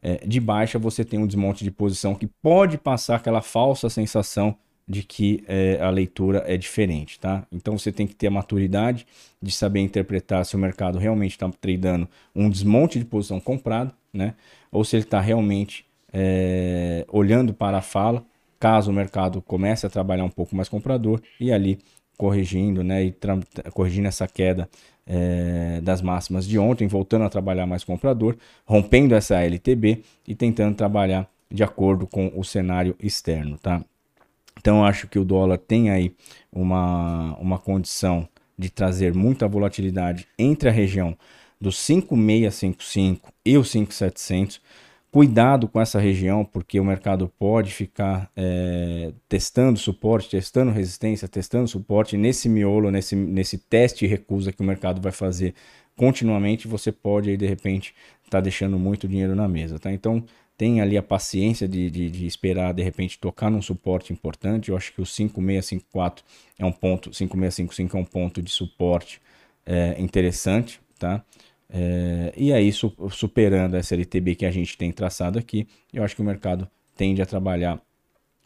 é, 0.00 0.24
de 0.26 0.38
baixa, 0.38 0.78
você 0.78 1.04
tem 1.04 1.18
um 1.18 1.26
desmonte 1.26 1.64
de 1.64 1.70
posição 1.70 2.14
que 2.14 2.26
pode 2.26 2.78
passar 2.78 3.16
aquela 3.16 3.42
falsa 3.42 3.90
sensação 3.90 4.56
de 4.88 5.02
que 5.02 5.42
é, 5.48 5.78
a 5.80 5.90
leitura 5.90 6.44
é 6.46 6.56
diferente, 6.56 7.18
tá? 7.18 7.44
Então 7.50 7.76
você 7.76 7.90
tem 7.90 8.06
que 8.06 8.14
ter 8.14 8.28
a 8.28 8.30
maturidade 8.30 9.06
de 9.42 9.50
saber 9.50 9.80
interpretar 9.80 10.44
se 10.46 10.54
o 10.54 10.58
mercado 10.58 10.98
realmente 10.98 11.32
está 11.32 11.50
tradando 11.60 12.08
um 12.34 12.48
desmonte 12.48 12.98
de 12.98 13.04
posição 13.04 13.40
comprado, 13.40 13.92
né? 14.12 14.34
Ou 14.70 14.84
se 14.84 14.96
ele 14.96 15.04
está 15.04 15.20
realmente 15.20 15.84
é, 16.12 17.04
olhando 17.08 17.52
para 17.52 17.78
a 17.78 17.82
fala, 17.82 18.24
caso 18.60 18.90
o 18.90 18.94
mercado 18.94 19.42
comece 19.42 19.86
a 19.86 19.90
trabalhar 19.90 20.24
um 20.24 20.30
pouco 20.30 20.54
mais 20.54 20.68
comprador 20.68 21.20
e 21.40 21.52
ali 21.52 21.78
corrigindo, 22.16 22.82
né, 22.82 23.04
e 23.04 23.14
corrigindo 23.72 24.08
essa 24.08 24.26
queda 24.26 24.68
é, 25.06 25.80
das 25.82 26.00
máximas 26.00 26.46
de 26.46 26.58
ontem, 26.58 26.86
voltando 26.86 27.24
a 27.24 27.28
trabalhar 27.28 27.66
mais 27.66 27.84
comprador, 27.84 28.36
rompendo 28.64 29.14
essa 29.14 29.40
LTB 29.42 30.02
e 30.26 30.34
tentando 30.34 30.74
trabalhar 30.74 31.28
de 31.50 31.62
acordo 31.62 32.06
com 32.06 32.32
o 32.34 32.42
cenário 32.42 32.96
externo, 32.98 33.58
tá? 33.58 33.84
Então 34.58 34.78
eu 34.78 34.84
acho 34.84 35.08
que 35.08 35.18
o 35.18 35.24
dólar 35.24 35.58
tem 35.58 35.90
aí 35.90 36.14
uma, 36.52 37.36
uma 37.38 37.58
condição 37.58 38.28
de 38.58 38.70
trazer 38.70 39.14
muita 39.14 39.46
volatilidade 39.46 40.26
entre 40.38 40.68
a 40.68 40.72
região 40.72 41.16
dos 41.60 41.78
5,655 41.78 43.32
e 43.44 43.56
os 43.56 43.70
5,700 43.70 44.60
Cuidado 45.16 45.66
com 45.66 45.80
essa 45.80 45.98
região, 45.98 46.44
porque 46.44 46.78
o 46.78 46.84
mercado 46.84 47.32
pode 47.38 47.72
ficar 47.72 48.30
é, 48.36 49.14
testando 49.26 49.78
suporte, 49.78 50.28
testando 50.28 50.70
resistência, 50.70 51.26
testando 51.26 51.66
suporte 51.66 52.18
nesse 52.18 52.50
miolo, 52.50 52.90
nesse, 52.90 53.16
nesse 53.16 53.56
teste 53.56 54.04
e 54.04 54.08
recusa 54.08 54.52
que 54.52 54.60
o 54.60 54.64
mercado 54.64 55.00
vai 55.00 55.12
fazer 55.12 55.54
continuamente. 55.96 56.68
Você 56.68 56.92
pode 56.92 57.30
aí 57.30 57.36
de 57.38 57.46
repente 57.46 57.94
estar 58.24 58.38
tá 58.38 58.40
deixando 58.42 58.78
muito 58.78 59.08
dinheiro 59.08 59.34
na 59.34 59.48
mesa, 59.48 59.78
tá? 59.78 59.90
Então 59.90 60.22
tem 60.56 60.80
ali 60.80 60.96
a 60.96 61.02
paciência 61.02 61.68
de, 61.68 61.90
de, 61.90 62.10
de, 62.10 62.26
esperar 62.26 62.72
de 62.72 62.82
repente 62.82 63.18
tocar 63.18 63.50
num 63.50 63.60
suporte 63.60 64.12
importante. 64.12 64.70
Eu 64.70 64.76
acho 64.76 64.92
que 64.92 65.00
o 65.00 65.06
5654 65.06 66.24
é 66.58 66.64
um 66.64 66.72
ponto, 66.72 67.12
5655 67.12 67.96
é 67.96 68.00
um 68.00 68.04
ponto 68.04 68.40
de 68.40 68.50
suporte 68.50 69.20
é, 69.66 69.94
interessante, 70.00 70.80
tá? 70.98 71.22
É, 71.68 72.32
e 72.36 72.52
aí, 72.52 72.72
su 72.72 72.94
superando 73.10 73.76
essa 73.76 73.94
LTB 73.94 74.36
que 74.36 74.46
a 74.46 74.50
gente 74.50 74.78
tem 74.78 74.92
traçado 74.92 75.38
aqui, 75.38 75.66
eu 75.92 76.02
acho 76.04 76.14
que 76.14 76.22
o 76.22 76.24
mercado 76.24 76.68
tende 76.96 77.20
a 77.20 77.26
trabalhar 77.26 77.80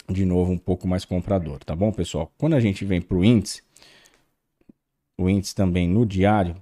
de 0.09 0.25
novo 0.25 0.51
um 0.53 0.59
pouco 0.59 0.88
mais 0.88 1.05
comprador, 1.05 1.62
tá 1.64 1.77
bom, 1.77 1.92
pessoal? 1.92 2.33
Quando 2.37 2.55
a 2.55 2.61
gente 2.61 2.85
vem 2.85 3.01
para 3.01 3.16
o 3.16 3.25
índice, 3.25 3.62
o 5.16 5.29
índice 5.29 5.55
também 5.55 5.88
no 5.88 6.05
diário 6.05 6.57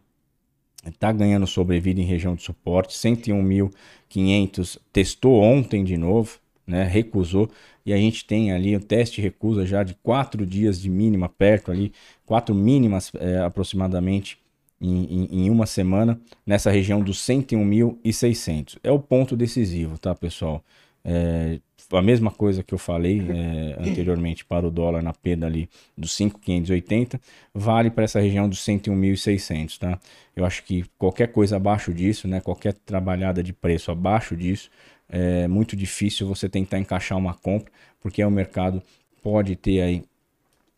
está 0.86 1.12
ganhando 1.12 1.46
sobrevida 1.46 2.00
em 2.00 2.04
região 2.04 2.34
de 2.34 2.42
suporte, 2.42 2.94
101.500 2.94 4.78
testou 4.92 5.42
ontem 5.42 5.84
de 5.84 5.96
novo, 5.96 6.38
né, 6.66 6.84
recusou, 6.84 7.50
e 7.84 7.92
a 7.92 7.96
gente 7.96 8.24
tem 8.26 8.52
ali 8.52 8.76
o 8.76 8.80
teste 8.80 9.20
recusa 9.20 9.64
já 9.64 9.82
de 9.82 9.94
quatro 10.02 10.46
dias 10.46 10.80
de 10.80 10.90
mínima 10.90 11.28
perto 11.28 11.70
ali, 11.70 11.92
quatro 12.26 12.54
mínimas 12.54 13.10
é, 13.14 13.38
aproximadamente 13.38 14.38
em, 14.80 15.04
em, 15.04 15.46
em 15.46 15.50
uma 15.50 15.66
semana 15.66 16.20
nessa 16.46 16.70
região 16.70 17.00
dos 17.00 17.18
101.600. 17.18 18.78
É 18.82 18.92
o 18.92 18.98
ponto 18.98 19.36
decisivo, 19.36 19.98
tá, 19.98 20.14
pessoal? 20.14 20.62
É, 21.04 21.60
a 21.92 22.03
mesma 22.03 22.31
coisa 22.31 22.62
que 22.62 22.74
eu 22.74 22.79
falei 22.79 23.20
é, 23.20 23.77
anteriormente 23.81 24.44
para 24.44 24.66
o 24.66 24.70
dólar 24.70 25.03
na 25.03 25.12
perda 25.12 25.46
ali 25.46 25.68
dos 25.96 26.12
5,580, 26.12 27.20
vale 27.55 27.90
para 27.90 28.05
essa 28.05 28.20
região 28.20 28.48
dos 28.48 28.59
101.600, 28.61 29.79
tá? 29.79 29.98
Eu 30.37 30.44
acho 30.44 30.62
que 30.64 30.85
qualquer 30.98 31.29
coisa 31.29 31.57
abaixo 31.57 31.92
disso, 31.92 32.29
né, 32.29 32.40
qualquer 32.40 32.74
trabalhada 32.74 33.42
de 33.42 33.53
preço 33.53 33.90
abaixo 33.90 34.37
disso, 34.37 34.70
é 35.09 35.48
muito 35.48 35.74
difícil 35.74 36.27
você 36.27 36.48
tentar 36.48 36.79
encaixar 36.79 37.16
uma 37.16 37.33
compra, 37.33 37.72
porque 38.01 38.22
o 38.22 38.31
mercado 38.31 38.83
pode 39.22 39.57
ter 39.57 39.81
aí 39.81 40.05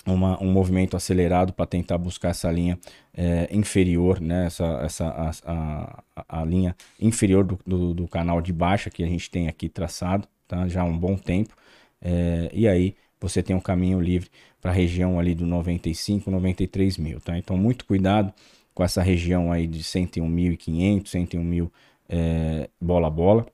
uma, 0.06 0.42
um 0.42 0.50
movimento 0.50 0.96
acelerado 0.96 1.52
para 1.52 1.66
tentar 1.66 1.98
buscar 1.98 2.30
essa 2.30 2.50
linha 2.50 2.78
é, 3.14 3.48
inferior, 3.50 4.20
né? 4.20 4.46
essa, 4.46 4.64
essa, 4.82 5.06
a, 5.08 6.02
a, 6.16 6.40
a 6.40 6.44
linha 6.44 6.74
inferior 7.00 7.44
do, 7.44 7.58
do, 7.66 7.94
do, 7.94 8.08
canal 8.08 8.40
de 8.40 8.52
baixa 8.52 8.88
que 8.88 9.02
a 9.02 9.06
gente 9.06 9.30
tem 9.30 9.48
aqui 9.48 9.68
traçado 9.68 10.26
tá? 10.50 10.68
já 10.68 10.82
há 10.82 10.84
um 10.84 10.98
bom 10.98 11.16
tempo. 11.16 11.54
É, 12.02 12.50
e 12.52 12.66
aí 12.66 12.94
você 13.20 13.42
tem 13.42 13.54
um 13.54 13.60
caminho 13.60 14.00
livre 14.00 14.28
para 14.60 14.72
a 14.72 14.74
região 14.74 15.18
ali 15.18 15.34
do 15.34 15.46
95, 15.46 16.30
93 16.30 16.98
mil. 16.98 17.20
Tá? 17.20 17.38
Então, 17.38 17.56
muito 17.56 17.84
cuidado 17.84 18.32
com 18.74 18.82
essa 18.82 19.02
região 19.02 19.52
aí 19.52 19.66
de 19.66 19.82
101.500, 19.82 21.06
101 21.06 21.44
mil 21.44 21.72
é, 22.08 22.68
bola 22.80 23.06
a 23.06 23.10
bola 23.10 23.46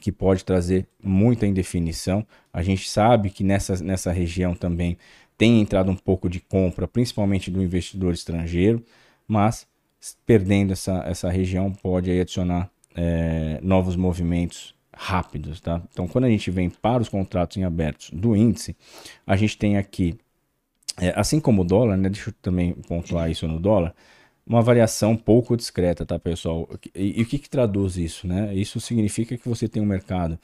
que 0.00 0.12
pode 0.12 0.44
trazer 0.44 0.86
muita 1.02 1.46
indefinição. 1.46 2.26
A 2.52 2.62
gente 2.62 2.88
sabe 2.88 3.30
que 3.30 3.42
nessa, 3.42 3.82
nessa 3.82 4.12
região 4.12 4.54
também 4.54 4.98
tem 5.36 5.60
entrado 5.60 5.90
um 5.90 5.96
pouco 5.96 6.28
de 6.28 6.40
compra, 6.40 6.86
principalmente 6.86 7.50
do 7.50 7.62
investidor 7.62 8.12
estrangeiro, 8.12 8.84
mas 9.26 9.66
perdendo 10.26 10.72
essa, 10.72 11.02
essa 11.06 11.30
região 11.30 11.72
pode 11.72 12.10
adicionar 12.10 12.70
é, 12.94 13.58
novos 13.62 13.96
movimentos 13.96 14.73
rápidos, 14.96 15.60
tá? 15.60 15.82
Então, 15.92 16.06
quando 16.06 16.24
a 16.24 16.30
gente 16.30 16.50
vem 16.50 16.70
para 16.70 17.02
os 17.02 17.08
contratos 17.08 17.56
em 17.56 17.64
abertos 17.64 18.10
do 18.10 18.36
índice, 18.36 18.76
a 19.26 19.36
gente 19.36 19.56
tem 19.58 19.76
aqui, 19.76 20.16
é, 21.00 21.12
assim 21.16 21.40
como 21.40 21.62
o 21.62 21.64
dólar, 21.64 21.96
né? 21.96 22.08
Deixa 22.08 22.30
eu 22.30 22.34
também 22.40 22.72
pontuar 22.72 23.30
isso 23.30 23.46
no 23.48 23.58
dólar, 23.58 23.94
uma 24.46 24.62
variação 24.62 25.16
pouco 25.16 25.56
discreta, 25.56 26.04
tá, 26.04 26.18
pessoal? 26.18 26.68
E, 26.94 27.20
e 27.20 27.22
o 27.22 27.26
que, 27.26 27.38
que 27.38 27.48
traduz 27.48 27.96
isso, 27.96 28.26
né? 28.26 28.54
Isso 28.54 28.80
significa 28.80 29.36
que 29.36 29.48
você 29.48 29.68
tem 29.68 29.82
um 29.82 29.86
mercado 29.86 30.38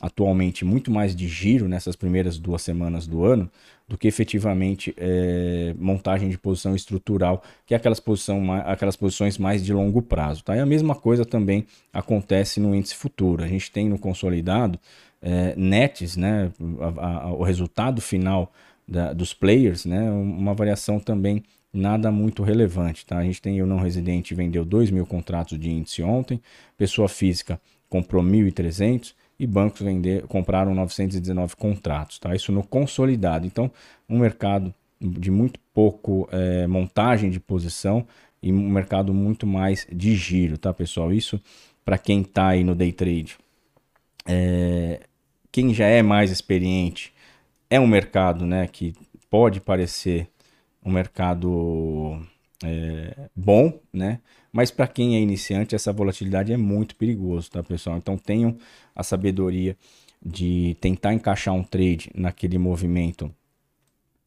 atualmente 0.00 0.64
muito 0.64 0.90
mais 0.90 1.14
de 1.14 1.28
giro 1.28 1.68
nessas 1.68 1.94
primeiras 1.94 2.38
duas 2.38 2.62
semanas 2.62 3.06
do 3.06 3.24
ano 3.24 3.50
do 3.86 3.98
que 3.98 4.08
efetivamente 4.08 4.94
é, 4.96 5.74
montagem 5.78 6.28
de 6.28 6.38
posição 6.38 6.74
estrutural, 6.74 7.42
que 7.66 7.74
é 7.74 7.76
aquelas, 7.76 8.00
posição, 8.00 8.52
aquelas 8.52 8.96
posições 8.96 9.36
mais 9.36 9.62
de 9.62 9.72
longo 9.72 10.00
prazo. 10.00 10.42
Tá? 10.42 10.56
E 10.56 10.60
a 10.60 10.66
mesma 10.66 10.94
coisa 10.94 11.24
também 11.24 11.66
acontece 11.92 12.60
no 12.60 12.74
índice 12.74 12.94
futuro. 12.94 13.44
A 13.44 13.48
gente 13.48 13.70
tem 13.70 13.88
no 13.88 13.98
consolidado 13.98 14.78
é, 15.20 15.54
nets, 15.56 16.16
né, 16.16 16.50
a, 16.98 17.06
a, 17.06 17.32
o 17.34 17.42
resultado 17.42 18.00
final 18.00 18.50
da, 18.88 19.12
dos 19.12 19.34
players, 19.34 19.84
né, 19.84 20.10
uma 20.10 20.54
variação 20.54 20.98
também 20.98 21.42
nada 21.72 22.10
muito 22.10 22.42
relevante. 22.42 23.04
Tá? 23.04 23.18
A 23.18 23.24
gente 23.24 23.42
tem 23.42 23.60
o 23.60 23.66
não 23.66 23.78
residente 23.78 24.34
vendeu 24.34 24.64
2 24.64 24.90
mil 24.90 25.04
contratos 25.04 25.58
de 25.58 25.70
índice 25.70 26.02
ontem, 26.02 26.40
pessoa 26.78 27.08
física 27.08 27.60
comprou 27.88 28.22
1.300 28.24 29.14
e 29.38 29.46
bancos 29.46 29.82
vender, 29.82 30.26
compraram 30.26 30.74
919 30.74 31.56
contratos, 31.56 32.18
tá? 32.18 32.34
Isso 32.34 32.52
no 32.52 32.62
consolidado. 32.62 33.46
Então, 33.46 33.70
um 34.08 34.18
mercado 34.18 34.72
de 35.00 35.30
muito 35.30 35.58
pouco 35.72 36.28
é, 36.30 36.66
montagem 36.66 37.30
de 37.30 37.40
posição 37.40 38.06
e 38.42 38.52
um 38.52 38.68
mercado 38.68 39.12
muito 39.12 39.46
mais 39.46 39.86
de 39.92 40.14
giro, 40.14 40.56
tá, 40.56 40.72
pessoal? 40.72 41.12
Isso 41.12 41.40
para 41.84 41.98
quem 41.98 42.22
está 42.22 42.48
aí 42.48 42.64
no 42.64 42.74
day 42.74 42.92
trade. 42.92 43.36
É, 44.26 45.00
quem 45.52 45.74
já 45.74 45.86
é 45.86 46.02
mais 46.02 46.30
experiente 46.30 47.12
é 47.68 47.78
um 47.78 47.86
mercado, 47.86 48.46
né, 48.46 48.66
que 48.66 48.94
pode 49.28 49.60
parecer 49.60 50.28
um 50.84 50.92
mercado 50.92 52.20
é, 52.62 53.28
bom, 53.34 53.78
né? 53.92 54.20
Mas 54.52 54.70
para 54.70 54.86
quem 54.86 55.16
é 55.16 55.20
iniciante, 55.20 55.74
essa 55.74 55.92
volatilidade 55.92 56.52
é 56.52 56.56
muito 56.56 56.94
perigoso, 56.94 57.50
tá, 57.50 57.62
pessoal? 57.62 57.96
Então 57.96 58.16
tenham 58.16 58.56
a 58.94 59.02
sabedoria 59.02 59.76
de 60.24 60.76
tentar 60.80 61.12
encaixar 61.12 61.54
um 61.54 61.62
trade 61.62 62.10
naquele 62.14 62.56
movimento 62.56 63.30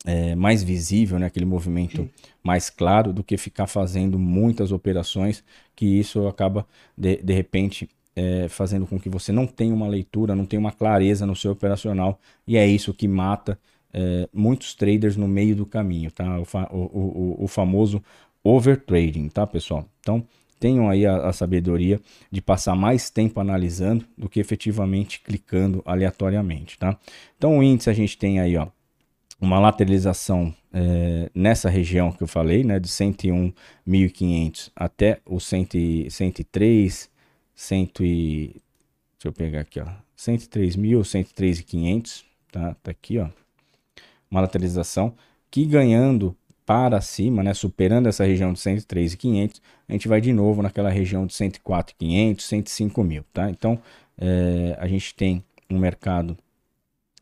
é, 0.05 0.35
mais 0.35 0.63
visível, 0.63 1.17
né? 1.17 1.31
movimento 1.45 2.09
mais 2.43 2.69
claro, 2.69 3.11
do 3.11 3.23
que 3.23 3.37
ficar 3.37 3.67
fazendo 3.67 4.19
muitas 4.19 4.71
operações, 4.71 5.43
que 5.75 5.85
isso 5.85 6.27
acaba, 6.27 6.65
de, 6.95 7.17
de 7.17 7.33
repente, 7.33 7.89
é, 8.15 8.47
fazendo 8.47 8.85
com 8.85 8.99
que 8.99 9.09
você 9.09 9.31
não 9.31 9.45
tenha 9.45 9.73
uma 9.73 9.87
leitura, 9.87 10.35
não 10.35 10.45
tenha 10.45 10.59
uma 10.59 10.71
clareza 10.71 11.25
no 11.25 11.35
seu 11.35 11.51
operacional, 11.51 12.19
e 12.47 12.57
é 12.57 12.65
isso 12.65 12.93
que 12.93 13.07
mata 13.07 13.59
é, 13.93 14.27
muitos 14.33 14.73
traders 14.73 15.15
no 15.15 15.27
meio 15.27 15.55
do 15.55 15.65
caminho, 15.65 16.11
tá? 16.11 16.39
O, 16.39 16.45
fa 16.45 16.67
o, 16.71 16.77
o, 16.77 17.43
o 17.43 17.47
famoso 17.47 18.03
overtrading, 18.43 19.27
tá, 19.29 19.45
pessoal? 19.45 19.87
Então, 19.99 20.25
tenham 20.59 20.89
aí 20.89 21.05
a, 21.05 21.27
a, 21.27 21.33
sabedoria 21.33 21.99
de 22.31 22.41
passar 22.41 22.75
mais 22.75 23.09
tempo 23.09 23.39
analisando 23.39 24.05
do 24.17 24.29
que 24.29 24.39
efetivamente 24.39 25.21
clicando 25.21 25.81
aleatoriamente, 25.85 26.77
tá? 26.77 26.97
Então, 27.37 27.57
o 27.57 27.63
índice 27.63 27.89
a 27.89 27.93
gente 27.93 28.17
tem 28.17 28.39
aí, 28.39 28.57
ó, 28.57 28.67
uma 29.39 29.59
lateralização 29.59 30.53
é, 30.73 31.29
nessa 31.33 31.69
região 31.69 32.11
que 32.11 32.23
eu 32.23 32.27
falei, 32.27 32.63
né, 32.63 32.79
de 32.79 32.87
101.500 32.87 34.71
até 34.75 35.19
o 35.25 35.39
100, 35.39 36.09
103, 36.09 37.09
100 37.55 37.91
e, 38.01 38.55
deixa 39.13 39.25
eu 39.25 39.33
pegar 39.33 39.61
aqui, 39.61 39.79
ó, 39.79 39.87
103.000, 40.17 41.01
103.500, 41.01 42.23
tá? 42.51 42.75
Tá 42.81 42.91
aqui, 42.91 43.19
ó, 43.19 43.27
uma 44.29 44.41
lateralização 44.41 45.13
que 45.49 45.65
ganhando 45.65 46.35
para 46.65 46.99
cima, 46.99 47.41
né, 47.41 47.53
superando 47.53 48.07
essa 48.07 48.25
região 48.25 48.51
de 48.51 48.59
103,500, 48.59 49.61
a 49.87 49.93
gente 49.93 50.07
vai 50.07 50.19
de 50.19 50.33
novo 50.33 50.61
naquela 50.61 50.89
região 50.89 51.25
de 51.25 51.33
104,500, 51.33 52.45
105 52.45 53.03
mil, 53.05 53.23
tá? 53.31 53.49
Então, 53.49 53.79
é, 54.17 54.75
a 54.77 54.85
gente 54.85 55.15
tem 55.15 55.41
um 55.69 55.79
mercado 55.79 56.37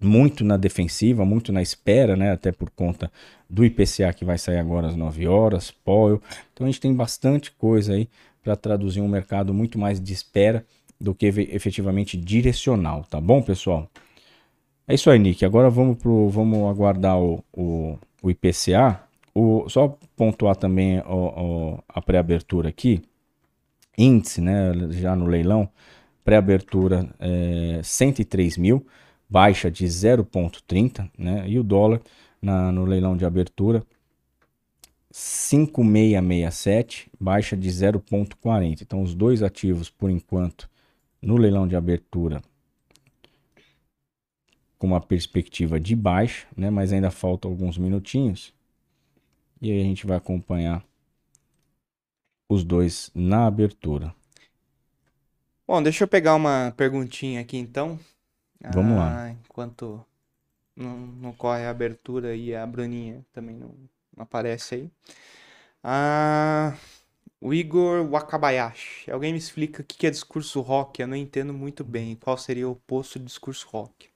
muito 0.01 0.43
na 0.43 0.57
defensiva, 0.57 1.23
muito 1.23 1.53
na 1.53 1.61
espera, 1.61 2.15
né, 2.15 2.31
até 2.31 2.51
por 2.51 2.71
conta 2.71 3.11
do 3.47 3.63
IPCA 3.63 4.11
que 4.13 4.25
vai 4.25 4.37
sair 4.39 4.57
agora 4.57 4.87
às 4.87 4.95
9 4.95 5.27
horas, 5.27 5.69
POL. 5.69 6.19
Então, 6.51 6.65
a 6.65 6.69
gente 6.69 6.81
tem 6.81 6.93
bastante 6.93 7.51
coisa 7.51 7.93
aí 7.93 8.09
para 8.43 8.55
traduzir 8.55 8.99
um 8.99 9.07
mercado 9.07 9.53
muito 9.53 9.77
mais 9.77 9.99
de 9.99 10.11
espera 10.11 10.65
do 10.99 11.13
que 11.13 11.27
efetivamente 11.27 12.17
direcional, 12.17 13.03
tá 13.03 13.21
bom, 13.21 13.43
pessoal? 13.43 13.89
É 14.87 14.93
isso 14.93 15.09
aí, 15.09 15.17
Nick. 15.17 15.43
Agora 15.43 15.69
vamos, 15.69 15.97
pro, 15.97 16.29
vamos 16.29 16.69
aguardar 16.69 17.19
o, 17.19 17.43
o, 17.51 17.97
o 18.21 18.29
IPCA 18.29 19.01
o, 19.33 19.67
só 19.67 19.97
pontuar 20.15 20.55
também 20.55 20.99
o, 20.99 21.73
o, 21.73 21.83
a 21.89 22.01
pré-abertura 22.01 22.69
aqui. 22.69 23.01
Índice, 23.97 24.41
né? 24.41 24.71
Já 24.91 25.15
no 25.15 25.25
leilão, 25.25 25.69
pré-abertura 26.23 27.09
é, 27.19 27.81
103 27.83 28.57
mil, 28.57 28.85
baixa 29.29 29.69
de 29.69 29.85
0,30, 29.85 31.09
né? 31.17 31.45
E 31.47 31.59
o 31.59 31.63
dólar 31.63 32.01
na, 32.41 32.71
no 32.71 32.85
leilão 32.85 33.17
de 33.17 33.25
abertura 33.25 33.83
5667, 35.11 37.09
baixa 37.19 37.57
de 37.57 37.69
0,40. 37.69 38.81
Então, 38.81 39.01
os 39.01 39.15
dois 39.15 39.41
ativos, 39.41 39.89
por 39.89 40.09
enquanto, 40.09 40.69
no 41.21 41.37
leilão 41.37 41.67
de 41.67 41.75
abertura, 41.75 42.41
com 44.77 44.87
uma 44.87 45.01
perspectiva 45.01 45.79
de 45.79 45.95
baixa, 45.95 46.47
né? 46.55 46.69
Mas 46.69 46.91
ainda 46.91 47.11
falta 47.11 47.47
alguns 47.47 47.77
minutinhos. 47.77 48.53
E 49.61 49.71
aí 49.71 49.79
a 49.79 49.83
gente 49.83 50.05
vai 50.05 50.17
acompanhar 50.17 50.83
os 52.49 52.63
dois 52.63 53.11
na 53.13 53.47
abertura. 53.47 54.13
Bom, 55.67 55.81
deixa 55.81 56.03
eu 56.03 56.07
pegar 56.07 56.35
uma 56.35 56.73
perguntinha 56.77 57.41
aqui 57.41 57.57
então. 57.57 57.99
Vamos 58.73 58.93
ah, 58.93 58.99
lá. 58.99 59.31
Enquanto 59.31 60.05
não, 60.75 60.97
não, 60.97 61.33
corre 61.33 61.65
a 61.65 61.69
abertura 61.69 62.35
e 62.35 62.55
a 62.55 62.65
Bruninha 62.65 63.25
também 63.33 63.55
não, 63.55 63.73
não 64.15 64.23
aparece 64.23 64.75
aí. 64.75 64.91
Ah, 65.83 66.77
o 67.41 67.53
Igor 67.53 68.07
Wakabayashi. 68.09 69.09
Alguém 69.09 69.31
me 69.31 69.39
explica 69.39 69.81
o 69.81 69.85
que 69.85 70.05
é 70.05 70.11
discurso 70.11 70.61
rock? 70.61 71.01
Eu 71.01 71.07
não 71.07 71.15
entendo 71.15 71.53
muito 71.53 71.83
bem. 71.83 72.15
Qual 72.15 72.37
seria 72.37 72.67
o 72.67 72.71
oposto 72.71 73.19
de 73.19 73.25
discurso 73.25 73.67
rock? 73.69 74.09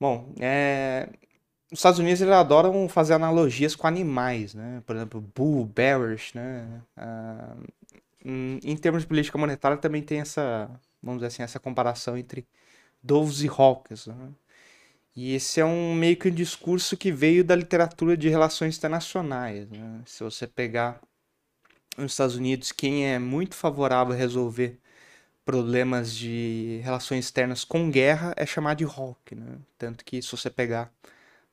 Bom, 0.00 0.32
é, 0.40 1.08
os 1.70 1.78
Estados 1.78 1.98
Unidos 1.98 2.20
eles 2.22 2.34
adoram 2.34 2.88
fazer 2.88 3.14
analogias 3.14 3.76
com 3.76 3.86
animais, 3.86 4.54
né? 4.54 4.82
Por 4.86 4.96
exemplo, 4.96 5.20
bull, 5.20 5.66
bearish, 5.66 6.34
né? 6.34 6.82
Ah, 6.96 7.56
em 8.24 8.76
termos 8.76 9.02
de 9.02 9.08
política 9.08 9.38
monetária 9.38 9.76
também 9.76 10.02
tem 10.02 10.20
essa, 10.20 10.70
vamos 11.02 11.20
dizer 11.20 11.28
assim, 11.28 11.42
essa 11.42 11.60
comparação 11.60 12.16
entre 12.18 12.46
doves 13.02 13.42
e 13.42 13.48
hawks, 13.48 14.06
né? 14.06 14.30
E 15.16 15.34
esse 15.34 15.60
é 15.60 15.64
um 15.64 15.94
meio 15.94 16.16
que 16.16 16.28
um 16.28 16.34
discurso 16.34 16.96
que 16.96 17.12
veio 17.12 17.44
da 17.44 17.56
literatura 17.56 18.16
de 18.16 18.28
relações 18.28 18.76
internacionais, 18.78 19.68
né? 19.70 20.02
Se 20.06 20.22
você 20.24 20.46
pegar 20.46 21.00
nos 21.96 22.12
Estados 22.12 22.36
Unidos, 22.36 22.72
quem 22.72 23.06
é 23.08 23.18
muito 23.18 23.54
favorável 23.54 24.14
a 24.14 24.16
resolver 24.16 24.78
problemas 25.50 26.14
de 26.14 26.80
relações 26.84 27.24
externas 27.24 27.64
com 27.64 27.90
guerra 27.90 28.32
é 28.36 28.46
chamado 28.46 28.78
de 28.78 28.84
hawk, 28.84 29.34
né? 29.34 29.58
Tanto 29.76 30.04
que 30.04 30.22
se 30.22 30.30
você 30.30 30.48
pegar 30.48 30.92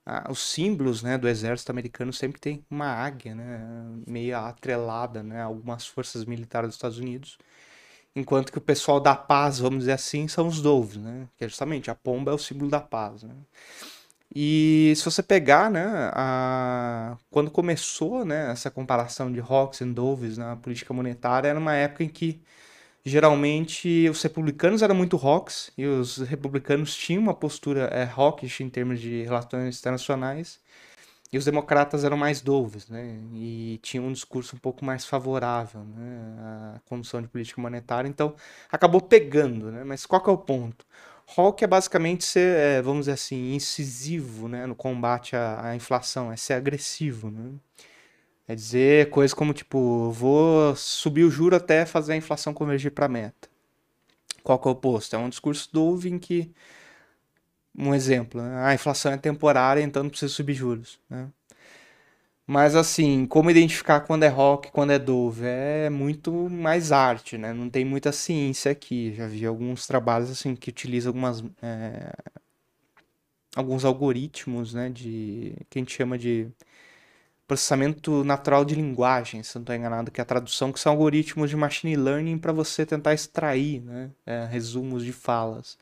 ah, 0.06 0.28
os 0.30 0.38
símbolos 0.40 1.02
né, 1.02 1.18
do 1.18 1.28
exército 1.28 1.72
americano 1.72 2.14
sempre 2.14 2.40
tem 2.40 2.64
uma 2.70 2.86
águia, 2.86 3.34
né, 3.34 3.60
meio 4.06 4.38
atrelada 4.38 5.24
né, 5.24 5.42
algumas 5.42 5.88
forças 5.88 6.26
militares 6.26 6.68
dos 6.68 6.76
Estados 6.76 7.00
Unidos. 7.00 7.40
Enquanto 8.16 8.52
que 8.52 8.60
o 8.60 8.62
pessoal 8.62 9.00
da 9.00 9.16
paz, 9.16 9.58
vamos 9.58 9.80
dizer 9.80 9.94
assim, 9.94 10.28
são 10.28 10.48
os 10.48 10.62
doves, 10.62 10.98
né? 10.98 11.28
Que 11.36 11.46
é 11.46 11.48
justamente 11.48 11.90
a 11.90 11.96
pomba 11.96 12.32
é 12.32 12.36
o 12.36 12.38
símbolo 12.38 12.70
da 12.70 12.80
paz, 12.80 13.24
né? 13.24 13.34
E 14.36 14.94
se 14.96 15.04
você 15.06 15.24
pegar, 15.24 15.72
né, 15.72 16.12
a... 16.14 17.18
quando 17.32 17.50
começou, 17.50 18.24
né, 18.24 18.52
essa 18.52 18.70
comparação 18.70 19.32
de 19.32 19.40
hawks 19.40 19.82
e 19.82 19.86
doves 19.86 20.38
na 20.38 20.56
política 20.56 20.94
monetária, 20.94 21.48
era 21.48 21.60
uma 21.60 21.74
época 21.74 22.04
em 22.04 22.10
que 22.10 22.40
geralmente 23.08 24.10
os 24.10 24.22
republicanos 24.22 24.82
eram 24.82 24.96
muito 24.96 25.18
hawks 25.18 25.72
e 25.78 25.86
os 25.86 26.18
republicanos 26.18 26.96
tinham 26.96 27.22
uma 27.22 27.34
postura 27.34 27.86
é, 27.86 28.04
hawkish 28.04 28.62
em 28.62 28.70
termos 28.70 29.00
de 29.00 29.24
relações 29.24 29.80
internacionais 29.80 30.60
e 31.32 31.38
os 31.38 31.46
democratas 31.46 32.04
eram 32.04 32.16
mais 32.16 32.42
doves, 32.42 32.88
né? 32.88 33.20
E 33.34 33.80
tinham 33.84 34.06
um 34.08 34.14
discurso 34.14 34.56
um 34.56 34.60
pouco 34.60 34.86
mais 34.86 35.06
favorável, 35.06 35.84
né? 35.84 36.76
À 36.76 36.80
condução 36.86 37.22
de 37.22 37.28
política 37.28 37.62
monetária. 37.62 38.08
Então, 38.08 38.34
acabou 38.72 39.02
pegando, 39.02 39.72
né? 39.72 39.84
Mas 39.84 40.06
qual 40.06 40.22
que 40.22 40.30
é 40.30 40.34
o 40.34 40.38
ponto? 40.38 40.86
Hawke 41.36 41.66
é 41.66 41.68
basicamente 41.68 42.24
ser, 42.24 42.58
é, 42.58 42.82
vamos 42.82 43.02
dizer 43.02 43.14
assim, 43.14 43.54
incisivo, 43.54 44.48
né? 44.48 44.66
No 44.66 44.76
combate 44.76 45.36
à, 45.36 45.68
à 45.70 45.76
inflação, 45.76 46.32
é 46.32 46.38
ser 46.38 46.54
agressivo, 46.54 47.30
né? 47.30 47.52
É 48.48 48.56
dizer 48.56 49.10
coisas 49.10 49.34
como, 49.34 49.54
tipo, 49.54 50.10
vou 50.12 50.76
subir 50.76 51.24
o 51.24 51.30
juro 51.30 51.56
até 51.56 51.86
fazer 51.86 52.14
a 52.14 52.16
inflação 52.16 52.54
convergir 52.54 52.92
para 52.92 53.06
a 53.06 53.10
meta. 53.10 53.50
Qual 54.42 54.58
que 54.58 54.68
é 54.68 54.70
o 54.70 54.74
oposto? 54.74 55.16
É 55.16 55.20
um 55.20 55.30
discurso 55.30 55.70
dove 55.74 56.10
em 56.10 56.18
que 56.18 56.52
um 57.78 57.94
exemplo, 57.94 58.42
né? 58.42 58.64
a 58.66 58.74
inflação 58.74 59.12
é 59.12 59.18
temporária, 59.18 59.82
então 59.82 60.04
não 60.04 60.10
precisa 60.10 60.34
subir 60.34 60.54
juros. 60.54 61.00
Né? 61.10 61.28
Mas 62.48 62.76
assim, 62.76 63.26
como 63.26 63.52
identificar 63.52 64.00
quando 64.02 64.24
é 64.24 64.30
rock, 64.30 64.72
quando 64.72 64.92
é 64.92 65.00
dove? 65.00 65.46
É 65.46 65.90
muito 65.90 66.32
mais 66.50 66.94
arte, 66.94 67.38
né? 67.38 67.54
Não 67.54 67.70
tem 67.70 67.84
muita 67.84 68.14
ciência 68.14 68.72
aqui. 68.72 69.14
Já 69.14 69.28
vi 69.28 69.46
alguns 69.46 69.86
trabalhos 69.86 70.32
assim 70.32 70.56
que 70.56 70.70
utilizam 70.70 71.10
algumas 71.10 71.44
é... 71.62 72.14
alguns 73.56 73.84
algoritmos, 73.84 74.74
né? 74.74 74.90
De 74.90 75.56
que 75.70 75.78
a 75.80 75.82
gente 75.82 75.94
chama 75.94 76.18
de 76.18 76.48
processamento 77.48 78.24
natural 78.26 78.66
de 78.66 78.76
linguagem, 78.76 79.42
se 79.42 79.56
não 79.56 79.62
estou 79.62 79.76
enganado, 79.76 80.12
que 80.12 80.20
é 80.20 80.24
a 80.24 80.26
tradução, 80.26 80.72
que 80.72 80.80
são 80.80 80.92
algoritmos 80.92 81.50
de 81.50 81.56
machine 81.56 81.96
learning 81.96 82.38
para 82.38 82.52
você 82.52 82.86
tentar 82.86 83.14
extrair, 83.14 83.82
né? 83.82 84.12
É, 84.26 84.46
resumos 84.46 85.04
de 85.04 85.14
falas. 85.14 85.78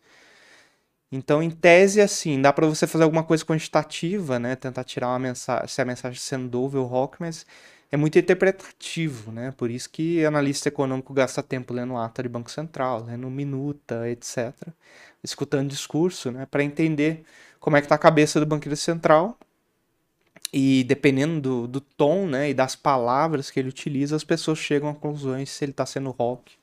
Então, 1.12 1.42
em 1.42 1.50
tese, 1.50 2.02
assim, 2.02 2.42
dá 2.42 2.52
para 2.52 2.68
você 2.68 2.86
fazer 2.86 3.04
alguma 3.04 3.24
coisa 3.24 3.44
quantitativa, 3.46 4.38
né? 4.38 4.56
Tentar 4.56 4.84
tirar 4.84 5.08
uma 5.10 5.20
mensagem, 5.20 5.68
se 5.68 5.82
a 5.82 5.86
mensagem 5.86 6.48
dove 6.48 6.78
ou 6.78 6.86
rock, 6.86 7.18
mas 7.20 7.46
é 7.92 7.98
muito 7.98 8.20
interpretativo, 8.20 9.32
né? 9.32 9.52
Por 9.52 9.72
isso 9.72 9.90
que 9.90 10.26
analista 10.26 10.68
econômico 10.70 11.14
gasta 11.14 11.42
tempo 11.42 11.74
lendo 11.74 11.96
ata 11.98 12.22
de 12.24 12.30
Banco 12.30 12.52
Central, 12.52 13.06
lendo 13.06 13.30
minuta, 13.30 14.10
etc. 14.10 14.54
Escutando 15.24 15.70
discurso, 15.70 16.32
né? 16.32 16.46
Para 16.46 16.64
entender 16.64 17.24
como 17.60 17.78
é 17.78 17.82
que 17.82 17.88
tá 17.88 17.96
a 17.96 17.98
cabeça 17.98 18.40
do 18.40 18.46
banqueiro 18.46 18.76
central 18.76 19.38
e 20.54 20.84
dependendo 20.86 21.42
do, 21.42 21.68
do 21.68 21.82
tom, 21.82 22.28
né? 22.28 22.50
E 22.50 22.54
das 22.54 22.76
palavras 22.76 23.52
que 23.52 23.60
ele 23.60 23.70
utiliza, 23.70 24.16
as 24.16 24.24
pessoas 24.24 24.58
chegam 24.60 24.90
a 24.90 24.96
conclusões 24.96 25.50
se 25.50 25.66
ele 25.66 25.72
está 25.72 25.86
sendo 25.86 26.12
rock 26.12 26.54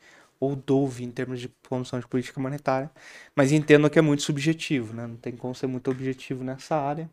ou 0.43 0.57
Dove 0.57 1.05
em 1.05 1.11
termos 1.11 1.41
de 1.41 1.49
condução 1.69 2.01
de 2.01 2.09
política 2.09 2.41
monetária, 2.41 2.91
mas 3.35 3.53
entendo 3.53 3.89
que 3.89 3.99
é 3.99 4.03
muito 4.03 4.25
subjetivo, 4.25 4.93
né? 4.93 5.07
não 5.07 5.17
tem 5.17 5.37
como 5.37 5.55
ser 5.55 5.69
muito 5.69 5.89
objetivo 5.89 6.43
nessa 6.43 6.75
área. 6.77 7.09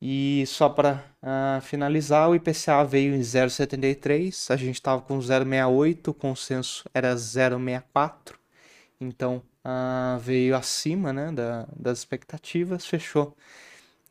E 0.00 0.44
só 0.48 0.68
para 0.68 0.94
uh, 0.94 1.00
ah, 1.22 1.60
finalizar, 1.62 2.28
o 2.28 2.34
IPCA 2.34 2.82
veio 2.84 3.14
em 3.14 3.20
0,73, 3.20 4.52
a 4.52 4.56
gente 4.56 4.74
estava 4.74 5.00
com 5.00 5.16
0,68, 5.16 6.08
o 6.08 6.14
consenso 6.14 6.84
era 6.92 7.14
0,64, 7.14 8.34
então 9.00 9.40
uh, 9.64 10.18
veio 10.18 10.56
acima 10.56 11.12
né, 11.12 11.30
da, 11.30 11.68
das 11.76 11.98
expectativas, 12.00 12.84
fechou 12.84 13.36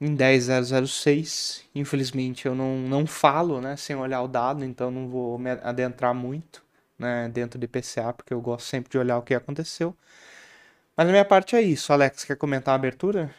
em 0.02 0.16
10,006. 0.16 1.64
Infelizmente 1.76 2.48
eu 2.48 2.56
não, 2.56 2.80
não 2.80 3.06
falo 3.06 3.62
né, 3.62 3.76
sem 3.76 3.96
olhar 3.96 4.24
o 4.24 4.28
dado, 4.28 4.66
então 4.66 4.90
não 4.90 5.08
vou 5.08 5.38
me 5.38 5.52
adentrar 5.52 6.14
muito 6.16 6.64
né, 6.98 7.30
dentro 7.30 7.60
do 7.60 7.64
IPCA, 7.64 8.12
porque 8.12 8.34
eu 8.34 8.42
gosto 8.42 8.66
sempre 8.66 8.90
de 8.90 8.98
olhar 8.98 9.20
o 9.20 9.22
que 9.22 9.36
aconteceu. 9.36 9.96
Mas 10.98 11.08
a 11.08 11.12
minha 11.12 11.24
parte 11.24 11.56
é 11.56 11.62
isso. 11.62 11.94
Alex, 11.94 12.24
quer 12.24 12.36
comentar 12.36 12.74
a 12.74 12.76
abertura? 12.76 13.34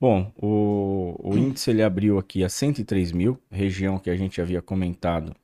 Bom, 0.00 0.32
o, 0.40 1.14
o 1.18 1.36
índice 1.38 1.70
ele 1.70 1.82
abriu 1.82 2.18
aqui 2.18 2.42
a 2.42 2.48
103 2.48 3.12
mil, 3.12 3.38
região 3.50 3.98
que 3.98 4.08
a 4.08 4.16
gente 4.16 4.40
havia 4.40 4.62
comentado, 4.62 5.36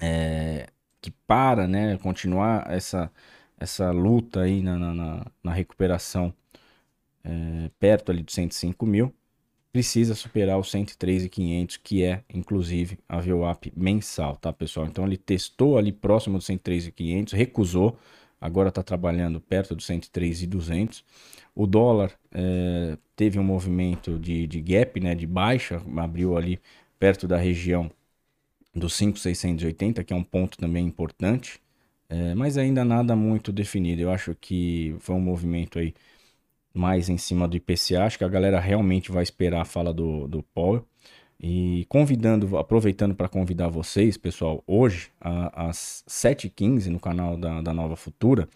é, 0.00 0.66
que 1.00 1.10
para 1.26 1.68
né, 1.68 1.98
continuar 1.98 2.70
essa, 2.70 3.10
essa 3.60 3.90
luta 3.90 4.40
aí 4.40 4.62
na, 4.62 4.78
na, 4.78 5.26
na 5.44 5.52
recuperação 5.52 6.32
é, 7.22 7.70
perto 7.78 8.10
ali 8.10 8.22
de 8.22 8.32
105 8.32 8.86
mil 8.86 9.12
precisa 9.72 10.14
superar 10.14 10.58
os 10.58 10.70
103,500, 10.70 11.76
que 11.78 12.02
é 12.02 12.24
inclusive 12.32 12.98
a 13.08 13.20
VWAP 13.20 13.72
mensal, 13.76 14.36
tá, 14.36 14.52
pessoal? 14.52 14.86
Então 14.86 15.06
ele 15.06 15.16
testou 15.16 15.78
ali 15.78 15.92
próximo 15.92 16.38
dos 16.38 16.46
103,500, 16.46 17.32
recusou, 17.34 17.98
agora 18.40 18.70
está 18.70 18.82
trabalhando 18.82 19.40
perto 19.40 19.74
dos 19.74 19.86
103,200. 19.86 21.04
O 21.54 21.66
dólar 21.66 22.12
é, 22.32 22.96
teve 23.16 23.38
um 23.38 23.44
movimento 23.44 24.18
de, 24.18 24.46
de 24.46 24.60
gap, 24.60 25.00
né, 25.00 25.14
de 25.14 25.26
baixa, 25.26 25.82
abriu 25.96 26.36
ali 26.36 26.60
perto 26.98 27.26
da 27.28 27.36
região 27.36 27.90
dos 28.74 28.94
5,680, 28.94 30.04
que 30.04 30.12
é 30.12 30.16
um 30.16 30.24
ponto 30.24 30.56
também 30.58 30.86
importante, 30.86 31.60
é, 32.08 32.34
mas 32.34 32.56
ainda 32.58 32.84
nada 32.84 33.16
muito 33.16 33.52
definido. 33.52 34.02
Eu 34.02 34.10
acho 34.10 34.34
que 34.40 34.96
foi 35.00 35.14
um 35.14 35.20
movimento 35.20 35.78
aí 35.78 35.94
mais 36.74 37.08
em 37.08 37.16
cima 37.16 37.48
do 37.48 37.56
IPCA. 37.56 38.04
Acho 38.04 38.18
que 38.18 38.24
a 38.24 38.28
galera 38.28 38.60
realmente 38.60 39.10
vai 39.10 39.22
esperar 39.22 39.62
a 39.62 39.64
fala 39.64 39.92
do, 39.92 40.26
do 40.28 40.42
Powell. 40.54 40.84
E 41.40 41.86
convidando, 41.88 42.58
aproveitando 42.58 43.14
para 43.14 43.28
convidar 43.28 43.68
vocês, 43.68 44.16
pessoal, 44.16 44.62
hoje, 44.66 45.10
às 45.20 46.04
7h15, 46.08 46.86
no 46.86 46.98
canal 46.98 47.36
da, 47.36 47.62
da 47.62 47.72
Nova 47.72 47.94
Futura, 47.94 48.48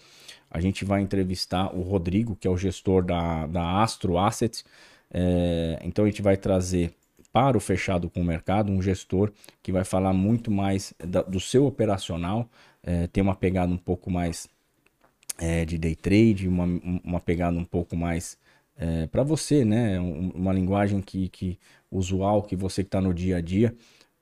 a 0.50 0.60
gente 0.60 0.84
vai 0.84 1.00
entrevistar 1.00 1.74
o 1.74 1.82
Rodrigo, 1.82 2.34
que 2.34 2.46
é 2.46 2.50
o 2.50 2.56
gestor 2.56 3.04
da, 3.04 3.46
da 3.46 3.82
Astro 3.82 4.18
Assets. 4.18 4.64
É, 5.12 5.78
então 5.84 6.04
a 6.04 6.08
gente 6.08 6.22
vai 6.22 6.36
trazer 6.36 6.92
para 7.32 7.56
o 7.56 7.60
fechado 7.60 8.10
com 8.10 8.20
o 8.20 8.24
mercado 8.24 8.70
um 8.70 8.82
gestor 8.82 9.32
que 9.62 9.72
vai 9.72 9.84
falar 9.84 10.12
muito 10.12 10.50
mais 10.50 10.92
da, 10.98 11.22
do 11.22 11.40
seu 11.40 11.66
operacional, 11.66 12.48
é, 12.82 13.06
tem 13.06 13.22
uma 13.22 13.34
pegada 13.34 13.72
um 13.72 13.78
pouco 13.78 14.10
mais 14.10 14.48
é, 15.38 15.64
de 15.64 15.78
day 15.78 15.94
trade, 15.94 16.48
uma, 16.48 16.64
uma 17.04 17.20
pegada 17.20 17.58
um 17.58 17.64
pouco 17.64 17.96
mais 17.96 18.38
é, 18.76 19.06
para 19.06 19.22
você, 19.22 19.64
né? 19.64 19.98
uma 20.00 20.52
linguagem 20.52 21.00
que, 21.00 21.28
que 21.28 21.58
usual, 21.90 22.42
que 22.42 22.56
você 22.56 22.82
que 22.82 22.88
está 22.88 23.00
no 23.00 23.12
dia 23.12 23.36
a 23.36 23.40
dia 23.40 23.74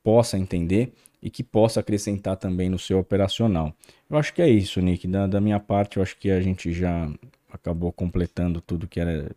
possa 0.02 0.38
entender 0.38 0.92
e 1.22 1.28
que 1.28 1.42
possa 1.42 1.80
acrescentar 1.80 2.36
também 2.36 2.68
no 2.68 2.78
seu 2.78 2.98
operacional. 2.98 3.74
Eu 4.08 4.16
acho 4.16 4.32
que 4.32 4.40
é 4.40 4.48
isso, 4.48 4.80
Nick. 4.80 5.06
Da, 5.06 5.26
da 5.26 5.40
minha 5.40 5.60
parte, 5.60 5.98
eu 5.98 6.02
acho 6.02 6.16
que 6.16 6.30
a 6.30 6.40
gente 6.40 6.72
já 6.72 7.10
acabou 7.52 7.92
completando 7.92 8.60
tudo 8.60 8.88
que 8.88 8.98
era 8.98 9.30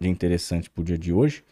de 0.00 0.08
interessante 0.08 0.68
para 0.68 0.82
o 0.82 0.84
dia 0.84 0.98
de 0.98 1.12
hoje. 1.12 1.44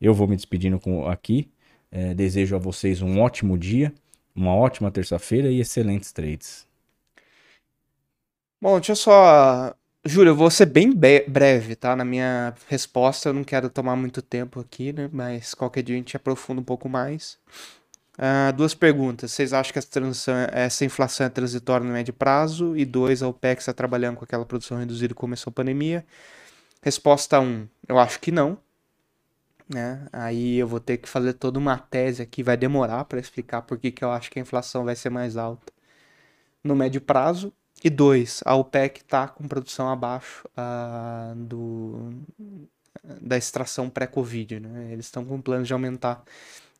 Eu 0.00 0.12
vou 0.12 0.26
me 0.26 0.36
despedindo 0.36 0.78
com, 0.80 1.06
aqui. 1.06 1.48
É, 1.90 2.12
desejo 2.14 2.56
a 2.56 2.58
vocês 2.58 3.00
um 3.00 3.20
ótimo 3.20 3.56
dia, 3.56 3.94
uma 4.34 4.54
ótima 4.54 4.90
terça-feira 4.90 5.50
e 5.50 5.60
excelentes 5.60 6.10
trades. 6.12 6.66
Bom, 8.60 8.76
deixa 8.78 8.92
eu 8.92 8.96
só. 8.96 9.74
Júlio, 10.04 10.30
eu 10.30 10.36
vou 10.36 10.50
ser 10.50 10.66
bem 10.66 10.92
breve, 10.92 11.74
tá? 11.76 11.94
Na 11.96 12.04
minha 12.04 12.54
resposta, 12.68 13.28
eu 13.28 13.34
não 13.34 13.44
quero 13.44 13.68
tomar 13.68 13.96
muito 13.96 14.22
tempo 14.22 14.60
aqui, 14.60 14.92
né? 14.92 15.10
Mas 15.12 15.52
qualquer 15.52 15.82
dia 15.82 15.94
a 15.94 15.98
gente 15.98 16.16
aprofunda 16.16 16.60
um 16.60 16.64
pouco 16.64 16.88
mais. 16.88 17.38
Uh, 18.18 18.52
duas 18.54 18.74
perguntas. 18.74 19.32
Vocês 19.32 19.52
acham 19.52 19.72
que 19.72 19.78
essa, 20.52 20.84
inflação 20.84 21.26
é 21.26 21.28
transitória 21.28 21.86
no 21.86 21.92
médio 21.92 22.14
prazo? 22.14 22.76
E 22.76 22.84
dois, 22.84 23.22
a 23.22 23.28
OPEC 23.28 23.60
está 23.60 23.72
trabalhando 23.74 24.16
com 24.16 24.24
aquela 24.24 24.46
produção 24.46 24.78
reduzida 24.78 25.12
que 25.14 25.20
começou 25.20 25.50
a 25.50 25.54
pandemia? 25.54 26.06
Resposta 26.82 27.40
1, 27.40 27.44
um, 27.44 27.68
eu 27.88 27.98
acho 27.98 28.20
que 28.20 28.30
não. 28.32 28.58
Né? 29.68 30.06
Aí 30.12 30.56
eu 30.58 30.68
vou 30.68 30.80
ter 30.80 30.98
que 30.98 31.08
fazer 31.08 31.34
toda 31.34 31.58
uma 31.58 31.76
tese 31.78 32.22
aqui, 32.22 32.42
vai 32.42 32.56
demorar 32.56 33.04
para 33.04 33.18
explicar 33.20 33.62
por 33.62 33.78
que, 33.78 33.90
que 33.90 34.04
eu 34.04 34.10
acho 34.12 34.30
que 34.30 34.38
a 34.38 34.42
inflação 34.42 34.84
vai 34.84 34.96
ser 34.96 35.10
mais 35.10 35.36
alta 35.36 35.72
no 36.64 36.76
médio 36.76 37.00
prazo. 37.00 37.52
E 37.84 37.90
dois, 37.90 38.42
a 38.44 38.54
OPEC 38.54 39.00
está 39.00 39.28
com 39.28 39.46
produção 39.46 39.88
abaixo 39.88 40.48
uh, 40.56 41.34
do, 41.36 42.10
da 43.20 43.36
extração 43.36 43.90
pré-Covid. 43.90 44.60
Né? 44.60 44.92
Eles 44.92 45.06
estão 45.06 45.24
com 45.24 45.40
planos 45.40 45.68
de 45.68 45.72
aumentar 45.72 46.24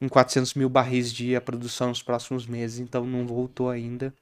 em 0.00 0.08
400 0.08 0.54
mil 0.54 0.68
barris 0.68 1.12
dia 1.12 1.38
a 1.38 1.40
produção 1.40 1.88
nos 1.88 2.02
próximos 2.02 2.46
meses, 2.46 2.80
então 2.80 3.06
não 3.06 3.26
voltou 3.26 3.70
ainda. 3.70 4.12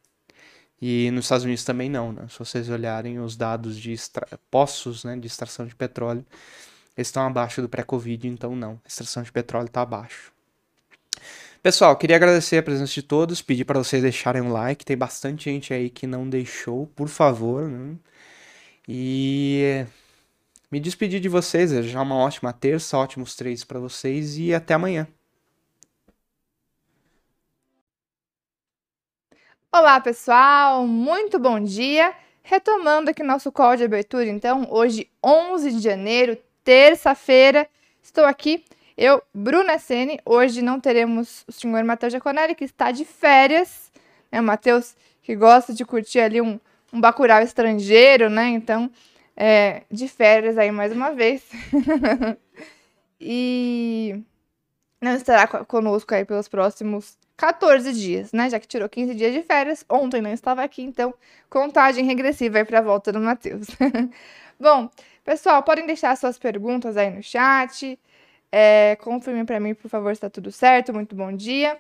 E 0.81 1.11
nos 1.13 1.25
Estados 1.25 1.45
Unidos 1.45 1.65
também 1.65 1.89
não, 1.89 2.13
né? 2.13 2.27
Se 2.29 2.39
vocês 2.39 2.69
olharem 2.69 3.19
os 3.19 3.37
dados 3.37 3.79
de 3.79 3.93
extra... 3.93 4.27
poços 4.51 5.05
né, 5.05 5.17
de 5.17 5.27
extração 5.27 5.67
de 5.67 5.75
petróleo, 5.75 6.27
eles 6.97 7.09
estão 7.09 7.27
abaixo 7.27 7.63
do 7.63 7.69
pré-Covid, 7.69 8.29
então 8.29 8.55
não, 8.55 8.73
a 8.85 8.89
extração 8.89 9.23
de 9.23 9.33
petróleo 9.33 9.67
está 9.67 9.83
abaixo. 9.83 10.34
Pessoal, 11.64 11.96
queria 11.96 12.16
agradecer 12.16 12.59
a 12.59 12.62
presença 12.62 12.92
de 12.92 13.03
todos, 13.03 13.40
pedir 13.40 13.64
para 13.64 13.79
vocês 13.79 14.03
deixarem 14.03 14.42
um 14.42 14.53
like, 14.53 14.85
tem 14.85 14.98
bastante 14.98 15.44
gente 15.44 15.72
aí 15.72 15.88
que 15.88 16.07
não 16.07 16.29
deixou, 16.29 16.88
por 16.88 17.09
favor, 17.09 17.66
né? 17.66 17.96
E 18.87 19.87
me 20.70 20.79
despedir 20.79 21.20
de 21.20 21.29
vocês, 21.31 21.70
já 21.87 22.03
uma 22.03 22.16
ótima 22.16 22.53
terça, 22.53 22.98
ótimos 22.98 23.35
três 23.35 23.64
para 23.64 23.81
vocês 23.81 24.37
e 24.37 24.53
até 24.53 24.74
amanhã. 24.74 25.09
Olá, 29.72 29.98
pessoal, 30.03 30.87
muito 30.87 31.38
bom 31.38 31.59
dia. 31.59 32.14
Retomando 32.42 33.09
aqui 33.09 33.22
nosso 33.22 33.50
call 33.50 33.74
de 33.74 33.85
abertura, 33.85 34.27
então, 34.27 34.68
hoje, 34.70 35.11
11 35.24 35.72
de 35.72 35.81
janeiro, 35.81 36.37
terça-feira, 36.62 37.66
estou 38.03 38.27
aqui, 38.27 38.62
eu, 38.96 39.22
Bruna 39.33 39.78
Sene. 39.78 40.20
Hoje 40.24 40.62
não 40.62 40.78
teremos 40.80 41.44
o 41.48 41.52
senhor 41.52 41.83
Matheus 41.85 42.12
Giaconelli, 42.12 42.54
que 42.54 42.64
está 42.64 42.90
de 42.90 43.04
férias, 43.04 43.90
né? 44.30 44.40
O 44.40 44.44
Matheus 44.44 44.96
que 45.22 45.35
gosta 45.35 45.72
de 45.72 45.85
curtir 45.85 46.20
ali 46.20 46.40
um, 46.40 46.61
um 46.92 47.00
bacurau 47.00 47.42
estrangeiro, 47.42 48.28
né? 48.28 48.48
Então, 48.48 48.90
é, 49.37 49.83
de 49.90 50.07
férias 50.07 50.59
aí 50.59 50.70
mais 50.70 50.92
uma 50.92 51.12
vez. 51.12 51.42
e 53.20 54.22
não 55.00 55.14
estará 55.14 55.46
conosco 55.46 56.14
aí 56.14 56.24
pelos 56.24 56.46
próximos 56.48 57.16
14 57.37 57.92
dias, 57.92 58.33
né? 58.33 58.48
Já 58.48 58.61
que 58.61 58.68
tirou 58.68 58.88
15 58.88 59.14
dias 59.14 59.33
de 59.33 59.42
férias, 59.42 59.85
ontem 59.88 60.20
não 60.20 60.33
estava 60.33 60.62
aqui, 60.62 60.83
então 60.83 61.12
contagem 61.50 62.04
regressiva 62.04 62.59
aí 62.59 62.64
para 62.64 62.78
a 62.78 62.83
volta 62.83 63.11
do 63.12 63.20
Matheus. 63.20 63.66
Bom, 64.59 64.88
pessoal, 65.24 65.62
podem 65.62 65.87
deixar 65.87 66.16
suas 66.16 66.38
perguntas 66.38 66.96
aí 66.96 67.11
no 67.11 67.22
chat. 67.22 67.98
É, 68.57 68.95
confirme 69.01 69.45
para 69.45 69.59
mim, 69.59 69.75
por 69.75 69.88
favor, 69.88 70.11
se 70.11 70.19
está 70.19 70.31
tudo 70.31 70.53
certo. 70.53 70.95
Muito 70.95 71.17
bom 71.17 71.33
dia. 71.33 71.77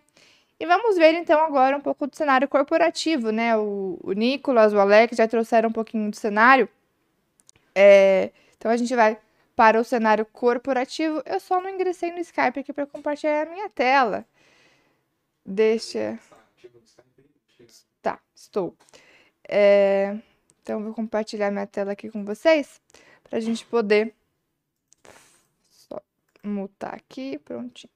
E 0.58 0.66
vamos 0.66 0.96
ver 0.96 1.14
então 1.14 1.40
agora 1.40 1.76
um 1.76 1.80
pouco 1.80 2.04
do 2.04 2.16
cenário 2.16 2.48
corporativo, 2.48 3.30
né? 3.30 3.56
O, 3.56 3.96
o 4.02 4.12
Nicolas, 4.12 4.72
o 4.72 4.80
Alex 4.80 5.16
já 5.16 5.28
trouxeram 5.28 5.68
um 5.68 5.72
pouquinho 5.72 6.10
do 6.10 6.16
cenário. 6.16 6.68
É, 7.76 8.32
então 8.56 8.72
a 8.72 8.76
gente 8.76 8.92
vai 8.92 9.16
para 9.54 9.80
o 9.80 9.84
cenário 9.84 10.26
corporativo. 10.26 11.22
Eu 11.24 11.38
só 11.38 11.60
não 11.60 11.70
ingressei 11.70 12.10
no 12.10 12.18
Skype 12.18 12.58
aqui 12.58 12.72
para 12.72 12.86
compartilhar 12.86 13.46
a 13.46 13.50
minha 13.50 13.68
tela. 13.70 14.26
Deixa. 15.46 16.18
Tá, 18.02 18.18
estou. 18.34 18.76
É, 19.48 20.16
então 20.60 20.82
vou 20.82 20.92
compartilhar 20.92 21.52
minha 21.52 21.68
tela 21.68 21.92
aqui 21.92 22.10
com 22.10 22.24
vocês 22.24 22.80
para 23.22 23.38
a 23.38 23.40
gente 23.40 23.64
poder 23.64 24.12
mutar 26.44 26.94
aqui, 26.94 27.38
prontinho. 27.38 27.92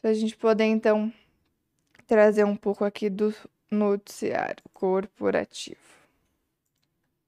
Para 0.00 0.10
a 0.10 0.14
gente 0.14 0.36
poder 0.36 0.64
então 0.64 1.12
trazer 2.06 2.44
um 2.44 2.56
pouco 2.56 2.84
aqui 2.84 3.08
do 3.08 3.34
noticiário 3.70 4.62
corporativo. 4.72 5.80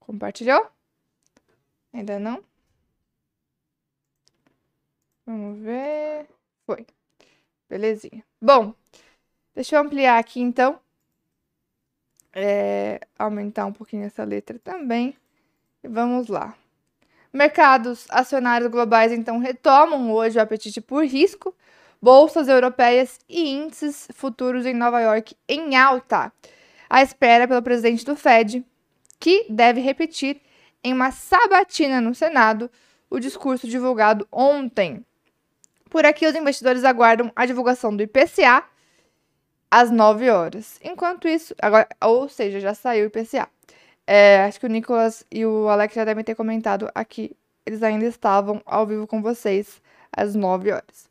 Compartilhou? 0.01 0.69
Ainda 1.93 2.19
não? 2.19 2.43
Vamos 5.25 5.61
ver. 5.61 6.29
Foi. 6.67 6.87
Belezinha. 7.69 8.25
Bom, 8.41 8.75
deixa 9.55 9.77
eu 9.77 9.81
ampliar 9.81 10.19
aqui 10.19 10.41
então. 10.41 10.79
É, 12.33 13.01
aumentar 13.17 13.65
um 13.65 13.73
pouquinho 13.73 14.05
essa 14.05 14.25
letra 14.25 14.59
também. 14.59 15.17
E 15.83 15.89
vamos 15.89 16.29
lá. 16.29 16.57
Mercados 17.35 18.07
acionários 18.11 18.71
globais 18.71 19.11
então 19.11 19.39
retomam 19.39 20.13
hoje 20.13 20.39
o 20.39 20.41
apetite 20.41 20.81
por 20.81 21.05
risco. 21.05 21.53
Bolsas 22.01 22.47
europeias 22.47 23.19
e 23.29 23.51
índices 23.51 24.07
futuros 24.15 24.65
em 24.65 24.73
Nova 24.73 25.01
York 25.01 25.37
em 25.49 25.75
alta. 25.75 26.33
À 26.89 27.03
espera 27.03 27.49
pelo 27.49 27.61
presidente 27.61 28.05
do 28.05 28.15
Fed, 28.15 28.65
que 29.19 29.47
deve 29.51 29.81
repetir 29.81 30.41
em 30.85 30.93
uma 30.93 31.11
sabatina 31.11 32.01
no 32.01 32.15
Senado 32.15 32.71
o 33.11 33.19
discurso 33.19 33.67
divulgado 33.67 34.29
ontem. 34.31 35.05
Por 35.91 36.07
aqui, 36.07 36.29
os 36.29 36.37
investidores 36.37 36.85
aguardam 36.85 37.33
a 37.35 37.47
divulgação 37.47 37.97
do 37.97 38.03
IPCA 38.05 38.63
às 39.69 39.91
9 39.91 40.31
horas. 40.31 40.79
Enquanto 40.85 41.27
isso, 41.27 41.53
agora, 41.61 41.89
ou 42.01 42.29
seja, 42.29 42.61
já 42.61 42.75
saiu 42.75 43.05
o 43.05 43.09
IPCA. 43.09 43.49
É, 44.07 44.45
acho 44.45 44.61
que 44.61 44.67
o 44.67 44.69
Nicolas 44.69 45.25
e 45.31 45.47
o 45.47 45.69
Alex 45.69 45.95
já 45.95 46.05
devem 46.05 46.25
ter 46.25 46.35
comentado 46.35 46.91
aqui. 46.95 47.37
Eles 47.65 47.83
ainda 47.83 48.05
estavam 48.05 48.61
ao 48.67 48.87
vivo 48.87 49.07
com 49.07 49.23
vocês 49.23 49.81
às 50.13 50.35
9 50.35 50.71
horas. 50.71 51.09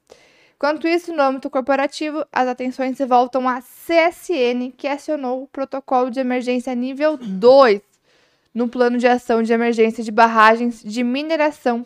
Enquanto 0.55 0.87
isso, 0.87 1.11
no 1.11 1.21
âmbito 1.21 1.49
corporativo, 1.49 2.25
as 2.31 2.47
atenções 2.47 2.95
se 2.95 3.05
voltam 3.05 3.49
à 3.49 3.59
CSN, 3.61 4.71
que 4.77 4.87
acionou 4.87 5.43
o 5.43 5.47
protocolo 5.47 6.09
de 6.09 6.19
emergência 6.19 6.73
nível 6.73 7.17
2 7.17 7.81
no 8.53 8.69
plano 8.69 8.97
de 8.97 9.07
ação 9.07 9.41
de 9.41 9.51
emergência 9.51 10.03
de 10.03 10.11
barragens 10.11 10.81
de 10.81 11.03
mineração 11.03 11.85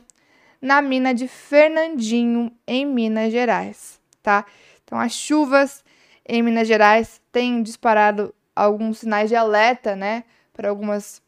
na 0.62 0.82
mina 0.82 1.14
de 1.14 1.28
Fernandinho, 1.28 2.52
em 2.68 2.86
Minas 2.86 3.32
Gerais, 3.32 4.00
tá? 4.22 4.46
Então, 4.84 5.00
as 5.00 5.14
chuvas 5.14 5.84
em 6.28 6.42
Minas 6.42 6.68
Gerais 6.68 7.22
têm 7.32 7.64
disparado 7.64 8.34
alguns 8.56 9.00
sinais 9.00 9.30
de 9.30 9.36
alerta, 9.36 9.96
né, 9.96 10.24
para 10.58 10.70
algumas 10.70 11.22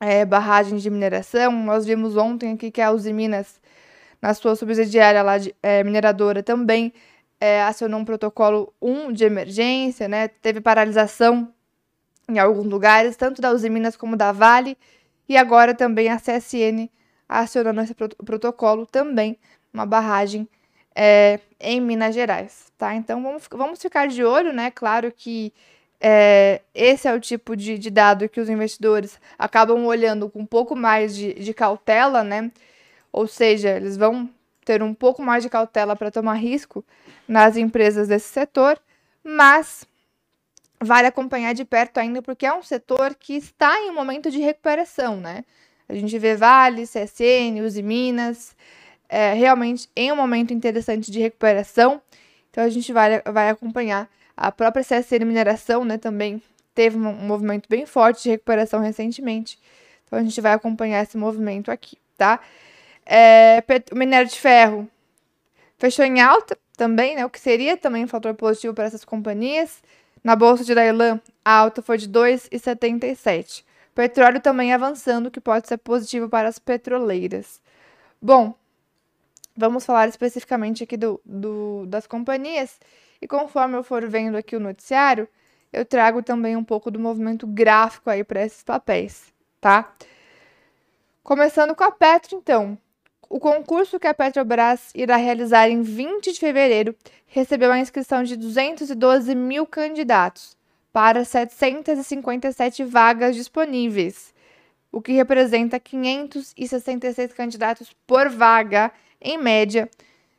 é, 0.00 0.24
barragens 0.24 0.82
de 0.82 0.88
mineração. 0.88 1.52
Nós 1.52 1.84
vimos 1.84 2.16
ontem 2.16 2.54
aqui 2.54 2.70
que 2.70 2.80
a 2.80 2.90
Uzi 2.90 3.12
Minas, 3.12 3.60
na 4.22 4.32
sua 4.32 4.56
subsidiária 4.56 5.22
lá 5.22 5.36
de 5.36 5.54
é, 5.62 5.84
mineradora, 5.84 6.42
também 6.42 6.92
é, 7.38 7.62
acionou 7.62 8.00
um 8.00 8.04
protocolo 8.06 8.72
1 8.80 9.12
de 9.12 9.24
emergência, 9.24 10.08
né? 10.08 10.28
Teve 10.28 10.62
paralisação 10.62 11.52
em 12.26 12.38
alguns 12.38 12.66
lugares, 12.66 13.16
tanto 13.16 13.42
da 13.42 13.52
Uzi 13.52 13.68
Minas 13.68 13.96
como 13.96 14.16
da 14.16 14.32
Vale, 14.32 14.76
e 15.28 15.36
agora 15.36 15.74
também 15.74 16.08
a 16.08 16.16
CSN 16.16 16.88
acionando 17.28 17.82
esse 17.82 17.94
prot 17.94 18.16
protocolo 18.24 18.86
também, 18.86 19.38
uma 19.72 19.84
barragem 19.84 20.48
é, 20.94 21.38
em 21.60 21.80
Minas 21.80 22.14
Gerais, 22.14 22.72
tá? 22.78 22.94
Então 22.94 23.22
vamos, 23.22 23.46
vamos 23.50 23.80
ficar 23.80 24.08
de 24.08 24.24
olho, 24.24 24.52
né? 24.52 24.70
Claro 24.70 25.12
que 25.12 25.52
é, 26.00 26.60
esse 26.74 27.08
é 27.08 27.14
o 27.14 27.20
tipo 27.20 27.56
de, 27.56 27.78
de, 27.78 27.90
dado 27.90 28.28
que 28.28 28.40
os 28.40 28.48
investidores 28.48 29.18
acabam 29.38 29.84
olhando 29.84 30.28
com 30.28 30.40
um 30.40 30.46
pouco 30.46 30.76
mais 30.76 31.14
de, 31.14 31.34
de 31.34 31.52
cautela, 31.52 32.22
né? 32.22 32.50
Ou 33.12 33.26
seja, 33.26 33.70
eles 33.70 33.96
vão 33.96 34.30
ter 34.64 34.82
um 34.82 34.94
pouco 34.94 35.22
mais 35.22 35.42
de 35.42 35.50
cautela 35.50 35.96
para 35.96 36.10
tomar 36.10 36.34
risco 36.34 36.84
nas 37.26 37.56
empresas 37.56 38.06
desse 38.08 38.28
setor, 38.28 38.78
mas 39.24 39.86
vale 40.80 41.06
acompanhar 41.06 41.54
de 41.54 41.64
perto 41.64 41.98
ainda, 41.98 42.22
porque 42.22 42.46
é 42.46 42.52
um 42.52 42.62
setor 42.62 43.14
que 43.14 43.34
está 43.34 43.80
em 43.80 43.90
um 43.90 43.94
momento 43.94 44.30
de 44.30 44.38
recuperação, 44.38 45.16
né? 45.16 45.44
A 45.88 45.94
gente 45.94 46.16
vê 46.18 46.36
Vale, 46.36 46.86
CSN, 46.86 47.62
Uzi 47.64 47.82
Minas, 47.82 48.54
é, 49.08 49.32
realmente 49.32 49.88
em 49.96 50.12
um 50.12 50.16
momento 50.16 50.52
interessante 50.52 51.10
de 51.10 51.18
recuperação. 51.18 52.00
Então 52.50 52.62
a 52.62 52.68
gente 52.68 52.92
vai, 52.92 53.22
vai 53.22 53.48
acompanhar. 53.48 54.08
A 54.40 54.52
própria 54.52 54.84
CSN 54.84 55.24
Mineração, 55.24 55.84
né, 55.84 55.98
também 55.98 56.40
teve 56.72 56.96
um, 56.96 57.12
movimento 57.12 57.68
bem 57.68 57.84
forte 57.84 58.22
de 58.22 58.30
recuperação 58.30 58.80
recentemente. 58.80 59.58
Então 60.06 60.16
a 60.16 60.22
gente 60.22 60.40
vai 60.40 60.52
acompanhar 60.52 61.02
esse 61.02 61.18
movimento 61.18 61.72
aqui, 61.72 61.98
tá? 62.16 62.38
É, 63.04 63.60
o 63.90 63.96
minério 63.96 64.28
de 64.28 64.38
ferro 64.38 64.88
fechou 65.76 66.04
em 66.04 66.20
alta 66.20 66.56
também, 66.76 67.16
né? 67.16 67.26
O 67.26 67.30
que 67.30 67.40
seria 67.40 67.76
também 67.76 68.04
um 68.04 68.08
fator 68.08 68.32
positivo 68.32 68.72
para 68.72 68.84
essas 68.84 69.04
companhias. 69.04 69.82
Na 70.22 70.36
bolsa 70.36 70.62
de 70.64 70.72
Dailan, 70.72 71.20
a 71.44 71.52
alta 71.52 71.82
foi 71.82 71.98
de 71.98 72.08
2,77. 72.08 73.64
Petróleo 73.92 74.40
também 74.40 74.72
avançando, 74.72 75.32
que 75.32 75.40
pode 75.40 75.66
ser 75.66 75.78
positivo 75.78 76.28
para 76.28 76.48
as 76.48 76.60
petroleiras. 76.60 77.60
Bom, 78.22 78.54
vamos 79.56 79.84
falar 79.84 80.06
especificamente 80.06 80.84
aqui 80.84 80.96
do, 80.96 81.20
do, 81.24 81.86
das 81.86 82.06
companhias. 82.06 82.78
E 83.20 83.26
conforme 83.26 83.76
eu 83.76 83.82
for 83.82 84.06
vendo 84.08 84.36
aqui 84.36 84.56
o 84.56 84.60
noticiário, 84.60 85.28
eu 85.72 85.84
trago 85.84 86.22
também 86.22 86.56
um 86.56 86.64
pouco 86.64 86.90
do 86.90 86.98
movimento 86.98 87.46
gráfico 87.46 88.10
aí 88.10 88.24
para 88.24 88.44
esses 88.44 88.62
papéis, 88.62 89.32
tá? 89.60 89.94
Começando 91.22 91.74
com 91.74 91.84
a 91.84 91.90
Petro, 91.90 92.36
então. 92.36 92.78
O 93.28 93.38
concurso 93.38 94.00
que 94.00 94.06
a 94.06 94.14
Petrobras 94.14 94.90
irá 94.94 95.16
realizar 95.16 95.68
em 95.68 95.82
20 95.82 96.32
de 96.32 96.40
fevereiro 96.40 96.96
recebeu 97.26 97.70
a 97.70 97.78
inscrição 97.78 98.22
de 98.22 98.36
212 98.36 99.34
mil 99.34 99.66
candidatos 99.66 100.56
para 100.90 101.24
757 101.26 102.82
vagas 102.84 103.36
disponíveis, 103.36 104.32
o 104.90 105.02
que 105.02 105.12
representa 105.12 105.78
566 105.78 107.34
candidatos 107.34 107.94
por 108.06 108.30
vaga, 108.30 108.90
em 109.20 109.36
média, 109.36 109.90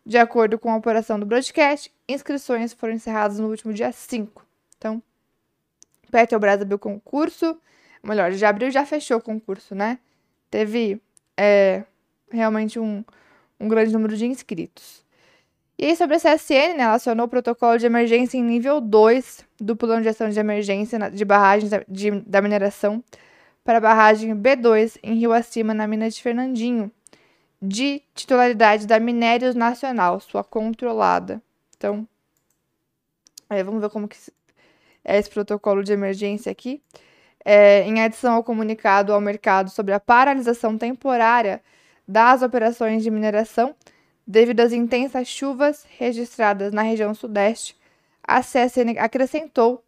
De 0.05 0.17
acordo 0.17 0.57
com 0.57 0.71
a 0.71 0.75
operação 0.75 1.19
do 1.19 1.25
broadcast, 1.25 1.93
inscrições 2.09 2.73
foram 2.73 2.93
encerradas 2.93 3.39
no 3.39 3.47
último 3.47 3.73
dia 3.73 3.91
5. 3.91 4.45
Então, 4.77 5.01
Petrobras 6.11 6.61
abriu 6.61 6.79
concurso, 6.79 7.57
melhor, 8.03 8.31
já 8.31 8.49
abriu 8.49 8.71
já 8.71 8.85
fechou 8.85 9.17
o 9.17 9.21
concurso, 9.21 9.75
né? 9.75 9.99
Teve 10.49 11.01
é, 11.37 11.83
realmente 12.31 12.79
um, 12.79 13.03
um 13.59 13.67
grande 13.67 13.93
número 13.93 14.17
de 14.17 14.25
inscritos. 14.25 15.05
E 15.77 15.85
aí, 15.85 15.95
sobre 15.95 16.17
a 16.17 16.19
CSN, 16.19 16.75
né, 16.75 16.83
ela 16.83 16.95
acionou 16.95 17.25
o 17.25 17.29
protocolo 17.29 17.77
de 17.77 17.85
emergência 17.85 18.37
em 18.37 18.43
nível 18.43 18.81
2 18.81 19.45
do 19.61 19.77
plano 19.77 20.01
de 20.01 20.09
ação 20.09 20.29
de 20.29 20.37
emergência 20.37 20.99
de 21.09 21.23
barragens 21.23 21.71
da, 21.71 21.85
de, 21.87 22.11
da 22.21 22.41
mineração 22.41 23.01
para 23.63 23.77
a 23.77 23.81
barragem 23.81 24.35
B2 24.35 24.97
em 25.01 25.15
Rio 25.15 25.31
Acima, 25.31 25.73
na 25.73 25.87
mina 25.87 26.09
de 26.09 26.21
Fernandinho, 26.21 26.91
de 27.61 28.01
titularidade 28.13 28.87
da 28.87 28.99
Minérios 28.99 29.55
Nacional, 29.55 30.19
sua 30.19 30.43
controlada. 30.43 31.41
Então, 31.79 32.05
é, 33.49 33.63
vamos 33.63 33.79
ver 33.79 33.89
como 33.89 34.05
que 34.05 34.17
é 35.05 35.17
esse 35.17 35.29
protocolo 35.29 35.81
de 35.81 35.93
emergência 35.93 36.51
aqui. 36.51 36.83
É, 37.45 37.83
em 37.83 38.01
adição 38.01 38.33
ao 38.33 38.43
comunicado 38.43 39.13
ao 39.13 39.21
mercado 39.21 39.69
sobre 39.69 39.93
a 39.93 39.99
paralisação 39.99 40.77
temporária 40.77 41.63
das 42.05 42.41
operações 42.41 43.01
de 43.01 43.09
mineração, 43.09 43.73
devido 44.27 44.59
às 44.59 44.73
intensas 44.73 45.27
chuvas 45.29 45.85
registradas 45.97 46.73
na 46.73 46.81
região 46.81 47.13
sudeste, 47.13 47.77
a 48.21 48.41
CSN 48.41 48.99
acrescentou 48.99 49.81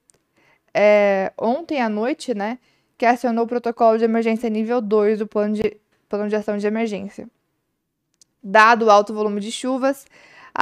é, 0.74 1.34
ontem 1.38 1.82
à 1.82 1.90
noite, 1.90 2.34
né, 2.34 2.58
que 2.98 3.06
acionou 3.06 3.44
o 3.44 3.48
protocolo 3.48 3.98
de 3.98 4.06
emergência 4.06 4.50
nível 4.50 4.80
2 4.80 5.20
do 5.20 5.28
plano 5.28 5.56
de, 5.56 5.78
plano 6.08 6.30
de 6.30 6.36
ação 6.38 6.58
de 6.58 6.66
emergência. 6.66 7.28
Dado 8.42 8.86
o 8.86 8.90
alto 8.90 9.14
volume 9.14 9.42
de 9.42 9.52
chuvas, 9.52 10.06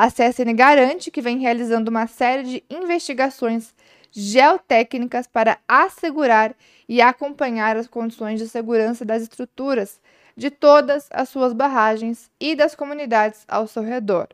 a 0.02 0.08
CSN 0.10 0.56
garante 0.56 1.12
que 1.12 1.20
vem 1.20 1.40
realizando 1.40 1.90
uma 1.90 2.08
série 2.08 2.44
de 2.44 2.64
investigações 2.70 3.76
geotécnicas 4.10 5.28
para 5.28 5.58
assegurar 5.68 6.56
e 6.88 7.02
acompanhar 7.02 7.76
as 7.76 7.86
condições 7.86 8.40
de 8.40 8.48
segurança 8.48 9.04
das 9.04 9.24
estruturas 9.24 10.00
de 10.38 10.50
todas 10.50 11.10
as 11.12 11.28
suas 11.28 11.52
barragens 11.52 12.32
e 12.40 12.56
das 12.56 12.76
comunidades 12.76 13.44
ao 13.46 13.68
seu 13.68 13.84
redor. 13.84 14.30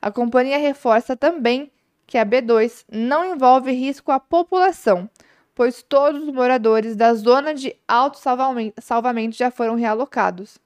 A 0.00 0.10
companhia 0.10 0.56
reforça 0.56 1.14
também 1.14 1.70
que 2.06 2.16
a 2.16 2.24
B2 2.24 2.86
não 2.90 3.34
envolve 3.34 3.70
risco 3.70 4.10
à 4.10 4.18
população, 4.18 5.06
pois 5.54 5.82
todos 5.82 6.22
os 6.22 6.32
moradores 6.32 6.96
da 6.96 7.12
zona 7.12 7.52
de 7.52 7.76
alto 7.86 8.18
salvamento 8.18 9.36
já 9.36 9.50
foram 9.50 9.74
realocados 9.74 10.58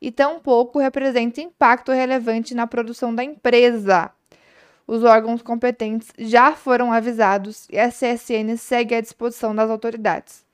e 0.00 0.10
tampouco 0.10 0.78
representa 0.78 1.40
impacto 1.40 1.92
relevante 1.92 2.54
na 2.54 2.66
produção 2.66 3.14
da 3.14 3.24
empresa. 3.24 4.10
Os 4.86 5.02
órgãos 5.02 5.42
competentes 5.42 6.08
já 6.18 6.52
foram 6.52 6.92
avisados 6.92 7.66
e 7.70 7.78
a 7.78 7.88
CSN 7.88 8.56
segue 8.58 8.94
à 8.94 9.00
disposição 9.00 9.54
das 9.54 9.70
autoridades. 9.70 10.44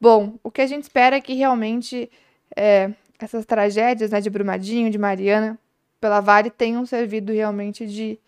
Bom, 0.00 0.34
o 0.42 0.50
que 0.50 0.60
a 0.60 0.66
gente 0.66 0.82
espera 0.82 1.16
é 1.16 1.20
que 1.20 1.32
realmente 1.32 2.10
é, 2.54 2.90
essas 3.18 3.46
tragédias 3.46 4.10
né, 4.10 4.20
de 4.20 4.28
Brumadinho, 4.28 4.90
de 4.90 4.98
Mariana, 4.98 5.58
pela 6.00 6.20
Vale, 6.20 6.50
tenham 6.50 6.84
servido 6.84 7.32
realmente 7.32 7.86
de, 7.86 8.18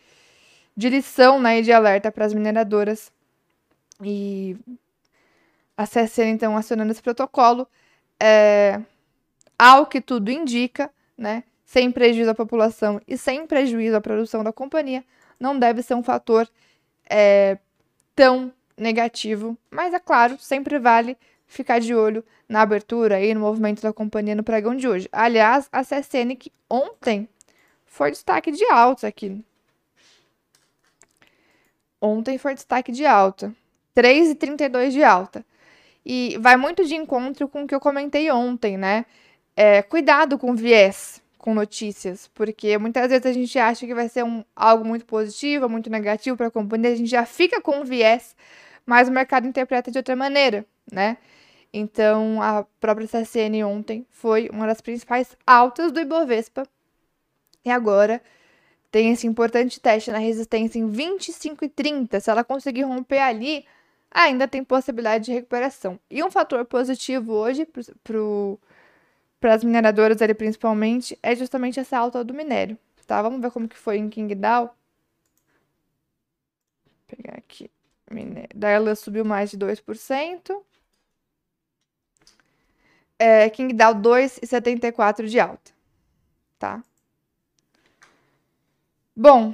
de 0.74 0.88
lição 0.88 1.38
né, 1.40 1.58
e 1.58 1.62
de 1.62 1.72
alerta 1.72 2.10
para 2.10 2.24
as 2.24 2.32
mineradoras. 2.32 3.12
E 4.02 4.56
a 5.76 5.86
CSN, 5.86 6.30
então, 6.30 6.56
acionando 6.56 6.92
esse 6.92 7.02
protocolo, 7.02 7.68
é, 8.18 8.80
ao 9.58 9.86
que 9.86 10.00
tudo 10.00 10.30
indica, 10.30 10.90
né, 11.16 11.44
sem 11.64 11.90
prejuízo 11.90 12.30
à 12.30 12.34
população 12.34 13.00
e 13.06 13.16
sem 13.16 13.46
prejuízo 13.46 13.96
à 13.96 14.00
produção 14.00 14.44
da 14.44 14.52
companhia, 14.52 15.04
não 15.38 15.58
deve 15.58 15.82
ser 15.82 15.94
um 15.94 16.02
fator 16.02 16.48
é, 17.08 17.58
tão 18.14 18.52
negativo. 18.76 19.56
Mas 19.70 19.92
é 19.92 19.98
claro, 19.98 20.38
sempre 20.38 20.78
vale 20.78 21.16
ficar 21.46 21.78
de 21.78 21.94
olho 21.94 22.24
na 22.48 22.62
abertura 22.62 23.20
e 23.20 23.34
no 23.34 23.40
movimento 23.40 23.82
da 23.82 23.92
companhia 23.92 24.34
no 24.34 24.42
pregão 24.42 24.76
de 24.76 24.88
hoje. 24.88 25.08
Aliás, 25.12 25.68
a 25.72 25.82
CSN 25.82 26.36
que 26.38 26.52
ontem 26.68 27.28
foi 27.84 28.10
destaque 28.10 28.50
de 28.50 28.64
alta 28.66 29.08
aqui. 29.08 29.44
Ontem 32.00 32.38
foi 32.38 32.54
destaque 32.54 32.92
de 32.92 33.06
alta. 33.06 33.54
3,32 33.96 34.90
de 34.90 35.02
alta. 35.02 35.44
E 36.04 36.36
vai 36.38 36.56
muito 36.56 36.84
de 36.84 36.94
encontro 36.94 37.48
com 37.48 37.64
o 37.64 37.66
que 37.66 37.74
eu 37.74 37.80
comentei 37.80 38.30
ontem, 38.30 38.76
né? 38.76 39.06
É, 39.56 39.82
cuidado 39.82 40.38
com 40.38 40.54
viés, 40.54 41.22
com 41.38 41.54
notícias, 41.54 42.28
porque 42.34 42.76
muitas 42.76 43.08
vezes 43.08 43.24
a 43.26 43.32
gente 43.32 43.58
acha 43.58 43.86
que 43.86 43.94
vai 43.94 44.08
ser 44.08 44.24
um, 44.24 44.44
algo 44.54 44.84
muito 44.84 45.06
positivo, 45.06 45.68
muito 45.68 45.88
negativo 45.88 46.36
para 46.36 46.48
a 46.48 46.50
companhia, 46.50 46.92
a 46.92 46.96
gente 46.96 47.10
já 47.10 47.24
fica 47.24 47.60
com 47.60 47.82
viés, 47.84 48.36
mas 48.84 49.08
o 49.08 49.12
mercado 49.12 49.46
interpreta 49.46 49.90
de 49.90 49.98
outra 49.98 50.14
maneira, 50.14 50.66
né? 50.92 51.16
Então, 51.72 52.40
a 52.40 52.64
própria 52.80 53.06
CSN 53.06 53.64
ontem 53.66 54.06
foi 54.10 54.48
uma 54.52 54.66
das 54.66 54.80
principais 54.80 55.36
altas 55.46 55.92
do 55.92 56.00
Ibovespa. 56.00 56.62
E 57.64 57.70
agora 57.70 58.22
tem 58.90 59.12
esse 59.12 59.26
importante 59.26 59.80
teste 59.80 60.10
na 60.10 60.18
resistência 60.18 60.78
em 60.78 60.90
25,30. 60.90 62.20
Se 62.20 62.30
ela 62.30 62.44
conseguir 62.44 62.82
romper 62.82 63.18
ali, 63.18 63.66
ainda 64.10 64.48
tem 64.48 64.64
possibilidade 64.64 65.26
de 65.26 65.32
recuperação. 65.32 65.98
E 66.10 66.24
um 66.24 66.30
fator 66.30 66.64
positivo 66.64 67.34
hoje 67.34 67.68
para 68.02 68.18
o 68.18 68.58
para 69.40 69.54
as 69.54 69.64
mineradoras 69.64 70.20
ali 70.22 70.34
principalmente, 70.34 71.18
é 71.22 71.34
justamente 71.34 71.78
essa 71.80 71.98
alta 71.98 72.24
do 72.24 72.34
minério, 72.34 72.78
tá? 73.06 73.20
Vamos 73.22 73.40
ver 73.40 73.50
como 73.50 73.68
que 73.68 73.76
foi 73.76 73.98
em 73.98 74.08
Qingdao. 74.08 74.74
Pegar 77.06 77.38
aqui. 77.38 77.70
Minério. 78.10 78.48
Daí 78.54 78.74
ela 78.74 78.94
subiu 78.94 79.24
mais 79.24 79.50
de 79.50 79.58
2%. 79.58 80.62
É, 83.18 83.48
Qingdao 83.50 83.94
2,74 83.94 85.26
de 85.26 85.40
alta, 85.40 85.72
tá? 86.58 86.82
Bom, 89.14 89.52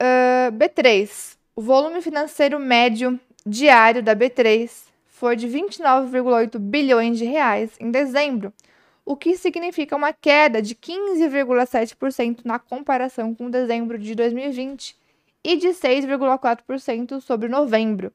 uh, 0.00 0.52
B3. 0.52 1.36
O 1.54 1.60
volume 1.62 2.00
financeiro 2.00 2.58
médio 2.58 3.20
diário 3.46 4.02
da 4.02 4.16
B3 4.16 4.70
foi 5.06 5.36
de 5.36 5.46
29,8 5.46 6.58
bilhões 6.58 7.18
de 7.18 7.24
reais 7.24 7.72
em 7.78 7.90
dezembro, 7.90 8.52
o 9.04 9.16
que 9.16 9.36
significa 9.36 9.94
uma 9.94 10.12
queda 10.12 10.60
de 10.62 10.74
15,7% 10.74 12.40
na 12.44 12.58
comparação 12.58 13.32
com 13.34 13.50
dezembro 13.50 13.98
de 13.98 14.14
2020 14.14 14.96
e 15.42 15.56
de 15.56 15.68
6,4% 15.68 17.20
sobre 17.20 17.48
novembro. 17.48 18.10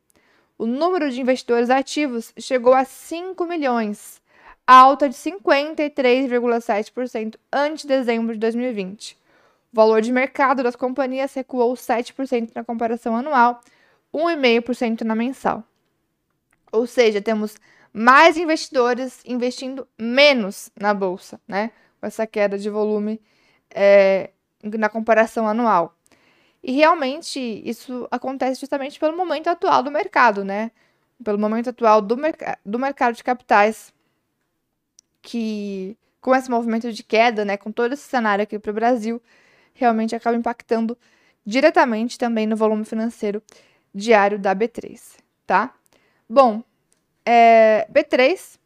O 0.57 0.65
número 0.65 1.11
de 1.11 1.21
investidores 1.21 1.69
ativos 1.69 2.33
chegou 2.37 2.73
a 2.73 2.83
5 2.83 3.45
milhões, 3.45 4.19
alta 4.65 5.07
de 5.07 5.13
53,7% 5.15 7.35
ante 7.53 7.85
dezembro 7.85 8.33
de 8.33 8.39
2020. 8.39 9.15
O 9.71 9.75
valor 9.75 10.01
de 10.01 10.11
mercado 10.11 10.63
das 10.63 10.75
companhias 10.75 11.35
recuou 11.35 11.75
7% 11.75 12.49
na 12.55 12.63
comparação 12.63 13.15
anual, 13.15 13.61
1,5% 14.13 15.01
na 15.01 15.13
mensal. 15.13 15.63
Ou 16.71 16.87
seja, 16.87 17.21
temos 17.21 17.57
mais 17.93 18.37
investidores 18.37 19.21
investindo 19.25 19.87
menos 19.97 20.71
na 20.79 20.93
bolsa, 20.93 21.39
né? 21.47 21.71
Com 21.99 22.07
essa 22.07 22.25
queda 22.27 22.57
de 22.57 22.69
volume 22.69 23.21
é, 23.69 24.31
na 24.63 24.89
comparação 24.89 25.47
anual. 25.47 25.95
E 26.63 26.71
realmente 26.73 27.39
isso 27.39 28.07
acontece 28.11 28.59
justamente 28.59 28.99
pelo 28.99 29.15
momento 29.15 29.47
atual 29.47 29.81
do 29.81 29.91
mercado, 29.91 30.43
né? 30.43 30.71
Pelo 31.23 31.39
momento 31.39 31.69
atual 31.69 32.01
do, 32.01 32.17
merc 32.17 32.41
do 32.65 32.79
mercado 32.79 33.15
de 33.15 33.23
capitais, 33.23 33.93
que 35.21 35.97
com 36.21 36.35
esse 36.35 36.49
movimento 36.49 36.91
de 36.91 37.03
queda, 37.03 37.45
né, 37.45 37.57
com 37.57 37.71
todo 37.71 37.93
esse 37.93 38.03
cenário 38.03 38.43
aqui 38.43 38.59
para 38.59 38.71
o 38.71 38.73
Brasil, 38.73 39.21
realmente 39.73 40.15
acaba 40.15 40.35
impactando 40.35 40.97
diretamente 41.45 42.17
também 42.17 42.45
no 42.45 42.55
volume 42.55 42.85
financeiro 42.85 43.41
diário 43.93 44.37
da 44.37 44.55
B3, 44.55 45.17
tá? 45.47 45.73
Bom, 46.29 46.63
é, 47.31 47.87
B3, 47.93 48.57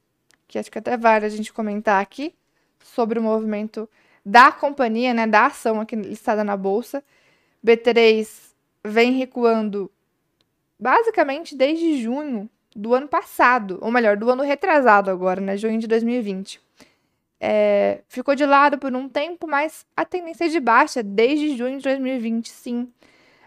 que 0.48 0.58
acho 0.58 0.72
que 0.72 0.80
até 0.80 0.96
vale 0.96 1.26
a 1.26 1.30
gente 1.30 1.52
comentar 1.52 2.02
aqui, 2.02 2.34
sobre 2.82 3.20
o 3.20 3.22
movimento 3.22 3.90
da 4.26 4.54
companhia, 4.54 5.14
né, 5.14 5.28
da 5.28 5.48
ação 5.48 5.82
aqui 5.82 5.98
listada 5.98 6.46
na 6.46 6.56
bolsa. 6.56 7.04
B3 7.66 8.26
vem 8.82 9.12
recuando 9.12 9.92
basicamente 10.80 11.58
desde 11.58 12.02
junho 12.02 12.50
do 12.74 12.94
ano 12.94 13.08
passado, 13.08 13.80
ou 13.82 13.92
melhor, 13.92 14.16
do 14.16 14.30
ano 14.30 14.44
retrasado 14.44 15.12
agora, 15.12 15.42
né, 15.42 15.58
junho 15.58 15.78
de 15.78 15.88
2020. 15.88 16.62
É, 17.42 18.00
ficou 18.08 18.34
de 18.34 18.46
lado 18.46 18.78
por 18.78 18.96
um 18.96 19.10
tempo, 19.10 19.46
mas 19.46 19.86
a 19.98 20.06
tendência 20.06 20.46
é 20.46 20.48
de 20.48 20.62
baixa 20.62 21.04
desde 21.04 21.58
junho 21.58 21.80
de 21.80 21.84
2020, 21.84 22.50
sim. 22.50 22.90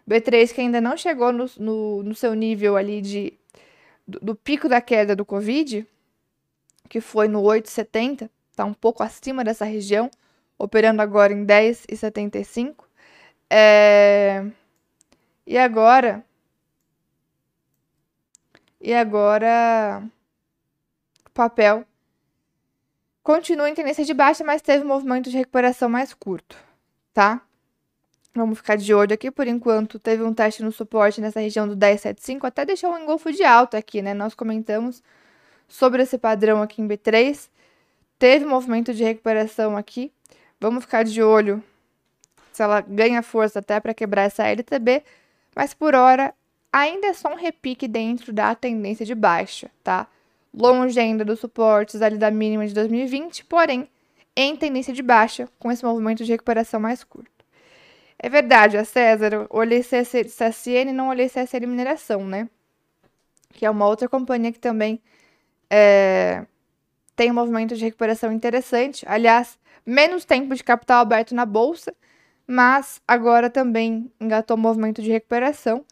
B3 0.07 0.53
que 0.53 0.61
ainda 0.61 0.79
não 0.79 0.95
chegou 0.95 1.33
no, 1.33 1.47
no, 1.59 2.03
no 2.03 2.15
seu 2.15 2.35
nível 2.35 2.77
ali 2.77 3.01
de 3.01 3.33
do, 4.07 4.35
pico 4.35 4.69
da 4.69 4.81
queda 4.81 5.17
do 5.17 5.25
Covid, 5.25 5.87
que 6.89 7.01
foi 7.01 7.29
no 7.29 7.43
8,70, 7.43 8.31
está 8.51 8.65
um 8.65 8.75
pouco 8.75 9.03
acima 9.03 9.43
dessa 9.45 9.65
região, 9.65 10.11
operando 10.59 11.03
agora 11.03 11.33
em 11.33 11.45
10,75. 11.45 12.85
É... 13.51 14.45
E 15.47 15.57
agora. 15.57 16.25
E 18.81 18.93
agora. 18.93 20.03
Papel. 21.33 21.85
Continua 23.23 23.69
em 23.69 23.75
tendência 23.75 24.05
de 24.05 24.15
baixa, 24.15 24.45
mas 24.45 24.63
teve 24.63 24.85
um 24.85 24.89
movimento 24.89 25.31
de 25.31 25.37
recuperação 25.37 25.89
mais 25.89 26.15
curto, 26.15 26.57
tá? 27.13 27.46
Vamos 28.37 28.59
ficar 28.59 28.77
de 28.77 28.93
olho 28.93 29.15
aqui 29.15 29.31
por 29.31 29.47
enquanto. 29.47 29.99
Teve 29.99 30.23
um 30.23 30.35
teste 30.35 30.63
no 30.63 30.71
suporte 30.71 31.21
nessa 31.21 31.41
região 31.41 31.67
do 31.67 31.75
1075, 31.77 32.47
até 32.47 32.65
deixou 32.65 32.93
um 32.93 32.99
engolfo 32.99 33.33
de 33.33 33.43
alta 33.43 33.79
aqui, 33.79 34.03
né? 34.03 34.13
Nós 34.13 34.35
comentamos 34.35 35.03
sobre 35.67 36.03
esse 36.03 36.19
padrão 36.19 36.61
aqui 36.63 36.83
em 36.83 36.87
B3. 36.87 37.49
Teve 38.19 38.45
movimento 38.45 38.93
de 38.93 39.03
recuperação 39.03 39.77
aqui. 39.77 40.13
Vamos 40.61 40.85
ficar 40.85 41.03
de 41.03 41.23
olho 41.23 41.63
se 42.53 42.63
ela 42.63 42.81
ganha 42.81 43.23
força 43.23 43.59
até 43.59 43.79
para 43.81 43.93
quebrar 43.93 44.23
essa 44.23 44.47
LTB, 44.47 45.03
mas 45.55 45.75
por 45.75 45.95
hora 45.95 46.33
ainda 46.73 47.09
é 47.09 47.13
só 47.13 47.31
um 47.31 47.37
repique 47.37 47.87
dentro 47.87 48.33
da 48.33 48.55
tendência 48.55 49.05
de 49.05 49.15
baixa, 49.15 49.71
tá? 49.85 50.07
Longe 50.55 50.99
ainda 50.99 51.25
dos 51.25 51.41
suportes 51.41 52.01
ali 52.01 52.17
da 52.17 52.31
mínima 52.31 52.67
de 52.67 52.73
2020, 52.73 53.45
porém 53.45 53.89
em 54.35 54.57
tendência 54.57 54.93
de 54.93 55.03
baixa, 55.03 55.49
com 55.59 55.71
esse 55.71 55.85
movimento 55.85 56.25
de 56.25 56.33
recuperação 56.33 56.81
mais 56.81 57.05
curto. 57.05 57.36
É 58.19 58.29
verdade, 58.29 58.77
a 58.79 58.85
César, 58.85 59.47
olhei 59.51 59.83
CSN 59.83 60.91
e 60.91 60.93
não 60.93 61.09
olhei 61.09 61.29
CSN 61.29 61.67
Mineração, 61.67 62.27
né? 62.27 62.49
Que 63.53 63.67
é 63.67 63.71
uma 63.71 63.87
outra 63.87 64.09
companhia 64.09 64.53
que 64.53 64.59
também 64.59 65.01
é, 65.69 66.47
tem 67.15 67.31
um 67.31 67.35
movimento 67.35 67.77
de 67.77 67.85
recuperação 67.85 68.33
interessante. 68.33 69.05
Aliás, 69.09 69.59
menos 69.85 70.25
tempo 70.25 70.55
de 70.55 70.65
capital 70.65 71.01
aberto 71.01 71.35
na 71.35 71.45
bolsa, 71.45 71.95
mas 72.47 73.01
agora 73.07 73.51
também 73.51 74.11
engatou 74.21 74.57
um 74.57 74.61
movimento 74.61 75.03
de 75.03 75.11
recuperação. 75.11 75.85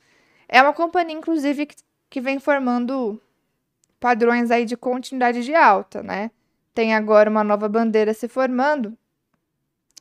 É 0.49 0.63
uma 0.63 0.73
companhia, 0.73 1.17
inclusive, 1.17 1.67
que, 1.67 1.77
que 2.09 2.21
vem 2.21 2.39
formando 2.39 3.21
padrões 4.01 4.51
aí 4.51 4.65
de 4.65 4.77
continuidade 4.77 5.43
de 5.45 5.55
alta, 5.55 6.03
né? 6.03 6.31
Tem 6.75 6.95
agora 6.95 7.31
uma 7.31 7.45
nova 7.45 7.69
bandeira 7.69 8.13
se 8.15 8.29
formando 8.29 8.97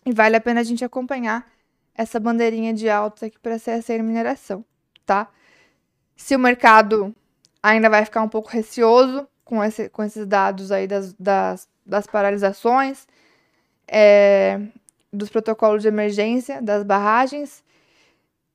e 0.05 0.11
vale 0.11 0.35
a 0.35 0.41
pena 0.41 0.59
a 0.59 0.63
gente 0.63 0.83
acompanhar 0.83 1.52
essa 1.95 2.19
bandeirinha 2.19 2.73
de 2.73 2.89
alta 2.89 3.27
aqui 3.27 3.39
para 3.39 3.59
CSN 3.59 4.03
Mineração, 4.03 4.65
tá? 5.05 5.29
Se 6.15 6.35
o 6.35 6.39
mercado 6.39 7.15
ainda 7.61 7.89
vai 7.89 8.03
ficar 8.03 8.21
um 8.21 8.29
pouco 8.29 8.49
receoso 8.49 9.27
com, 9.43 9.63
esse, 9.63 9.89
com 9.89 10.03
esses 10.03 10.25
dados 10.25 10.71
aí 10.71 10.87
das, 10.87 11.13
das, 11.13 11.67
das 11.85 12.07
paralisações, 12.07 13.07
é, 13.87 14.59
dos 15.11 15.29
protocolos 15.29 15.81
de 15.81 15.87
emergência, 15.87 16.61
das 16.61 16.83
barragens, 16.83 17.63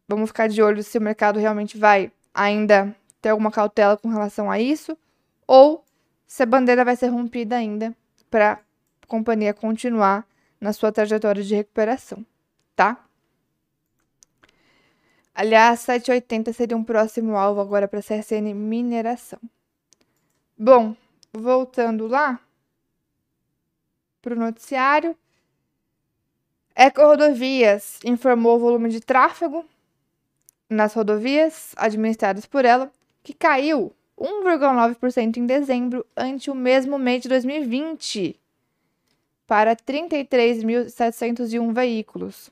vamos 0.09 0.31
ficar 0.31 0.49
de 0.49 0.63
olho 0.63 0.83
se 0.83 0.99
o 0.99 1.01
mercado 1.01 1.39
realmente 1.39 1.79
vai 1.79 2.11
ainda 2.35 2.95
ter 3.21 3.31
alguma 3.31 3.51
cautela 3.51 3.97
com 3.97 4.09
relação 4.09 4.51
a 4.51 4.59
isso, 4.61 4.97
ou 5.47 5.85
se 6.27 6.43
a 6.43 6.47
bandeira 6.47 6.85
vai 6.85 6.97
ser 6.97 7.09
rompida 7.09 7.57
ainda 7.57 7.95
para 8.31 8.53
a 8.53 9.07
companhia 9.07 9.55
continuar 9.55 10.27
na 10.61 10.73
sua 10.73 10.93
trajetória 10.93 11.43
de 11.43 11.55
recuperação, 11.55 12.25
tá? 12.77 13.08
Aliás, 15.41 15.79
780 15.83 16.53
seria 16.53 16.77
um 16.77 16.83
próximo 16.83 17.37
alvo 17.37 17.61
agora 17.61 17.87
para 17.87 18.01
a 18.01 18.03
CSN 18.03 18.53
Mineração. 18.55 19.39
Bom, 20.59 20.97
voltando 21.33 22.09
lá 22.09 22.41
para 24.21 24.35
o 24.35 24.37
noticiário. 24.37 25.17
Eco 26.75 27.03
Rodovias 27.03 28.01
informou 28.05 28.57
o 28.57 28.59
volume 28.59 28.89
de 28.89 29.01
tráfego 29.01 29.65
nas 30.69 30.95
rodovias 30.95 31.73
administradas 31.77 32.45
por 32.45 32.65
ela, 32.65 32.91
que 33.23 33.33
caiu 33.33 33.95
1,9% 34.19 35.37
em 35.37 35.47
dezembro 35.47 36.05
ante 36.17 36.51
o 36.51 36.55
mesmo 36.55 36.99
mês 36.99 37.23
de 37.23 37.29
2020, 37.29 38.37
para 39.47 39.77
33.701 39.77 41.73
veículos. 41.73 42.51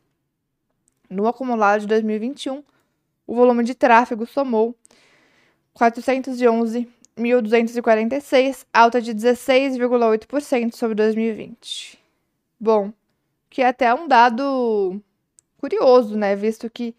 No 1.10 1.26
acumulado 1.26 1.80
de 1.80 1.88
2021, 1.88 2.62
o 3.26 3.34
volume 3.34 3.64
de 3.64 3.74
tráfego 3.74 4.26
somou 4.26 4.74
411.246, 5.78 8.66
alta 8.72 9.02
de 9.02 9.14
16,8% 9.14 10.74
sobre 10.74 10.94
2020. 10.94 11.98
Bom, 12.58 12.92
que 13.50 13.60
é 13.62 13.68
até 13.68 13.94
um 13.94 14.08
dado 14.08 15.00
curioso, 15.58 16.16
né? 16.16 16.34
Visto 16.36 16.70
que 16.70 16.94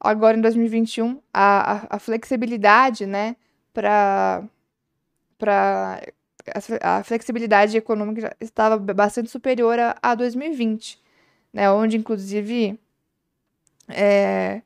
agora 0.00 0.36
em 0.36 0.40
2021 0.40 1.20
a, 1.32 1.72
a, 1.72 1.96
a 1.96 1.98
flexibilidade, 1.98 3.06
né, 3.06 3.36
para 3.72 4.42
para 5.38 6.02
a 6.82 7.02
flexibilidade 7.02 7.76
econômica 7.76 8.36
estava 8.40 8.78
bastante 8.78 9.30
superior 9.30 9.78
a, 9.78 9.96
a 10.02 10.14
2020, 10.14 11.00
né, 11.52 11.70
onde 11.70 11.96
inclusive 11.96 12.78
é, 13.88 14.62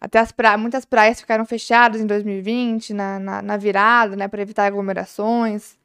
até 0.00 0.18
as 0.18 0.32
pra... 0.32 0.56
muitas 0.56 0.84
praias 0.84 1.20
ficaram 1.20 1.44
fechadas 1.44 2.00
em 2.00 2.06
2020, 2.06 2.94
na, 2.94 3.18
na, 3.18 3.42
na 3.42 3.56
virada, 3.56 4.16
né, 4.16 4.28
para 4.28 4.42
evitar 4.42 4.66
aglomerações. 4.66 5.76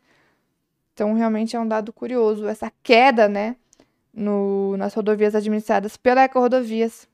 Então, 0.93 1.13
realmente 1.13 1.55
é 1.55 1.59
um 1.59 1.67
dado 1.67 1.91
curioso 1.91 2.47
essa 2.47 2.71
queda, 2.83 3.27
né, 3.27 3.55
no, 4.13 4.77
nas 4.77 4.93
rodovias 4.93 5.33
administradas 5.33 5.97
pela 5.97 6.21
Eco 6.21 6.39
Rodovias, 6.39 7.07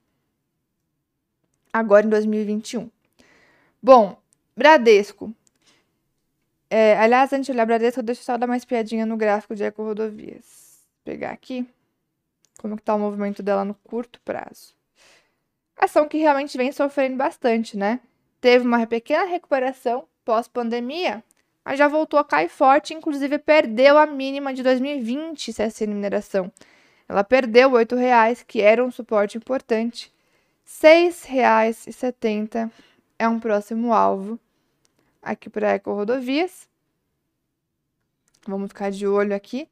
agora 1.71 2.05
em 2.05 2.09
2021. 2.09 2.89
Bom, 3.81 4.17
Bradesco. 4.55 5.33
É, 6.69 6.97
aliás, 6.99 7.31
antes 7.31 7.45
de 7.47 7.51
olhar 7.53 7.65
Bradesco, 7.65 8.03
deixa 8.03 8.21
eu 8.21 8.25
só 8.25 8.37
dar 8.37 8.45
uma 8.45 8.57
espiadinha 8.57 9.05
no 9.05 9.17
gráfico 9.17 9.55
de 9.55 9.63
Eco 9.63 9.83
Rodovias. 9.83 10.83
Vou 10.97 11.13
pegar 11.13 11.31
aqui 11.31 11.65
como 12.59 12.75
está 12.75 12.93
o 12.93 12.99
movimento 12.99 13.41
dela 13.41 13.63
no 13.63 13.73
curto 13.73 14.19
prazo 14.21 14.78
ação 15.79 16.07
que 16.07 16.17
realmente 16.17 16.57
vem 16.57 16.71
sofrendo 16.71 17.15
bastante, 17.15 17.77
né? 17.77 17.99
Teve 18.41 18.65
uma 18.65 18.85
pequena 18.85 19.25
recuperação 19.25 20.05
pós-pandemia, 20.25 21.23
mas 21.63 21.79
já 21.79 21.87
voltou 21.87 22.19
a 22.19 22.25
cair 22.25 22.49
forte, 22.49 22.93
inclusive 22.93 23.39
perdeu 23.39 23.97
a 23.97 24.05
mínima 24.05 24.53
de 24.53 24.61
2020 24.61 25.53
CSN 25.53 25.87
Mineração. 25.87 26.51
Ela 27.07 27.23
perdeu 27.23 27.71
R$ 27.71 27.85
8,00, 27.85 28.43
que 28.45 28.61
era 28.61 28.83
um 28.83 28.91
suporte 28.91 29.37
importante. 29.37 30.13
R$ 30.81 31.09
6,70 31.09 32.71
é 33.17 33.27
um 33.27 33.39
próximo 33.39 33.93
alvo 33.93 34.39
aqui 35.21 35.49
para 35.49 35.69
a 35.69 35.73
Eco 35.73 35.93
Rodovias. 35.93 36.69
Vamos 38.47 38.69
ficar 38.69 38.91
de 38.91 39.07
olho 39.07 39.35
aqui. 39.35 39.67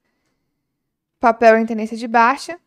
Papel 1.20 1.58
em 1.58 1.66
tendência 1.66 1.97
de 1.97 2.08
baixa 2.08 2.60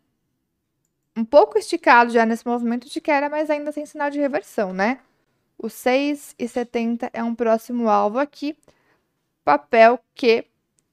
um 1.20 1.24
pouco 1.24 1.58
esticado 1.58 2.10
já 2.10 2.24
nesse 2.24 2.46
movimento 2.46 2.88
de 2.88 2.98
queda, 2.98 3.28
mas 3.28 3.50
ainda 3.50 3.70
sem 3.72 3.84
sinal 3.84 4.10
de 4.10 4.18
reversão, 4.18 4.72
né? 4.72 5.00
O 5.58 5.66
6,70 5.66 7.10
é 7.12 7.22
um 7.22 7.34
próximo 7.34 7.90
alvo 7.90 8.18
aqui. 8.18 8.56
Papel 9.44 10.00
que 10.14 10.46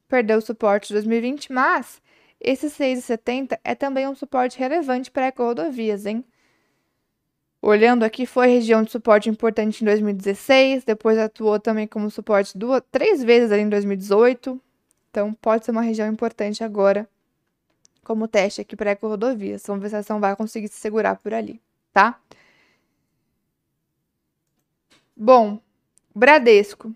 perdeu 0.07 0.39
o 0.39 0.41
suporte 0.41 0.89
de 0.89 0.95
2020, 0.95 1.53
mas 1.53 2.01
esse 2.41 2.67
6,70 2.67 3.57
é 3.63 3.73
também 3.73 4.05
um 4.05 4.15
suporte 4.15 4.59
relevante 4.59 5.09
para 5.09 5.27
eco-rodovias, 5.27 6.05
hein? 6.05 6.25
Olhando 7.61 8.03
aqui, 8.03 8.25
foi 8.25 8.47
região 8.47 8.83
de 8.83 8.91
suporte 8.91 9.29
importante 9.29 9.81
em 9.81 9.85
2016, 9.85 10.83
depois 10.83 11.17
atuou 11.17 11.57
também 11.57 11.87
como 11.87 12.11
suporte 12.11 12.57
duas, 12.57 12.81
três 12.91 13.23
vezes 13.23 13.51
ali 13.51 13.61
em 13.61 13.69
2018. 13.69 14.61
Então, 15.09 15.33
pode 15.33 15.63
ser 15.63 15.71
uma 15.71 15.81
região 15.81 16.07
importante 16.07 16.63
agora 16.65 17.09
como 18.07 18.25
teste 18.25 18.61
aqui 18.61 18.73
para 18.73 18.91
eco-rodovias. 18.91 19.63
Vamos 19.67 19.83
ver 19.83 19.89
se 19.89 19.97
a 19.97 19.99
ação 19.99 20.21
vai 20.21 20.33
conseguir 20.33 20.69
se 20.69 20.79
segurar 20.79 21.17
por 21.17 21.33
ali, 21.33 21.61
tá? 21.91 22.17
Bom, 25.13 25.59
Bradesco. 26.15 26.95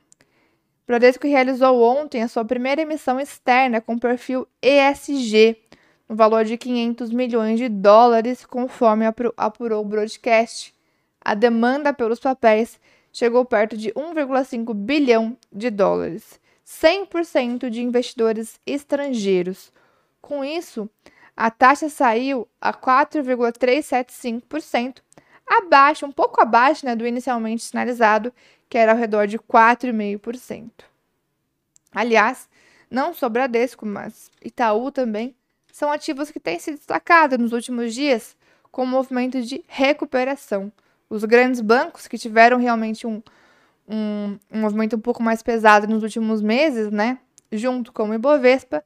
Bradesco 0.88 1.28
realizou 1.28 1.84
ontem 1.84 2.24
a 2.24 2.30
sua 2.30 2.46
primeira 2.46 2.82
emissão 2.82 3.20
externa 3.20 3.82
com 3.82 4.00
perfil 4.00 4.48
ESG, 4.62 5.58
no 6.08 6.16
valor 6.16 6.46
de 6.46 6.58
500 6.58 7.12
milhões 7.12 7.60
de 7.60 7.68
dólares, 7.68 8.46
conforme 8.46 9.06
apurou 9.36 9.82
o 9.82 9.88
broadcast. 9.88 10.74
A 11.20 11.34
demanda 11.34 11.94
pelos 11.94 12.22
papéis 12.22 12.80
chegou 13.12 13.44
perto 13.44 13.76
de 13.76 13.92
1,5 13.92 14.74
bilhão 14.74 15.38
de 15.52 15.70
dólares, 15.70 16.40
100% 16.66 17.70
de 17.70 17.82
investidores 17.82 18.60
estrangeiros. 18.66 19.74
Com 20.22 20.46
isso, 20.46 20.88
a 21.36 21.50
taxa 21.50 21.90
saiu 21.90 22.48
a 22.60 22.72
4,375%, 22.74 25.02
abaixo, 25.48 26.06
um 26.06 26.12
pouco 26.12 26.42
abaixo 26.42 26.86
né, 26.86 26.96
do 26.96 27.06
inicialmente 27.06 27.64
sinalizado, 27.64 28.34
que 28.70 28.78
era 28.78 28.92
ao 28.92 28.98
redor 28.98 29.28
de 29.28 29.40
4,5%. 29.40 30.70
Aliás, 31.94 32.50
não 32.90 33.14
só 33.14 33.28
Bradesco, 33.28 33.86
mas 33.86 34.32
Itaú 34.44 34.92
também, 34.92 35.36
são 35.72 35.92
ativos 35.92 36.32
que 36.32 36.40
têm 36.40 36.60
se 36.60 36.72
destacado 36.72 37.38
nos 37.38 37.54
últimos 37.54 37.94
dias 37.94 38.36
com 38.72 38.84
um 38.84 38.88
movimento 38.88 39.42
de 39.42 39.64
recuperação. 39.68 40.72
Os 41.10 41.26
grandes 41.26 41.60
bancos 41.60 42.08
que 42.08 42.18
tiveram 42.18 42.58
realmente 42.58 43.06
um, 43.06 43.22
um, 43.88 44.38
um 44.52 44.62
movimento 44.62 44.96
um 44.96 45.00
pouco 45.00 45.22
mais 45.22 45.42
pesado 45.42 45.88
nos 45.88 46.04
últimos 46.04 46.42
meses, 46.42 46.92
né? 46.92 47.20
Junto 47.52 47.92
com 47.92 48.10
o 48.10 48.14
Ibovespa, 48.14 48.84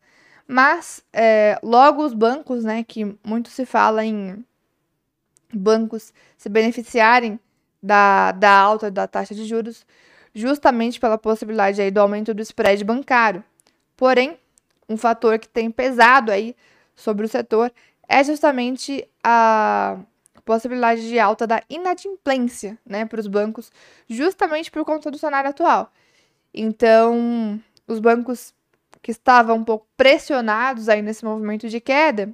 mas 0.47 1.03
é, 1.11 1.59
logo 1.63 2.03
os 2.03 2.13
bancos, 2.13 2.63
né? 2.63 2.83
Que 2.83 3.17
muito 3.23 3.49
se 3.49 3.65
fala 3.65 4.05
em 4.05 4.43
bancos 5.53 6.13
se 6.37 6.49
beneficiarem 6.49 7.39
da, 7.81 8.31
da 8.31 8.51
alta 8.51 8.91
da 8.91 9.07
taxa 9.07 9.33
de 9.35 9.45
juros, 9.45 9.85
justamente 10.33 10.99
pela 10.99 11.17
possibilidade 11.17 11.81
aí 11.81 11.91
do 11.91 11.99
aumento 11.99 12.33
do 12.33 12.41
spread 12.41 12.83
bancário. 12.83 13.43
Porém, 13.95 14.37
um 14.89 14.97
fator 14.97 15.39
que 15.39 15.47
tem 15.47 15.71
pesado 15.71 16.31
aí 16.31 16.55
sobre 16.95 17.25
o 17.25 17.29
setor 17.29 17.71
é 18.07 18.23
justamente 18.23 19.07
a 19.23 19.97
possibilidade 20.43 21.07
de 21.07 21.17
alta 21.19 21.47
da 21.47 21.61
inadimplência, 21.69 22.77
né, 22.85 23.05
para 23.05 23.19
os 23.19 23.27
bancos, 23.27 23.71
justamente 24.07 24.69
por 24.69 24.85
conta 24.85 25.09
do 25.09 25.17
cenário 25.17 25.49
atual. 25.49 25.91
Então, 26.53 27.61
os 27.87 27.99
bancos 27.99 28.53
que 29.05 29.11
estavam 29.11 29.57
um 29.57 29.63
pouco 29.63 29.85
pressionados 29.95 30.89
aí 30.89 30.99
nesse 30.99 31.23
movimento 31.23 31.69
de 31.69 31.79
queda, 31.79 32.33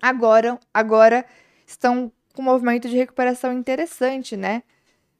agora, 0.00 0.58
agora 0.72 1.22
estão 1.66 2.10
com 2.32 2.40
um 2.40 2.46
movimento 2.46 2.88
de 2.88 2.96
recuperação 2.96 3.52
interessante, 3.52 4.38
né? 4.38 4.62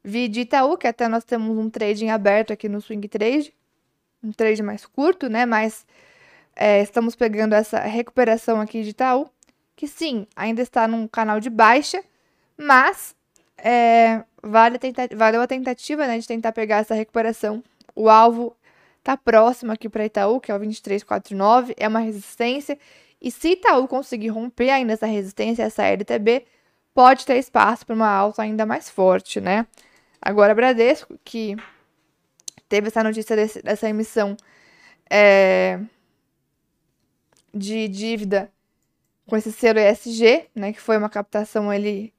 Vi 0.03 0.27
de 0.27 0.41
Itaú, 0.41 0.75
que 0.75 0.87
até 0.87 1.07
nós 1.07 1.23
temos 1.23 1.55
um 1.55 1.69
trading 1.69 2.09
aberto 2.09 2.51
aqui 2.51 2.67
no 2.67 2.81
Swing 2.81 3.07
Trade, 3.07 3.53
um 4.23 4.31
trade 4.31 4.63
mais 4.63 4.83
curto, 4.83 5.29
né? 5.29 5.45
Mas 5.45 5.85
é, 6.55 6.81
estamos 6.81 7.15
pegando 7.15 7.53
essa 7.53 7.79
recuperação 7.81 8.59
aqui 8.59 8.81
de 8.81 8.89
Itaú, 8.89 9.29
que 9.75 9.87
sim, 9.87 10.25
ainda 10.35 10.63
está 10.63 10.87
num 10.87 11.07
canal 11.07 11.39
de 11.39 11.51
baixa, 11.51 12.03
mas 12.57 13.15
é, 13.59 14.23
vale 14.41 14.77
a 14.77 15.15
valeu 15.15 15.39
a 15.39 15.45
tentativa 15.45 16.07
né, 16.07 16.17
de 16.17 16.27
tentar 16.27 16.51
pegar 16.51 16.77
essa 16.77 16.95
recuperação. 16.95 17.63
O 17.95 18.09
alvo 18.09 18.57
está 19.07 19.15
próximo 19.15 19.71
aqui 19.71 19.87
para 19.87 20.05
Itaú, 20.05 20.41
que 20.41 20.51
é 20.51 20.55
o 20.55 20.57
2349, 20.57 21.73
é 21.77 21.87
uma 21.87 21.99
resistência. 21.99 22.77
E 23.21 23.31
se 23.31 23.51
Itaú 23.53 23.87
conseguir 23.87 24.27
romper 24.27 24.69
ainda 24.69 24.93
essa 24.93 25.05
resistência, 25.05 25.63
essa 25.63 25.83
LTB, 25.83 26.45
pode 26.93 27.25
ter 27.25 27.37
espaço 27.37 27.85
para 27.85 27.95
uma 27.95 28.09
alta 28.09 28.41
ainda 28.41 28.65
mais 28.65 28.89
forte, 28.89 29.39
né? 29.39 29.65
Agora, 30.21 30.53
Bradesco, 30.53 31.17
que 31.23 31.55
teve 32.67 32.87
essa 32.87 33.01
notícia 33.01 33.35
desse, 33.35 33.61
dessa 33.61 33.87
emissão 33.87 34.35
é, 35.09 35.79
de 37.53 37.87
dívida 37.87 38.51
com 39.25 39.37
esse 39.37 39.51
selo 39.51 39.79
ESG, 39.79 40.49
né, 40.55 40.73
que 40.73 40.81
foi 40.81 40.97
uma 40.97 41.09
captação 41.09 41.69
ali 41.69 42.13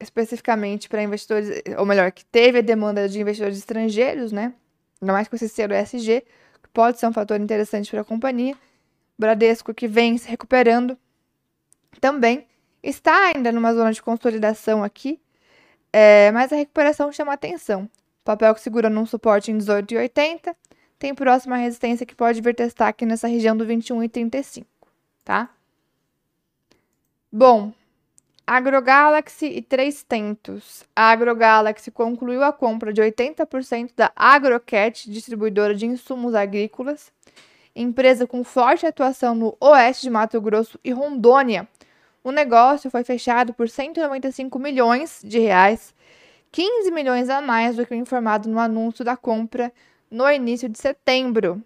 especificamente 0.00 0.88
para 0.88 1.02
investidores, 1.02 1.62
ou 1.78 1.84
melhor, 1.84 2.10
que 2.10 2.24
teve 2.24 2.58
a 2.58 2.62
demanda 2.62 3.08
de 3.08 3.20
investidores 3.20 3.58
estrangeiros, 3.58 4.32
né? 4.32 4.54
Ainda 5.00 5.12
mais 5.12 5.28
com 5.28 5.36
esse 5.36 5.48
selo 5.48 5.74
ESG, 5.74 6.22
que 6.62 6.68
pode 6.72 6.98
ser 6.98 7.06
um 7.06 7.12
fator 7.12 7.40
interessante 7.40 7.90
para 7.90 8.00
a 8.00 8.04
companhia. 8.04 8.56
Bradesco 9.18 9.74
que 9.74 9.86
vem 9.86 10.16
se 10.16 10.28
recuperando 10.28 10.96
também 12.00 12.46
está 12.82 13.28
ainda 13.28 13.52
numa 13.52 13.74
zona 13.74 13.92
de 13.92 14.02
consolidação 14.02 14.82
aqui, 14.82 15.20
é, 15.92 16.30
mas 16.32 16.52
a 16.52 16.56
recuperação 16.56 17.12
chama 17.12 17.32
atenção. 17.32 17.82
O 17.82 18.24
papel 18.24 18.54
que 18.54 18.60
segura 18.60 18.88
num 18.88 19.04
suporte 19.04 19.50
em 19.50 19.58
18,80 19.58 20.54
tem 20.98 21.14
próxima 21.14 21.56
resistência 21.56 22.06
que 22.06 22.14
pode 22.14 22.40
vir 22.40 22.54
testar 22.54 22.88
aqui 22.88 23.04
nessa 23.04 23.26
região 23.26 23.56
do 23.56 23.66
21,35, 23.66 24.64
tá? 25.24 25.50
Bom, 27.32 27.72
AgroGalaxy 28.52 29.46
e 29.46 29.62
Três 29.62 30.02
Tentos. 30.02 30.82
A 30.96 31.12
AgroGalaxy 31.12 31.88
concluiu 31.92 32.42
a 32.42 32.52
compra 32.52 32.92
de 32.92 33.00
80% 33.00 33.92
da 33.94 34.10
AgroCat, 34.16 35.08
distribuidora 35.08 35.72
de 35.72 35.86
insumos 35.86 36.34
agrícolas, 36.34 37.12
empresa 37.76 38.26
com 38.26 38.42
forte 38.42 38.84
atuação 38.84 39.36
no 39.36 39.56
oeste 39.60 40.02
de 40.02 40.10
Mato 40.10 40.40
Grosso 40.40 40.80
e 40.82 40.90
Rondônia. 40.90 41.68
O 42.24 42.32
negócio 42.32 42.90
foi 42.90 43.04
fechado 43.04 43.54
por 43.54 43.68
195 43.68 44.58
milhões 44.58 45.20
de 45.22 45.38
reais, 45.38 45.94
15 46.50 46.90
milhões 46.90 47.30
a 47.30 47.40
mais 47.40 47.76
do 47.76 47.86
que 47.86 47.94
o 47.94 47.96
informado 47.96 48.48
no 48.48 48.58
anúncio 48.58 49.04
da 49.04 49.16
compra 49.16 49.72
no 50.10 50.28
início 50.28 50.68
de 50.68 50.76
setembro. 50.76 51.62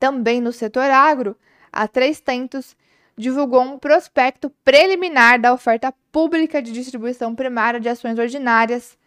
Também 0.00 0.40
no 0.40 0.50
setor 0.50 0.90
agro, 0.90 1.36
a 1.72 1.86
Três 1.86 2.20
Tentos 2.20 2.76
divulgou 3.16 3.62
um 3.62 3.78
prospecto 3.78 4.50
preliminar 4.64 5.40
da 5.40 5.52
oferta 5.52 5.92
pública 6.10 6.60
de 6.60 6.72
distribuição 6.72 7.34
primária 7.34 7.80
de 7.80 7.88
ações 7.88 8.18
ordinárias 8.18 8.98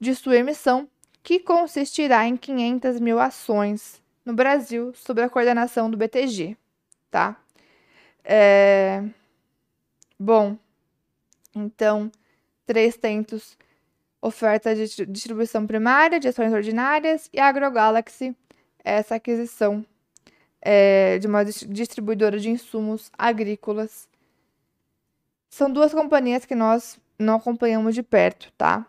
de 0.00 0.14
sua 0.14 0.36
emissão, 0.36 0.88
que 1.22 1.40
consistirá 1.40 2.26
em 2.26 2.36
500 2.36 3.00
mil 3.00 3.18
ações 3.18 4.02
no 4.24 4.32
Brasil, 4.32 4.92
sob 4.94 5.20
a 5.20 5.28
coordenação 5.28 5.90
do 5.90 5.96
BTG, 5.96 6.56
tá? 7.10 7.36
É... 8.24 9.02
Bom, 10.18 10.56
então, 11.54 12.10
Três 12.66 12.96
Tentos 12.96 13.56
oferta 14.20 14.74
de 14.74 15.06
distribuição 15.06 15.66
primária 15.66 16.18
de 16.18 16.28
ações 16.28 16.52
ordinárias 16.52 17.30
e 17.32 17.38
a 17.38 17.46
AgroGalaxy, 17.46 18.36
essa 18.84 19.14
aquisição 19.14 19.84
é, 20.60 21.18
de 21.18 21.26
uma 21.26 21.44
distribuidora 21.44 22.38
de 22.38 22.50
insumos 22.50 23.10
agrícolas. 23.16 24.08
São 25.48 25.70
duas 25.70 25.92
companhias 25.92 26.44
que 26.44 26.54
nós 26.54 26.98
não 27.18 27.36
acompanhamos 27.36 27.94
de 27.94 28.02
perto, 28.02 28.52
tá? 28.56 28.86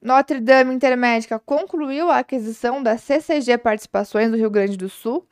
Notre 0.00 0.38
Dame 0.38 0.74
Intermédica 0.74 1.38
concluiu 1.38 2.10
a 2.10 2.18
aquisição 2.18 2.82
da 2.82 2.98
CCG 2.98 3.56
Participações 3.58 4.30
do 4.30 4.36
Rio 4.36 4.50
Grande 4.50 4.76
do 4.76 4.88
Sul 4.88 5.26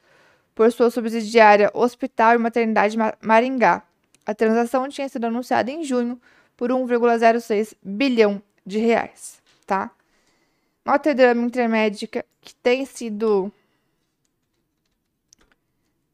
por 0.55 0.70
sua 0.72 0.90
subsidiária 0.90 1.70
Hospital 1.74 2.34
e 2.34 2.38
Maternidade 2.38 2.96
Maringá. 3.20 3.82
A 4.24 4.34
transação 4.34 4.88
tinha 4.88 5.09
sido 5.09 5.26
anunciada 5.26 5.70
em 5.70 5.84
junho 5.84 6.20
por 6.57 6.70
1,06 6.70 7.74
bilhão 7.82 8.42
de 8.64 8.78
reais, 8.78 9.42
tá? 9.66 9.90
Notre 10.84 11.14
Dame 11.14 11.42
Intermédica, 11.42 12.24
que 12.40 12.55
tem 12.55 12.84
sido 12.84 13.53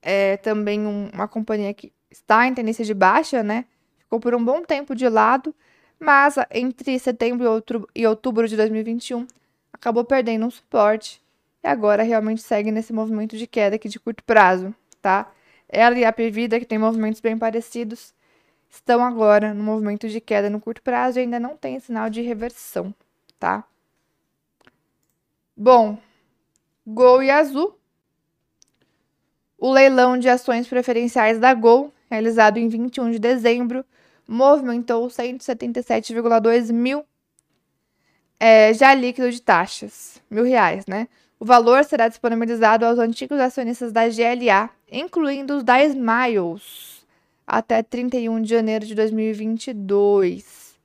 é, 0.02 0.36
também 0.38 0.86
um, 0.86 1.10
uma 1.12 1.28
companhia 1.28 1.72
que 1.74 1.92
está 2.10 2.46
em 2.46 2.54
tendência 2.54 2.84
de 2.84 2.94
baixa, 2.94 3.42
né? 3.42 3.64
Ficou 3.98 4.20
por 4.20 4.34
um 4.34 4.44
bom 4.44 4.62
tempo 4.62 4.94
de 4.94 5.08
lado, 5.08 5.54
mas 5.98 6.36
entre 6.50 6.98
setembro 6.98 7.44
e 7.44 7.48
outubro, 7.48 7.88
e 7.94 8.06
outubro 8.06 8.48
de 8.48 8.56
2021 8.56 9.26
acabou 9.72 10.04
perdendo 10.04 10.46
um 10.46 10.50
suporte 10.50 11.20
e 11.62 11.68
agora 11.68 12.02
realmente 12.02 12.42
segue 12.42 12.70
nesse 12.70 12.92
movimento 12.92 13.36
de 13.36 13.46
queda 13.46 13.76
aqui 13.76 13.88
de 13.88 14.00
curto 14.00 14.24
prazo, 14.24 14.74
tá? 15.02 15.30
Ela 15.68 15.98
e 15.98 16.04
a 16.04 16.12
Pevida, 16.12 16.58
que 16.58 16.64
tem 16.64 16.78
movimentos 16.78 17.20
bem 17.20 17.36
parecidos, 17.36 18.14
estão 18.70 19.04
agora 19.04 19.52
no 19.52 19.62
movimento 19.62 20.08
de 20.08 20.20
queda 20.20 20.48
no 20.48 20.60
curto 20.60 20.82
prazo 20.82 21.18
e 21.18 21.22
ainda 21.22 21.38
não 21.38 21.56
tem 21.56 21.78
sinal 21.80 22.08
de 22.08 22.22
reversão, 22.22 22.94
tá? 23.38 23.64
Bom, 25.56 25.98
Gol 26.86 27.22
e 27.22 27.30
Azul. 27.30 27.77
O 29.58 29.72
leilão 29.72 30.16
de 30.16 30.28
ações 30.28 30.68
preferenciais 30.68 31.40
da 31.40 31.52
Gol, 31.52 31.92
realizado 32.08 32.58
em 32.58 32.68
21 32.68 33.10
de 33.10 33.18
dezembro, 33.18 33.84
movimentou 34.26 35.08
177,2 35.08 36.72
mil 36.72 37.04
é, 38.38 38.72
já 38.72 38.94
líquido 38.94 39.30
de 39.30 39.42
taxas, 39.42 40.22
mil 40.30 40.44
reais, 40.44 40.86
né? 40.86 41.08
O 41.40 41.44
valor 41.44 41.84
será 41.84 42.08
disponibilizado 42.08 42.86
aos 42.86 42.98
antigos 42.98 43.40
acionistas 43.40 43.92
da 43.92 44.08
GLA, 44.08 44.70
incluindo 44.90 45.56
os 45.56 45.64
da 45.64 45.82
Smiles 45.84 47.06
até 47.46 47.82
31 47.82 48.42
de 48.42 48.50
janeiro 48.50 48.86
de 48.86 48.94
2022. 48.94 50.76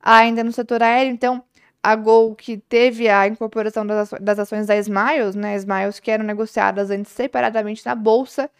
Ainda 0.00 0.44
no 0.44 0.52
setor 0.52 0.82
aéreo, 0.82 1.12
então, 1.12 1.42
a 1.82 1.94
Gol, 1.96 2.34
que 2.34 2.58
teve 2.58 3.08
a 3.08 3.26
incorporação 3.26 3.86
das, 3.86 4.38
ações, 4.38 4.66
da 4.66 4.76
Smiles, 4.76 5.34
né? 5.34 5.56
Smiles 5.56 6.00
que 6.00 6.10
eram 6.10 6.24
negociadas 6.24 6.90
antes 6.90 7.12
separadamente 7.12 7.84
na 7.86 7.94
bolsa. 7.94 8.50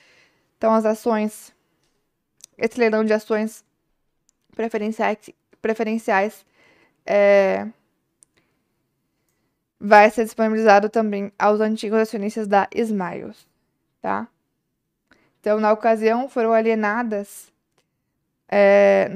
Então, 0.57 0.75
as 0.75 0.85
ações, 0.85 1.55
esse 2.57 2.79
leilão 2.79 3.05
de 3.05 3.13
ações 3.13 3.65
preferenciais, 4.55 5.31
preferenciais 5.61 6.47
é, 7.07 7.67
vai 9.81 10.11
ser 10.11 10.25
disponibilizado 10.25 10.89
também 10.89 11.33
aos 11.39 11.61
antigos 11.61 11.99
acionistas 11.99 12.47
da 12.47 12.69
Smiles, 12.75 13.47
tá? 14.01 14.29
Então, 15.41 15.61
na 15.61 15.73
ocasião, 15.73 16.29
foram 16.29 16.53
alienadas 16.53 17.53
é, 18.49 19.09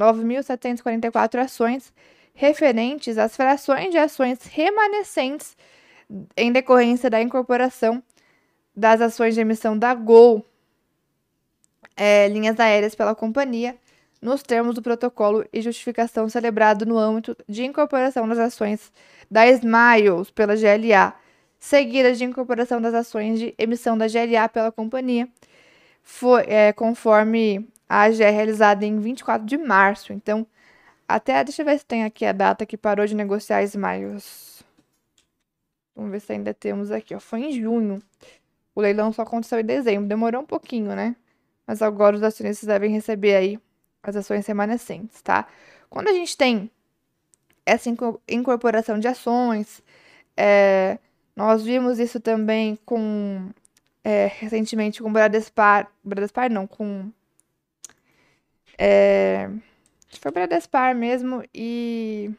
9.744 0.00 1.38
ações 1.38 1.92
referentes 2.32 3.18
às 3.18 3.36
frações 3.36 3.90
de 3.90 3.98
ações 3.98 4.42
remanescentes 4.44 5.56
em 6.36 6.50
decorrência 6.50 7.10
da 7.10 7.20
incorporação 7.20 8.02
das 8.74 9.00
ações 9.00 9.34
de 9.34 9.40
emissão 9.42 9.78
da 9.78 9.94
Gol 9.94 10.44
é, 11.96 12.28
linhas 12.28 12.58
aéreas 12.58 12.94
pela 12.94 13.14
companhia, 13.14 13.76
nos 14.22 14.42
termos 14.42 14.74
do 14.74 14.80
protocolo 14.80 15.44
e 15.52 15.60
justificação 15.60 16.28
celebrado 16.30 16.86
no 16.86 16.96
âmbito 16.98 17.36
de 17.46 17.64
incorporação 17.64 18.26
das 18.26 18.38
ações 18.38 18.90
da 19.30 19.46
Smiles 19.48 20.30
pela 20.30 20.54
GLA, 20.56 21.14
seguida 21.58 22.14
de 22.14 22.24
incorporação 22.24 22.80
das 22.80 22.94
ações 22.94 23.38
de 23.38 23.54
emissão 23.58 23.98
da 23.98 24.06
GLA 24.08 24.48
pela 24.48 24.72
companhia, 24.72 25.28
foi, 26.02 26.42
é, 26.48 26.72
conforme 26.72 27.68
a 27.90 28.02
AGE 28.02 28.22
realizada 28.22 28.86
em 28.86 29.00
24 29.00 29.44
de 29.44 29.58
março. 29.58 30.12
Então, 30.12 30.46
até, 31.08 31.42
deixa 31.42 31.62
eu 31.62 31.66
ver 31.66 31.76
se 31.76 31.84
tem 31.84 32.04
aqui 32.04 32.24
a 32.24 32.30
data 32.30 32.64
que 32.64 32.76
parou 32.76 33.04
de 33.04 33.16
negociar 33.16 33.64
Smiles. 33.64 34.62
Vamos 35.96 36.12
ver 36.12 36.20
se 36.20 36.32
ainda 36.32 36.54
temos 36.54 36.92
aqui, 36.92 37.16
ó. 37.16 37.18
Foi 37.18 37.40
em 37.40 37.60
junho. 37.60 38.00
O 38.76 38.80
leilão 38.80 39.12
só 39.12 39.22
aconteceu 39.22 39.58
em 39.58 39.64
dezembro, 39.64 40.08
demorou 40.08 40.40
um 40.42 40.46
pouquinho, 40.46 40.94
né? 40.94 41.16
Mas 41.66 41.82
agora 41.82 42.14
os 42.14 42.22
acionistas 42.22 42.64
devem 42.68 42.92
receber 42.92 43.34
aí 43.34 43.58
as 44.04 44.14
ações 44.14 44.46
remanescentes, 44.46 45.20
tá? 45.20 45.48
Quando 45.90 46.06
a 46.06 46.12
gente 46.12 46.36
tem 46.36 46.70
essa 47.66 47.90
incorporação 48.28 49.00
de 49.00 49.08
ações, 49.08 49.82
é, 50.36 50.96
nós 51.34 51.64
vimos 51.64 51.98
isso 51.98 52.20
também 52.20 52.78
com 52.86 53.50
é, 54.04 54.30
recentemente 54.38 55.02
com 55.02 55.12
Bradespar, 55.12 55.90
Bradespar 56.04 56.50
não, 56.50 56.68
com 56.68 57.10
é, 58.80 59.50
foi 60.20 60.32
Bradespar 60.32 60.94
mesmo 60.96 61.44
e 61.54 62.34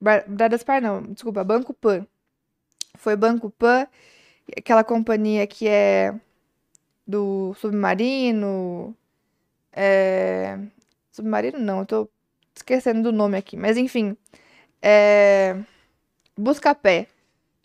Bradespar 0.00 0.82
não, 0.82 1.02
desculpa, 1.02 1.44
Banco 1.44 1.72
Pan. 1.74 2.06
Foi 2.96 3.16
Banco 3.16 3.50
Pan, 3.50 3.86
aquela 4.56 4.84
companhia 4.84 5.46
que 5.46 5.68
é 5.68 6.14
do 7.06 7.54
submarino. 7.54 8.96
É... 9.72 10.58
Submarino 11.12 11.58
não, 11.58 11.80
eu 11.80 11.86
tô 11.86 12.10
esquecendo 12.54 13.02
do 13.02 13.12
nome 13.12 13.36
aqui, 13.38 13.56
mas 13.56 13.76
enfim. 13.76 14.16
É... 14.82 15.56
Buscapé, 16.36 17.08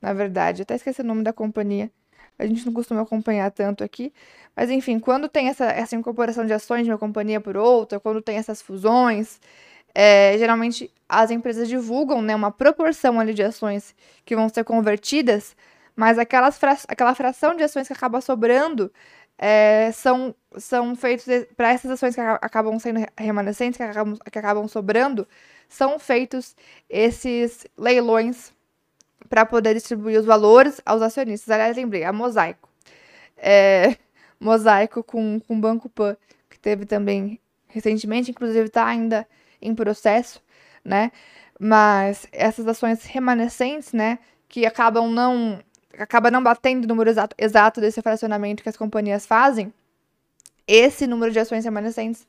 na 0.02 0.14
verdade. 0.14 0.62
Eu 0.62 0.64
até 0.64 0.76
esqueci 0.76 1.02
o 1.02 1.06
nome 1.06 1.24
da 1.24 1.34
companhia. 1.34 1.91
A 2.40 2.46
gente 2.46 2.66
não 2.66 2.74
costuma 2.74 3.02
acompanhar 3.02 3.52
tanto 3.52 3.84
aqui. 3.84 4.14
Mas 4.56 4.70
enfim, 4.70 5.00
quando 5.00 5.30
tem 5.30 5.50
essa, 5.50 5.66
essa 5.66 5.96
incorporação 5.96 6.46
de 6.46 6.54
ações 6.54 6.84
de 6.86 6.92
uma 6.92 6.98
companhia 6.98 7.40
por 7.40 7.58
outra, 7.58 8.00
quando 8.00 8.22
tem 8.22 8.38
essas 8.38 8.62
fusões, 8.62 9.40
é, 9.94 10.38
geralmente 10.38 10.92
as 11.10 11.32
empresas 11.32 11.68
divulgam 11.68 12.22
né, 12.22 12.36
uma 12.36 12.52
proporção 12.52 13.20
ali 13.20 13.34
de 13.34 13.44
ações 13.44 13.96
que 14.26 14.36
vão 14.36 14.50
ser 14.50 14.64
convertidas, 14.64 15.56
mas 15.96 16.20
aquelas 16.20 16.58
fra 16.58 16.78
aquela 16.88 17.16
fração 17.16 17.56
de 17.56 17.64
ações 17.64 17.88
que 17.88 17.94
acaba 17.94 18.22
sobrando 18.22 18.92
é, 19.38 19.92
são, 19.94 20.36
são 20.58 20.96
feitos 20.96 21.26
para 21.56 21.72
essas 21.72 21.92
ações 21.92 22.16
que 22.16 22.22
acabam 22.22 22.78
sendo 22.80 23.06
remanescentes, 23.18 23.78
que 23.78 23.84
acabam, 23.84 24.18
que 24.32 24.40
acabam 24.40 24.68
sobrando, 24.68 25.28
são 25.70 26.00
feitos 26.00 26.56
esses 26.90 27.68
leilões 27.78 28.52
para 29.30 29.46
poder 29.46 29.74
distribuir 29.74 30.20
os 30.20 30.26
valores 30.26 30.82
aos 30.86 31.02
acionistas. 31.02 31.50
Aliás, 31.50 31.76
lembrei, 31.76 32.04
a 32.04 32.14
Mosaico. 32.14 32.70
É, 33.38 33.96
Mosaico 34.40 35.04
com, 35.04 35.40
com 35.40 35.60
Banco 35.60 35.90
Pan, 35.90 36.16
que 36.50 36.60
teve 36.60 36.86
também 36.86 37.40
recentemente, 37.68 38.32
inclusive 38.32 38.68
está 38.68 38.86
ainda 38.86 39.28
em 39.62 39.74
processo, 39.76 40.42
né? 40.84 41.12
Mas 41.60 42.28
essas 42.32 42.68
ações 42.68 43.04
remanescentes, 43.06 43.92
né, 43.94 44.20
que 44.48 44.66
acabam 44.66 45.10
não 45.10 45.60
acaba 45.98 46.30
não 46.30 46.44
batendo 46.44 46.86
o 46.86 46.88
número 46.88 47.10
exato, 47.10 47.36
exato 47.40 47.82
desse 47.82 48.02
fracionamento 48.04 48.62
que 48.62 48.70
as 48.70 48.78
companhias 48.78 49.26
fazem, 49.26 49.74
esse 50.68 51.08
número 51.08 51.32
de 51.32 51.40
ações 51.40 51.66
remanescentes 51.66 52.28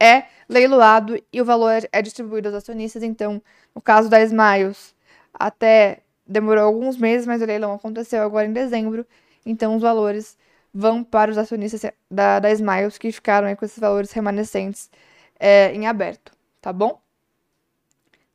é 0.00 0.24
leiloado 0.48 1.20
e 1.32 1.40
o 1.40 1.44
valor 1.44 1.72
é, 1.72 1.88
é 1.90 2.02
distribuído 2.02 2.48
aos 2.48 2.56
acionistas. 2.56 3.02
Então, 3.02 3.42
no 3.74 3.80
caso 3.80 4.08
da 4.08 4.22
Smiles, 4.22 4.94
até 5.34 6.00
demorou 6.28 6.64
alguns 6.64 6.96
meses, 6.96 7.26
mas 7.26 7.40
o 7.42 7.46
leilão 7.46 7.72
aconteceu 7.72 8.22
agora 8.22 8.46
em 8.46 8.52
dezembro. 8.52 9.06
Então, 9.44 9.74
os 9.76 9.82
valores 9.82 10.36
vão 10.72 11.02
para 11.02 11.30
os 11.30 11.38
acionistas 11.38 11.90
da, 12.10 12.38
da 12.38 12.50
Smiles 12.52 12.98
que 12.98 13.10
ficaram 13.10 13.54
com 13.56 13.64
esses 13.64 13.78
valores 13.78 14.12
remanescentes 14.12 14.90
é, 15.38 15.72
em 15.72 15.86
aberto, 15.86 16.32
tá 16.60 16.72
bom? 16.72 17.00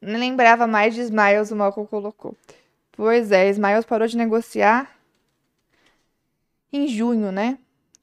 Não 0.02 0.20
lembrava 0.20 0.68
mais 0.68 0.94
de 0.94 1.02
Smiles, 1.02 1.52
o 1.52 1.56
Malcolm 1.56 1.88
colocou. 1.88 2.36
Pois 2.92 3.32
é, 3.32 3.50
Smiles 3.50 3.86
parou 3.86 4.08
de 4.08 4.18
negociar 4.18 4.92
em 6.72 6.88
junho, 6.88 7.32
né? 7.32 7.58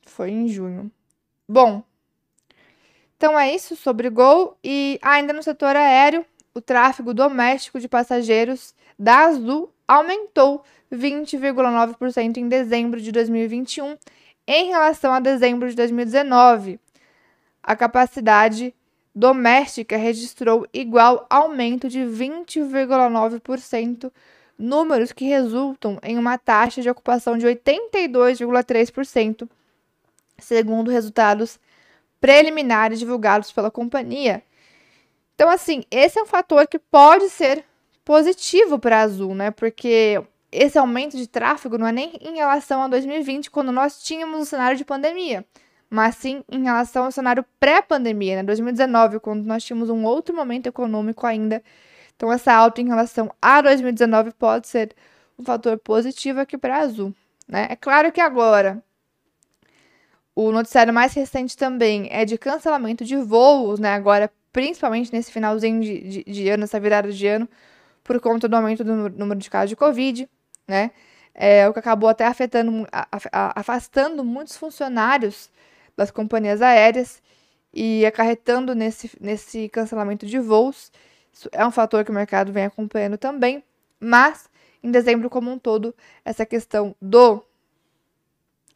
Foi 0.06 0.30
em 0.30 0.48
junho. 0.48 0.90
Bom, 1.48 1.82
então 3.16 3.38
é 3.38 3.54
isso 3.54 3.76
sobre 3.76 4.08
Gol. 4.08 4.56
E 4.64 4.98
ainda 5.02 5.32
no 5.32 5.42
setor 5.42 5.76
aéreo, 5.76 6.24
o 6.54 6.60
tráfego 6.60 7.12
doméstico 7.12 7.78
de 7.78 7.86
passageiros 7.86 8.74
da 8.98 9.26
Azul 9.26 9.70
aumentou 9.90 10.64
20,9% 10.92 12.36
em 12.36 12.48
dezembro 12.48 13.00
de 13.00 13.10
2021 13.10 13.96
em 14.46 14.68
relação 14.68 15.12
a 15.12 15.18
dezembro 15.18 15.68
de 15.68 15.74
2019. 15.74 16.78
A 17.60 17.74
capacidade 17.74 18.72
doméstica 19.12 19.96
registrou 19.96 20.64
igual 20.72 21.26
aumento 21.28 21.88
de 21.88 21.98
20,9% 21.98 24.12
números 24.56 25.10
que 25.10 25.24
resultam 25.24 25.98
em 26.04 26.16
uma 26.16 26.38
taxa 26.38 26.80
de 26.80 26.88
ocupação 26.88 27.36
de 27.36 27.48
82,3%, 27.48 29.48
segundo 30.38 30.92
resultados 30.92 31.58
preliminares 32.20 33.00
divulgados 33.00 33.50
pela 33.50 33.72
companhia. 33.72 34.44
Então, 35.34 35.50
assim, 35.50 35.82
esse 35.90 36.16
é 36.16 36.22
um 36.22 36.26
fator 36.26 36.68
que 36.68 36.78
pode 36.78 37.28
ser 37.28 37.64
positivo 38.10 38.76
para 38.76 39.02
Azul, 39.02 39.36
né? 39.36 39.52
Porque 39.52 40.20
esse 40.50 40.76
aumento 40.76 41.16
de 41.16 41.28
tráfego 41.28 41.78
não 41.78 41.86
é 41.86 41.92
nem 41.92 42.18
em 42.20 42.34
relação 42.34 42.82
a 42.82 42.88
2020, 42.88 43.48
quando 43.52 43.70
nós 43.70 44.02
tínhamos 44.02 44.40
um 44.40 44.44
cenário 44.44 44.76
de 44.76 44.84
pandemia, 44.84 45.46
mas 45.88 46.16
sim 46.16 46.42
em 46.50 46.64
relação 46.64 47.04
ao 47.04 47.12
cenário 47.12 47.44
pré-pandemia, 47.60 48.36
né? 48.36 48.42
2019, 48.42 49.20
quando 49.20 49.44
nós 49.44 49.62
tínhamos 49.62 49.88
um 49.90 50.04
outro 50.04 50.34
momento 50.34 50.66
econômico 50.66 51.24
ainda 51.24 51.62
então, 52.16 52.32
essa 52.32 52.52
alta 52.52 52.80
em 52.80 52.88
relação 52.88 53.32
a 53.40 53.62
2019 53.62 54.32
pode 54.32 54.66
ser 54.66 54.92
um 55.38 55.44
fator 55.44 55.78
positivo 55.78 56.40
aqui 56.40 56.58
para 56.58 56.78
Azul. 56.78 57.14
Né? 57.48 57.68
É 57.70 57.76
claro 57.76 58.10
que 58.10 58.20
agora 58.20 58.82
o 60.34 60.50
noticiário 60.50 60.92
mais 60.92 61.14
recente 61.14 61.56
também 61.56 62.08
é 62.10 62.24
de 62.24 62.36
cancelamento 62.36 63.04
de 63.04 63.16
voos, 63.16 63.78
né? 63.78 63.94
Agora, 63.94 64.30
principalmente 64.52 65.12
nesse 65.12 65.30
finalzinho 65.32 65.80
de, 65.80 66.00
de, 66.00 66.24
de 66.24 66.48
ano, 66.50 66.64
essa 66.64 66.80
virada 66.80 67.10
de 67.10 67.26
ano, 67.26 67.48
por 68.02 68.20
conta 68.20 68.48
do 68.48 68.56
aumento 68.56 68.84
do 68.84 69.10
número 69.10 69.38
de 69.38 69.50
casos 69.50 69.70
de 69.70 69.76
Covid, 69.76 70.28
né? 70.66 70.90
É, 71.34 71.68
o 71.68 71.72
que 71.72 71.78
acabou 71.78 72.08
até 72.08 72.26
afetando, 72.26 72.86
afastando 73.32 74.24
muitos 74.24 74.56
funcionários 74.56 75.50
das 75.96 76.10
companhias 76.10 76.60
aéreas 76.60 77.22
e 77.72 78.04
acarretando 78.04 78.74
nesse, 78.74 79.10
nesse 79.20 79.68
cancelamento 79.68 80.26
de 80.26 80.38
voos. 80.38 80.90
Isso 81.32 81.48
é 81.52 81.64
um 81.64 81.70
fator 81.70 82.04
que 82.04 82.10
o 82.10 82.14
mercado 82.14 82.52
vem 82.52 82.64
acompanhando 82.64 83.16
também, 83.16 83.62
mas 84.00 84.50
em 84.82 84.90
dezembro 84.90 85.30
como 85.30 85.50
um 85.50 85.58
todo, 85.58 85.94
essa 86.24 86.44
questão 86.44 86.96
do 87.00 87.44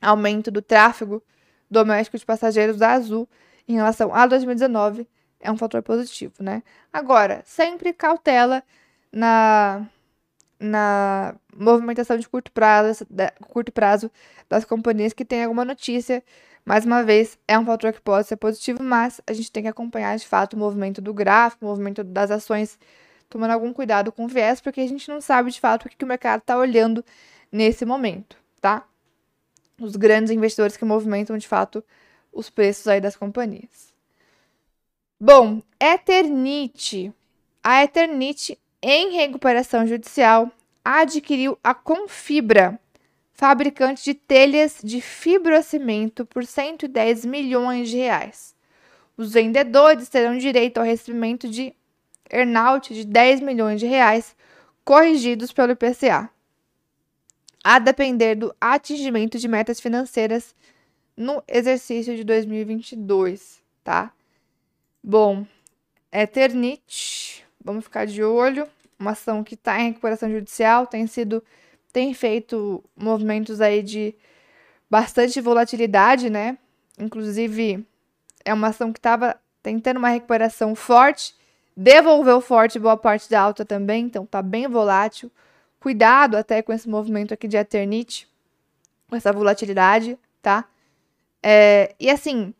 aumento 0.00 0.50
do 0.50 0.62
tráfego 0.62 1.22
doméstico 1.70 2.18
de 2.18 2.24
passageiros 2.24 2.76
da 2.76 2.92
Azul 2.92 3.28
em 3.66 3.74
relação 3.74 4.14
a 4.14 4.26
2019 4.26 5.08
é 5.40 5.50
um 5.50 5.56
fator 5.56 5.82
positivo, 5.82 6.34
né? 6.40 6.62
Agora, 6.92 7.42
sempre 7.44 7.92
cautela 7.92 8.62
na, 9.14 9.86
na 10.58 11.34
movimentação 11.56 12.18
de 12.18 12.28
curto 12.28 12.50
prazo, 12.52 13.06
curto 13.48 13.72
prazo 13.72 14.10
das 14.48 14.64
companhias 14.64 15.12
que 15.12 15.24
têm 15.24 15.44
alguma 15.44 15.64
notícia 15.64 16.22
mais 16.64 16.86
uma 16.86 17.02
vez, 17.02 17.38
é 17.46 17.58
um 17.58 17.66
fator 17.66 17.92
que 17.92 18.00
pode 18.00 18.26
ser 18.26 18.36
positivo, 18.36 18.82
mas 18.82 19.20
a 19.26 19.34
gente 19.34 19.52
tem 19.52 19.64
que 19.64 19.68
acompanhar 19.68 20.16
de 20.16 20.26
fato 20.26 20.54
o 20.54 20.58
movimento 20.58 21.02
do 21.02 21.12
gráfico, 21.12 21.66
o 21.66 21.68
movimento 21.68 22.02
das 22.02 22.30
ações, 22.30 22.78
tomando 23.28 23.50
algum 23.50 23.72
cuidado 23.72 24.10
com 24.10 24.24
o 24.24 24.28
viés, 24.28 24.62
porque 24.62 24.80
a 24.80 24.86
gente 24.86 25.08
não 25.10 25.20
sabe 25.20 25.50
de 25.50 25.60
fato 25.60 25.84
o 25.84 25.88
que, 25.90 26.02
o 26.02 26.08
mercado 26.08 26.40
está 26.40 26.56
olhando 26.56 27.04
nesse 27.52 27.84
momento, 27.84 28.38
tá? 28.62 28.86
Os 29.78 29.94
grandes 29.94 30.30
investidores 30.30 30.76
que 30.76 30.86
movimentam 30.86 31.36
de 31.36 31.46
fato 31.46 31.84
os 32.32 32.48
preços 32.48 32.88
aí 32.88 33.00
das 33.00 33.14
companhias. 33.14 33.92
Bom, 35.20 35.62
Eternit. 35.78 37.12
A 37.62 37.84
Eternit, 37.84 38.58
em 38.86 39.12
recuperação 39.16 39.86
judicial, 39.86 40.52
adquiriu 40.84 41.58
a 41.64 41.72
Confibra, 41.72 42.78
fabricante 43.32 44.04
de 44.04 44.12
telhas 44.12 44.78
de 44.84 45.00
fibrocimento 45.00 46.26
por 46.26 46.44
110 46.44 47.24
milhões 47.24 47.88
de 47.88 47.96
reais. 47.96 48.54
Os 49.16 49.32
vendedores 49.32 50.10
terão 50.10 50.36
direito 50.36 50.76
ao 50.76 50.84
recebimento 50.84 51.48
de 51.48 51.74
earnout 52.30 52.92
de 52.92 53.06
10 53.06 53.40
milhões 53.40 53.80
de 53.80 53.86
reais, 53.86 54.36
corrigidos 54.84 55.50
pelo 55.50 55.72
IPCA. 55.72 56.28
a 57.66 57.78
depender 57.78 58.34
do 58.34 58.54
atingimento 58.60 59.38
de 59.38 59.48
metas 59.48 59.80
financeiras 59.80 60.54
no 61.16 61.42
exercício 61.48 62.14
de 62.14 62.22
2022, 62.22 63.62
tá? 63.82 64.12
Bom, 65.02 65.46
Eternit, 66.12 67.46
vamos 67.64 67.84
ficar 67.84 68.04
de 68.04 68.22
olho. 68.22 68.68
Uma 68.98 69.12
ação 69.12 69.42
que 69.42 69.54
está 69.54 69.80
em 69.80 69.88
recuperação 69.88 70.30
judicial, 70.30 70.86
tem 70.86 71.06
sido, 71.06 71.42
tem 71.92 72.14
feito 72.14 72.82
movimentos 72.96 73.60
aí 73.60 73.82
de 73.82 74.14
bastante 74.90 75.40
volatilidade, 75.40 76.30
né? 76.30 76.56
Inclusive, 76.98 77.84
é 78.44 78.54
uma 78.54 78.68
ação 78.68 78.92
que 78.92 78.98
estava 78.98 79.36
tentando 79.62 79.98
uma 79.98 80.10
recuperação 80.10 80.74
forte, 80.74 81.34
devolveu 81.76 82.40
forte 82.40 82.78
boa 82.78 82.96
parte 82.96 83.28
da 83.30 83.40
alta 83.40 83.64
também, 83.64 84.04
então 84.04 84.26
tá 84.26 84.42
bem 84.42 84.68
volátil. 84.68 85.30
Cuidado 85.80 86.36
até 86.36 86.62
com 86.62 86.72
esse 86.72 86.88
movimento 86.88 87.34
aqui 87.34 87.48
de 87.48 87.56
Eternit, 87.56 88.28
com 89.08 89.16
essa 89.16 89.32
volatilidade, 89.32 90.18
tá? 90.40 90.64
É, 91.42 91.94
e 91.98 92.08
assim, 92.08 92.54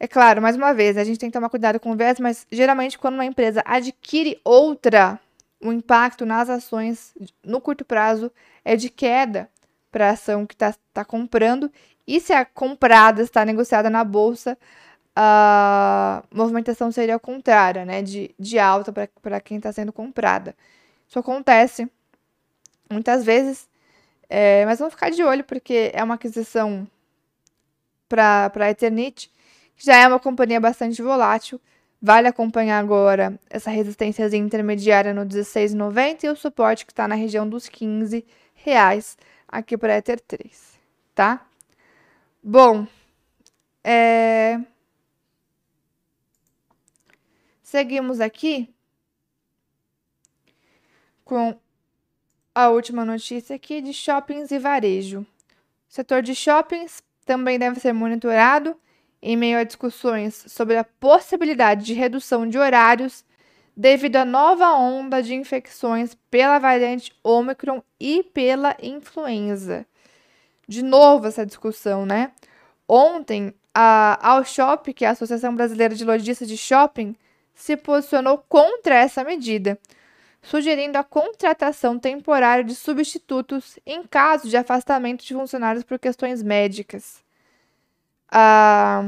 é 0.00 0.08
claro, 0.08 0.42
mais 0.42 0.56
uma 0.56 0.74
vez, 0.74 0.96
a 0.96 1.04
gente 1.04 1.18
tem 1.18 1.28
que 1.28 1.34
tomar 1.34 1.48
cuidado 1.48 1.78
com 1.78 1.92
o 1.92 1.96
viés, 1.96 2.18
mas 2.18 2.46
geralmente 2.50 2.98
quando 2.98 3.14
uma 3.14 3.24
empresa 3.24 3.62
adquire 3.64 4.40
outra, 4.44 5.20
o 5.62 5.72
impacto 5.72 6.26
nas 6.26 6.50
ações 6.50 7.14
no 7.44 7.60
curto 7.60 7.84
prazo 7.84 8.30
é 8.64 8.76
de 8.76 8.90
queda 8.90 9.48
para 9.90 10.08
a 10.08 10.12
ação 10.12 10.46
que 10.46 10.54
está 10.54 10.74
tá 10.92 11.04
comprando. 11.04 11.70
E 12.06 12.20
se 12.20 12.32
a 12.32 12.44
comprada 12.44 13.22
está 13.22 13.44
negociada 13.44 13.88
na 13.88 14.04
bolsa, 14.04 14.58
a 15.14 16.22
movimentação 16.32 16.90
seria 16.90 17.18
contrária, 17.18 17.84
né? 17.84 18.02
De, 18.02 18.34
de 18.38 18.58
alta 18.58 18.92
para 19.22 19.40
quem 19.40 19.58
está 19.58 19.72
sendo 19.72 19.92
comprada. 19.92 20.54
Isso 21.08 21.18
acontece 21.18 21.90
muitas 22.90 23.24
vezes, 23.24 23.68
é, 24.28 24.64
mas 24.66 24.78
vamos 24.78 24.94
ficar 24.94 25.10
de 25.10 25.22
olho 25.22 25.44
porque 25.44 25.90
é 25.94 26.02
uma 26.02 26.14
aquisição 26.14 26.86
para 28.08 28.50
a 28.54 28.70
Eternit 28.70 29.30
já 29.82 29.96
é 29.96 30.06
uma 30.06 30.20
companhia 30.20 30.60
bastante 30.60 31.02
volátil. 31.02 31.60
Vale 32.04 32.26
acompanhar 32.26 32.80
agora 32.80 33.38
essa 33.48 33.70
resistência 33.70 34.26
intermediária 34.36 35.14
no 35.14 35.24
16,90 35.24 36.24
e 36.24 36.28
o 36.30 36.34
suporte 36.34 36.84
que 36.84 36.90
está 36.90 37.06
na 37.06 37.14
região 37.14 37.48
dos 37.48 37.68
15 37.68 38.26
reais 38.54 39.16
aqui 39.46 39.78
para 39.78 39.96
Ether 39.96 40.18
3, 40.18 40.80
tá? 41.14 41.46
Bom, 42.42 42.88
é... 43.84 44.60
seguimos 47.62 48.20
aqui 48.20 48.68
com 51.24 51.56
a 52.52 52.68
última 52.68 53.04
notícia 53.04 53.54
aqui 53.54 53.80
de 53.80 53.92
shoppings 53.92 54.50
e 54.50 54.58
varejo. 54.58 55.20
O 55.20 55.26
setor 55.86 56.20
de 56.20 56.34
shoppings 56.34 57.00
também 57.24 57.60
deve 57.60 57.78
ser 57.78 57.92
monitorado 57.92 58.76
em 59.22 59.36
meio 59.36 59.58
a 59.58 59.64
discussões 59.64 60.44
sobre 60.48 60.76
a 60.76 60.84
possibilidade 60.84 61.84
de 61.84 61.94
redução 61.94 62.46
de 62.48 62.58
horários 62.58 63.24
devido 63.76 64.16
à 64.16 64.24
nova 64.24 64.72
onda 64.74 65.22
de 65.22 65.34
infecções 65.34 66.16
pela 66.30 66.58
variante 66.58 67.12
Omicron 67.22 67.82
e 67.98 68.22
pela 68.22 68.76
influenza. 68.82 69.86
De 70.66 70.82
novo 70.82 71.28
essa 71.28 71.46
discussão, 71.46 72.04
né? 72.04 72.32
Ontem, 72.88 73.54
a 73.74 74.18
Alshop, 74.20 74.92
que 74.92 75.04
é 75.04 75.08
a 75.08 75.12
Associação 75.12 75.54
Brasileira 75.54 75.94
de 75.94 76.04
Lojistas 76.04 76.48
de 76.48 76.56
Shopping, 76.56 77.16
se 77.54 77.76
posicionou 77.76 78.44
contra 78.48 78.94
essa 78.94 79.24
medida, 79.24 79.78
sugerindo 80.42 80.98
a 80.98 81.04
contratação 81.04 81.98
temporária 81.98 82.64
de 82.64 82.74
substitutos 82.74 83.78
em 83.86 84.02
caso 84.02 84.48
de 84.48 84.56
afastamento 84.56 85.24
de 85.24 85.32
funcionários 85.32 85.84
por 85.84 85.98
questões 85.98 86.42
médicas. 86.42 87.21
A 88.34 89.04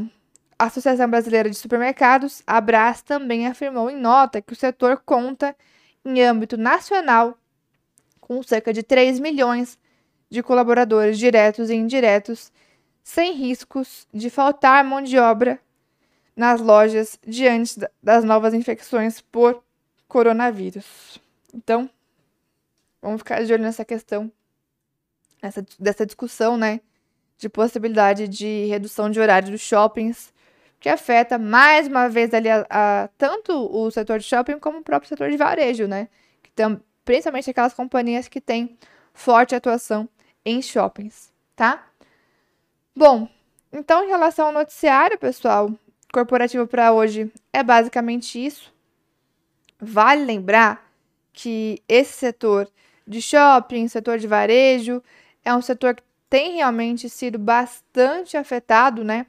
Associação 0.58 1.08
Brasileira 1.08 1.48
de 1.48 1.56
Supermercados, 1.56 2.42
a 2.46 2.58
Abras, 2.58 3.00
também 3.00 3.46
afirmou 3.46 3.88
em 3.88 3.96
nota 3.96 4.42
que 4.42 4.52
o 4.52 4.56
setor 4.56 5.02
conta, 5.04 5.56
em 6.04 6.22
âmbito 6.22 6.58
nacional, 6.58 7.38
com 8.20 8.42
cerca 8.42 8.70
de 8.70 8.82
3 8.82 9.18
milhões 9.18 9.78
de 10.28 10.42
colaboradores 10.42 11.18
diretos 11.18 11.70
e 11.70 11.74
indiretos, 11.74 12.52
sem 13.02 13.32
riscos 13.32 14.06
de 14.12 14.28
faltar 14.28 14.84
mão 14.84 15.00
de 15.00 15.18
obra 15.18 15.58
nas 16.36 16.60
lojas 16.60 17.18
diante 17.26 17.80
das 18.02 18.24
novas 18.24 18.52
infecções 18.52 19.22
por 19.22 19.64
coronavírus. 20.06 21.18
Então, 21.54 21.88
vamos 23.00 23.20
ficar 23.22 23.42
de 23.42 23.52
olho 23.54 23.62
nessa 23.62 23.86
questão, 23.86 24.30
dessa 25.78 26.04
discussão, 26.04 26.58
né? 26.58 26.80
De 27.38 27.48
possibilidade 27.48 28.28
de 28.28 28.66
redução 28.66 29.10
de 29.10 29.20
horário 29.20 29.50
dos 29.50 29.60
shoppings, 29.60 30.32
que 30.80 30.88
afeta 30.88 31.38
mais 31.38 31.86
uma 31.88 32.08
vez 32.08 32.32
ali 32.34 32.48
a, 32.48 32.66
a, 32.68 33.08
tanto 33.16 33.52
o 33.52 33.90
setor 33.90 34.18
de 34.18 34.24
shopping 34.24 34.58
como 34.58 34.78
o 34.78 34.82
próprio 34.82 35.08
setor 35.08 35.30
de 35.30 35.36
varejo, 35.36 35.86
né? 35.86 36.08
Que 36.42 36.50
tam, 36.50 36.80
principalmente 37.04 37.50
aquelas 37.50 37.74
companhias 37.74 38.28
que 38.28 38.40
têm 38.40 38.76
forte 39.12 39.54
atuação 39.54 40.08
em 40.44 40.60
shoppings, 40.60 41.32
tá? 41.56 41.86
Bom, 42.94 43.28
então 43.72 44.04
em 44.04 44.08
relação 44.08 44.46
ao 44.46 44.52
noticiário, 44.52 45.18
pessoal, 45.18 45.72
corporativo 46.12 46.66
para 46.66 46.92
hoje 46.92 47.32
é 47.52 47.62
basicamente 47.62 48.44
isso. 48.44 48.72
Vale 49.80 50.24
lembrar 50.24 50.88
que 51.32 51.82
esse 51.88 52.12
setor 52.12 52.68
de 53.06 53.20
shopping, 53.20 53.88
setor 53.88 54.18
de 54.18 54.26
varejo, 54.26 55.02
é 55.44 55.54
um 55.54 55.60
setor 55.60 55.96
que 55.96 56.02
tem 56.34 56.56
realmente 56.56 57.08
sido 57.08 57.38
bastante 57.38 58.36
afetado, 58.36 59.04
né, 59.04 59.24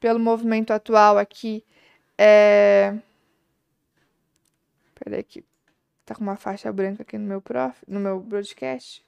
pelo 0.00 0.18
movimento 0.18 0.72
atual 0.72 1.16
aqui. 1.16 1.64
É... 2.18 2.98
Peraí 4.92 5.22
que 5.22 5.44
tá 6.04 6.16
com 6.16 6.22
uma 6.22 6.34
faixa 6.34 6.72
branca 6.72 7.02
aqui 7.02 7.16
no 7.16 7.28
meu 7.28 7.40
prof, 7.40 7.80
no 7.86 8.00
meu 8.00 8.18
broadcast. 8.18 9.06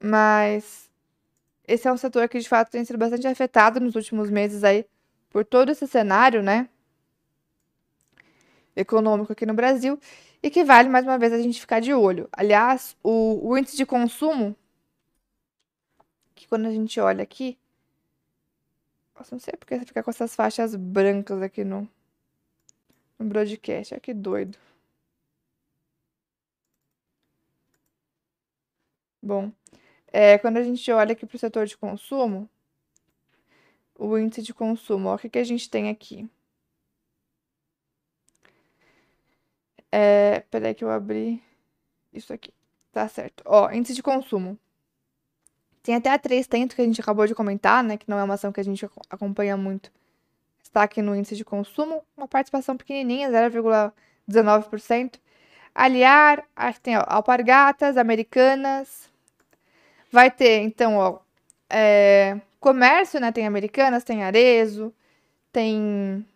Mas 0.00 0.88
esse 1.66 1.88
é 1.88 1.92
um 1.92 1.96
setor 1.96 2.28
que 2.28 2.38
de 2.38 2.48
fato 2.48 2.70
tem 2.70 2.84
sido 2.84 2.96
bastante 2.96 3.26
afetado 3.26 3.80
nos 3.80 3.96
últimos 3.96 4.30
meses 4.30 4.62
aí 4.62 4.86
por 5.28 5.44
todo 5.44 5.72
esse 5.72 5.88
cenário, 5.88 6.44
né, 6.44 6.68
econômico 8.76 9.32
aqui 9.32 9.44
no 9.44 9.52
Brasil 9.52 9.98
e 10.40 10.48
que 10.48 10.62
vale 10.62 10.88
mais 10.88 11.04
uma 11.04 11.18
vez 11.18 11.32
a 11.32 11.42
gente 11.42 11.60
ficar 11.60 11.80
de 11.80 11.92
olho. 11.92 12.28
Aliás, 12.30 12.96
o, 13.02 13.48
o 13.50 13.58
índice 13.58 13.76
de 13.76 13.84
consumo 13.84 14.54
que 16.36 16.46
quando 16.48 16.66
a 16.66 16.70
gente 16.70 17.00
olha 17.00 17.22
aqui. 17.24 17.58
Nossa, 19.16 19.34
não 19.34 19.40
sei 19.40 19.54
porque 19.58 19.78
fica 19.80 20.02
com 20.02 20.10
essas 20.10 20.34
faixas 20.34 20.74
brancas 20.76 21.42
aqui 21.42 21.64
no, 21.64 21.88
no 23.18 23.26
broadcast. 23.26 23.94
Olha 23.94 24.00
que 24.00 24.14
doido. 24.14 24.58
Bom, 29.22 29.52
é, 30.12 30.38
quando 30.38 30.58
a 30.58 30.62
gente 30.62 30.90
olha 30.92 31.12
aqui 31.12 31.26
para 31.26 31.36
o 31.36 31.38
setor 31.38 31.66
de 31.66 31.76
consumo, 31.76 32.48
o 33.98 34.16
índice 34.18 34.42
de 34.42 34.54
consumo, 34.54 35.08
ó, 35.08 35.14
o 35.16 35.18
que, 35.18 35.28
que 35.28 35.38
a 35.38 35.44
gente 35.44 35.68
tem 35.70 35.88
aqui? 35.90 36.28
É, 39.90 40.40
peraí 40.50 40.74
que 40.74 40.84
eu 40.84 40.90
abri 40.90 41.42
isso 42.12 42.32
aqui. 42.32 42.52
Tá 42.92 43.08
certo. 43.08 43.42
Ó, 43.46 43.70
índice 43.72 43.94
de 43.94 44.02
consumo. 44.02 44.58
Tem 45.86 45.94
até 45.94 46.10
a 46.10 46.18
3 46.18 46.48
Tento, 46.48 46.74
que 46.74 46.82
a 46.82 46.84
gente 46.84 47.00
acabou 47.00 47.28
de 47.28 47.34
comentar, 47.34 47.84
né? 47.84 47.96
Que 47.96 48.10
não 48.10 48.18
é 48.18 48.24
uma 48.24 48.34
ação 48.34 48.50
que 48.50 48.58
a 48.58 48.64
gente 48.64 48.84
acompanha 49.08 49.56
muito. 49.56 49.92
Está 50.60 50.82
aqui 50.82 51.00
no 51.00 51.14
índice 51.14 51.36
de 51.36 51.44
consumo, 51.44 52.02
uma 52.16 52.26
participação 52.26 52.76
pequenininha, 52.76 53.30
0,19%. 53.30 55.20
Aliar, 55.72 56.44
aqui 56.56 56.80
tem 56.80 56.96
ó, 56.98 57.04
alpargatas, 57.06 57.96
americanas. 57.96 59.08
Vai 60.10 60.28
ter, 60.28 60.62
então, 60.62 60.96
ó, 60.96 61.20
é, 61.70 62.40
comércio, 62.58 63.20
né? 63.20 63.30
Tem 63.30 63.46
americanas, 63.46 64.02
tem 64.02 64.24
arezo, 64.24 64.92
tem 65.52 66.26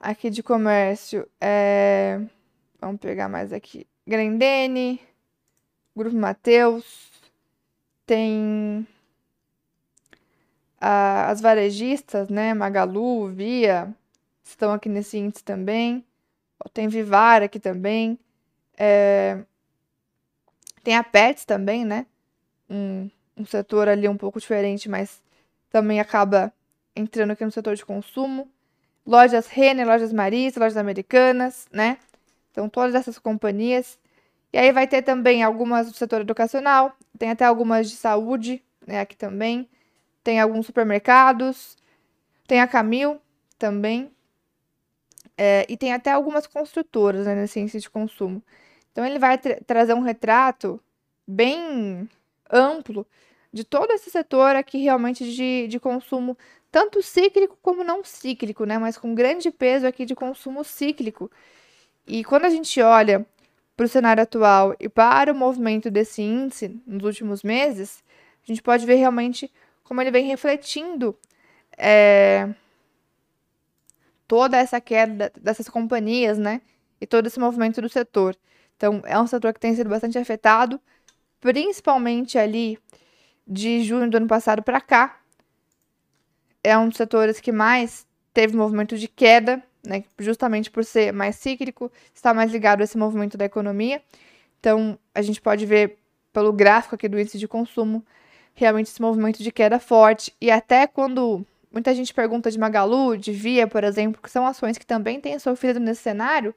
aqui 0.00 0.30
de 0.30 0.42
comércio, 0.42 1.28
é... 1.38 2.22
vamos 2.80 2.98
pegar 3.00 3.28
mais 3.28 3.52
aqui, 3.52 3.86
Grendene, 4.06 4.98
Grupo 5.94 6.16
Mateus, 6.16 7.10
tem 8.06 8.86
a, 10.80 11.30
as 11.30 11.40
varejistas, 11.40 12.28
né? 12.28 12.54
Magalu, 12.54 13.28
Via, 13.28 13.94
estão 14.42 14.72
aqui 14.72 14.88
nesse 14.88 15.18
índice 15.18 15.44
também. 15.44 16.04
Tem 16.72 16.88
Vivar 16.88 17.42
aqui 17.42 17.60
também. 17.60 18.18
É, 18.76 19.44
tem 20.82 20.96
a 20.96 21.04
Pets 21.04 21.44
também, 21.44 21.84
né? 21.84 22.06
Um, 22.68 23.10
um 23.36 23.44
setor 23.44 23.88
ali 23.88 24.08
um 24.08 24.16
pouco 24.16 24.40
diferente, 24.40 24.88
mas 24.88 25.22
também 25.70 26.00
acaba 26.00 26.52
entrando 26.96 27.32
aqui 27.32 27.44
no 27.44 27.50
setor 27.50 27.74
de 27.76 27.84
consumo. 27.84 28.48
Lojas 29.06 29.46
Renner, 29.48 29.86
lojas 29.86 30.12
Marisa, 30.12 30.60
lojas 30.60 30.76
americanas, 30.76 31.66
né? 31.72 31.98
Então, 32.50 32.68
todas 32.68 32.94
essas 32.94 33.18
companhias 33.18 33.98
E 34.52 34.58
aí 34.58 34.70
vai 34.70 34.86
ter 34.86 35.02
também 35.02 35.42
algumas 35.42 35.90
do 35.90 35.96
setor 35.96 36.20
educacional, 36.20 36.94
tem 37.18 37.30
até 37.30 37.44
algumas 37.44 37.88
de 37.88 37.96
saúde, 37.96 38.62
né, 38.86 39.00
aqui 39.00 39.16
também. 39.16 39.68
Tem 40.22 40.38
alguns 40.40 40.66
supermercados, 40.66 41.76
tem 42.46 42.60
a 42.60 42.66
Camil 42.66 43.20
também. 43.58 44.10
É, 45.36 45.64
e 45.68 45.76
tem 45.76 45.92
até 45.92 46.12
algumas 46.12 46.46
construtoras 46.46 47.26
né, 47.26 47.34
na 47.34 47.46
ciência 47.46 47.80
de 47.80 47.88
consumo. 47.88 48.42
Então 48.92 49.04
ele 49.04 49.18
vai 49.18 49.38
tra 49.38 49.58
trazer 49.66 49.94
um 49.94 50.00
retrato 50.00 50.78
bem 51.26 52.08
amplo 52.50 53.06
de 53.52 53.64
todo 53.64 53.90
esse 53.92 54.10
setor 54.10 54.54
aqui 54.54 54.82
realmente 54.82 55.30
de, 55.32 55.66
de 55.68 55.80
consumo, 55.80 56.36
tanto 56.70 57.02
cíclico 57.02 57.58
como 57.62 57.82
não 57.82 58.04
cíclico, 58.04 58.64
né? 58.64 58.78
Mas 58.78 58.98
com 58.98 59.14
grande 59.14 59.50
peso 59.50 59.86
aqui 59.86 60.04
de 60.04 60.14
consumo 60.14 60.62
cíclico. 60.62 61.30
E 62.06 62.24
quando 62.24 62.44
a 62.44 62.50
gente 62.50 62.80
olha 62.80 63.26
para 63.76 63.86
o 63.86 63.88
cenário 63.88 64.22
atual 64.22 64.74
e 64.78 64.88
para 64.88 65.32
o 65.32 65.34
movimento 65.34 65.90
desse 65.90 66.22
índice 66.22 66.80
nos 66.86 67.04
últimos 67.04 67.42
meses, 67.42 68.02
a 68.42 68.46
gente 68.46 68.62
pode 68.62 68.84
ver 68.84 68.96
realmente 68.96 69.50
como 69.82 70.00
ele 70.00 70.10
vem 70.10 70.26
refletindo 70.26 71.16
é, 71.76 72.48
toda 74.26 74.56
essa 74.56 74.80
queda 74.80 75.32
dessas 75.40 75.68
companhias, 75.68 76.38
né? 76.38 76.60
E 77.00 77.06
todo 77.06 77.26
esse 77.26 77.38
movimento 77.38 77.80
do 77.82 77.88
setor. 77.88 78.36
Então, 78.76 79.02
é 79.04 79.18
um 79.18 79.26
setor 79.26 79.52
que 79.52 79.60
tem 79.60 79.74
sido 79.74 79.90
bastante 79.90 80.18
afetado, 80.18 80.80
principalmente 81.40 82.38
ali 82.38 82.78
de 83.46 83.82
junho 83.82 84.08
do 84.08 84.16
ano 84.16 84.26
passado 84.26 84.62
para 84.62 84.80
cá. 84.80 85.20
É 86.62 86.76
um 86.78 86.88
dos 86.88 86.96
setores 86.96 87.40
que 87.40 87.52
mais 87.52 88.06
teve 88.32 88.56
movimento 88.56 88.96
de 88.96 89.08
queda, 89.08 89.62
né, 89.84 90.04
justamente 90.18 90.70
por 90.70 90.84
ser 90.84 91.12
mais 91.12 91.36
cíclico, 91.36 91.90
está 92.14 92.32
mais 92.32 92.52
ligado 92.52 92.80
a 92.80 92.84
esse 92.84 92.96
movimento 92.96 93.36
da 93.36 93.44
economia. 93.44 94.00
Então, 94.60 94.98
a 95.14 95.20
gente 95.22 95.40
pode 95.40 95.66
ver 95.66 95.98
pelo 96.32 96.52
gráfico 96.52 96.94
aqui 96.94 97.08
do 97.08 97.18
índice 97.18 97.38
de 97.38 97.48
consumo, 97.48 98.04
realmente 98.54 98.88
esse 98.88 99.02
movimento 99.02 99.42
de 99.42 99.50
queda 99.50 99.78
forte. 99.78 100.32
E 100.40 100.50
até 100.50 100.86
quando 100.86 101.44
muita 101.70 101.94
gente 101.94 102.14
pergunta 102.14 102.50
de 102.50 102.58
Magalu, 102.58 103.16
de 103.16 103.32
Via, 103.32 103.66
por 103.66 103.82
exemplo, 103.82 104.22
que 104.22 104.30
são 104.30 104.46
ações 104.46 104.78
que 104.78 104.86
também 104.86 105.20
têm 105.20 105.38
sofrido 105.38 105.80
nesse 105.80 106.02
cenário, 106.02 106.54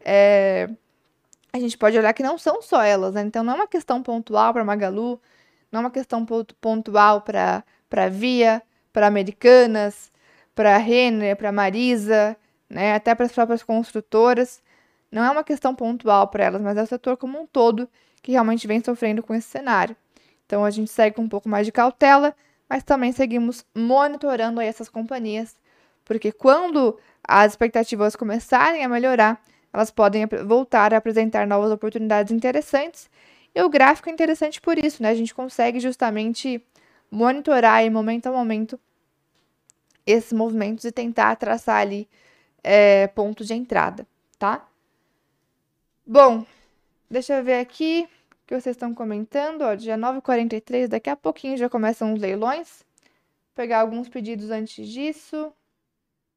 é... 0.00 0.68
a 1.52 1.58
gente 1.58 1.76
pode 1.76 1.98
olhar 1.98 2.12
que 2.12 2.22
não 2.22 2.38
são 2.38 2.62
só 2.62 2.82
elas, 2.82 3.14
né? 3.14 3.22
Então, 3.22 3.44
não 3.44 3.52
é 3.52 3.56
uma 3.56 3.68
questão 3.68 4.02
pontual 4.02 4.52
para 4.52 4.64
Magalu, 4.64 5.20
não 5.70 5.80
é 5.80 5.84
uma 5.84 5.90
questão 5.90 6.24
pontual 6.60 7.22
para 7.22 8.08
Via, 8.10 8.62
para 8.92 9.06
Americanas, 9.06 10.10
para 10.54 10.76
Renner, 10.78 11.36
para 11.36 11.52
Marisa, 11.52 12.36
né, 12.72 12.94
até 12.94 13.14
para 13.14 13.26
as 13.26 13.32
próprias 13.32 13.62
construtoras. 13.62 14.62
Não 15.10 15.22
é 15.22 15.30
uma 15.30 15.44
questão 15.44 15.74
pontual 15.74 16.26
para 16.28 16.44
elas, 16.44 16.62
mas 16.62 16.76
é 16.76 16.82
o 16.82 16.86
setor 16.86 17.16
como 17.16 17.40
um 17.40 17.46
todo 17.46 17.88
que 18.22 18.32
realmente 18.32 18.66
vem 18.66 18.82
sofrendo 18.82 19.22
com 19.22 19.34
esse 19.34 19.48
cenário. 19.48 19.94
Então 20.46 20.64
a 20.64 20.70
gente 20.70 20.90
segue 20.90 21.16
com 21.16 21.22
um 21.22 21.28
pouco 21.28 21.48
mais 21.48 21.66
de 21.66 21.72
cautela, 21.72 22.34
mas 22.68 22.82
também 22.82 23.12
seguimos 23.12 23.64
monitorando 23.74 24.58
aí 24.58 24.66
essas 24.66 24.88
companhias, 24.88 25.56
porque 26.04 26.32
quando 26.32 26.98
as 27.22 27.52
expectativas 27.52 28.16
começarem 28.16 28.84
a 28.84 28.88
melhorar, 28.88 29.42
elas 29.72 29.90
podem 29.90 30.26
voltar 30.46 30.92
a 30.92 30.96
apresentar 30.96 31.46
novas 31.46 31.70
oportunidades 31.70 32.32
interessantes 32.32 33.10
e 33.54 33.62
o 33.62 33.68
gráfico 33.68 34.08
é 34.08 34.12
interessante 34.12 34.60
por 34.60 34.78
isso, 34.78 35.02
né? 35.02 35.10
A 35.10 35.14
gente 35.14 35.34
consegue 35.34 35.78
justamente 35.78 36.64
monitorar 37.10 37.82
em 37.82 37.90
momento 37.90 38.26
a 38.26 38.32
momento 38.32 38.80
esses 40.06 40.32
movimentos 40.32 40.84
e 40.84 40.92
tentar 40.92 41.36
traçar 41.36 41.76
ali 41.76 42.08
é, 42.62 43.06
pontos 43.08 43.46
de 43.46 43.54
entrada, 43.54 44.06
tá? 44.38 44.68
Bom, 46.06 46.44
deixa 47.10 47.38
eu 47.38 47.44
ver 47.44 47.60
aqui 47.60 48.08
o 48.30 48.46
que 48.46 48.60
vocês 48.60 48.76
estão 48.76 48.94
comentando. 48.94 49.62
Ó, 49.62 49.74
dia 49.74 49.96
9h43, 49.96 50.88
daqui 50.88 51.10
a 51.10 51.16
pouquinho 51.16 51.56
já 51.56 51.68
começam 51.68 52.12
os 52.14 52.20
leilões. 52.20 52.80
Vou 53.00 53.54
pegar 53.54 53.80
alguns 53.80 54.08
pedidos 54.08 54.50
antes 54.50 54.88
disso. 54.88 55.52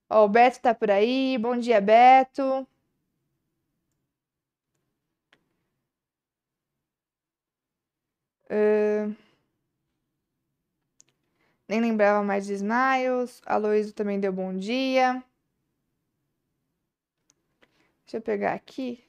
Ó, 0.09 0.25
o 0.25 0.29
Beto 0.29 0.59
tá 0.61 0.73
por 0.73 0.91
aí. 0.91 1.37
Bom 1.37 1.57
dia, 1.57 1.81
Beto. 1.81 2.67
Uh, 8.49 9.15
nem 11.67 11.81
lembrava 11.81 12.23
mais 12.23 12.45
de 12.45 12.53
Smiles. 12.53 13.41
A 13.45 13.57
Loísa 13.57 13.93
também 13.93 14.19
deu 14.19 14.31
bom 14.31 14.55
dia. 14.55 15.23
Deixa 18.05 18.17
eu 18.17 18.21
pegar 18.21 18.53
aqui. 18.53 19.03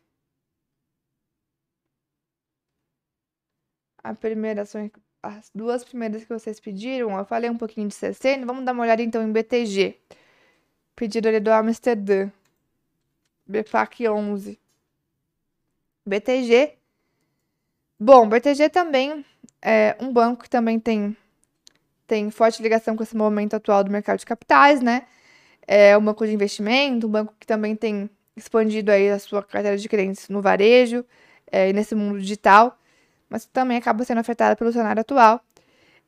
A 4.03 4.15
primeira 4.15 4.65
as 5.23 5.51
duas 5.55 5.85
primeiras 5.85 6.23
que 6.23 6.29
vocês 6.29 6.61
pediram, 6.61 7.17
eu 7.19 7.25
falei 7.25 7.51
um 7.51 7.59
pouquinho 7.59 7.89
de 7.89 7.95
CCN. 7.95 8.45
Vamos 8.45 8.65
dar 8.65 8.73
uma 8.73 8.85
olhada 8.85 9.03
então 9.03 9.23
em 9.23 9.33
BTG. 9.33 9.99
Pedido 10.95 11.29
ali 11.29 11.41
do 11.41 11.51
Amsterdã. 11.51 12.31
BFAC 13.47 14.09
11. 14.09 14.59
BTG 16.07 16.79
Bom, 17.99 18.29
BTG 18.29 18.69
também 18.69 19.25
é 19.63 19.97
um 19.99 20.13
banco 20.13 20.43
que 20.45 20.51
também 20.51 20.79
tem, 20.79 21.17
tem 22.07 22.31
forte 22.31 22.63
ligação 22.63 22.95
com 22.95 23.03
esse 23.03 23.17
momento 23.17 23.55
atual 23.55 23.83
do 23.83 23.91
mercado 23.91 24.19
de 24.19 24.27
capitais, 24.27 24.83
né? 24.83 25.07
É 25.67 25.97
um 25.97 26.05
banco 26.05 26.27
de 26.27 26.33
investimento, 26.35 27.07
um 27.07 27.11
banco 27.11 27.35
que 27.41 27.47
também 27.47 27.75
tem 27.75 28.11
expandido 28.37 28.91
aí 28.93 29.11
a 29.11 29.19
sua 29.19 29.43
carteira 29.43 29.77
de 29.77 29.89
clientes 29.89 30.29
no 30.29 30.43
varejo 30.43 31.05
é, 31.51 31.71
e 31.71 31.73
nesse 31.73 31.95
mundo 31.95 32.21
digital, 32.21 32.79
mas 33.29 33.47
também 33.47 33.77
acaba 33.77 34.05
sendo 34.05 34.19
afetada 34.19 34.55
pelo 34.55 34.73
cenário 34.73 35.01
atual. 35.01 35.41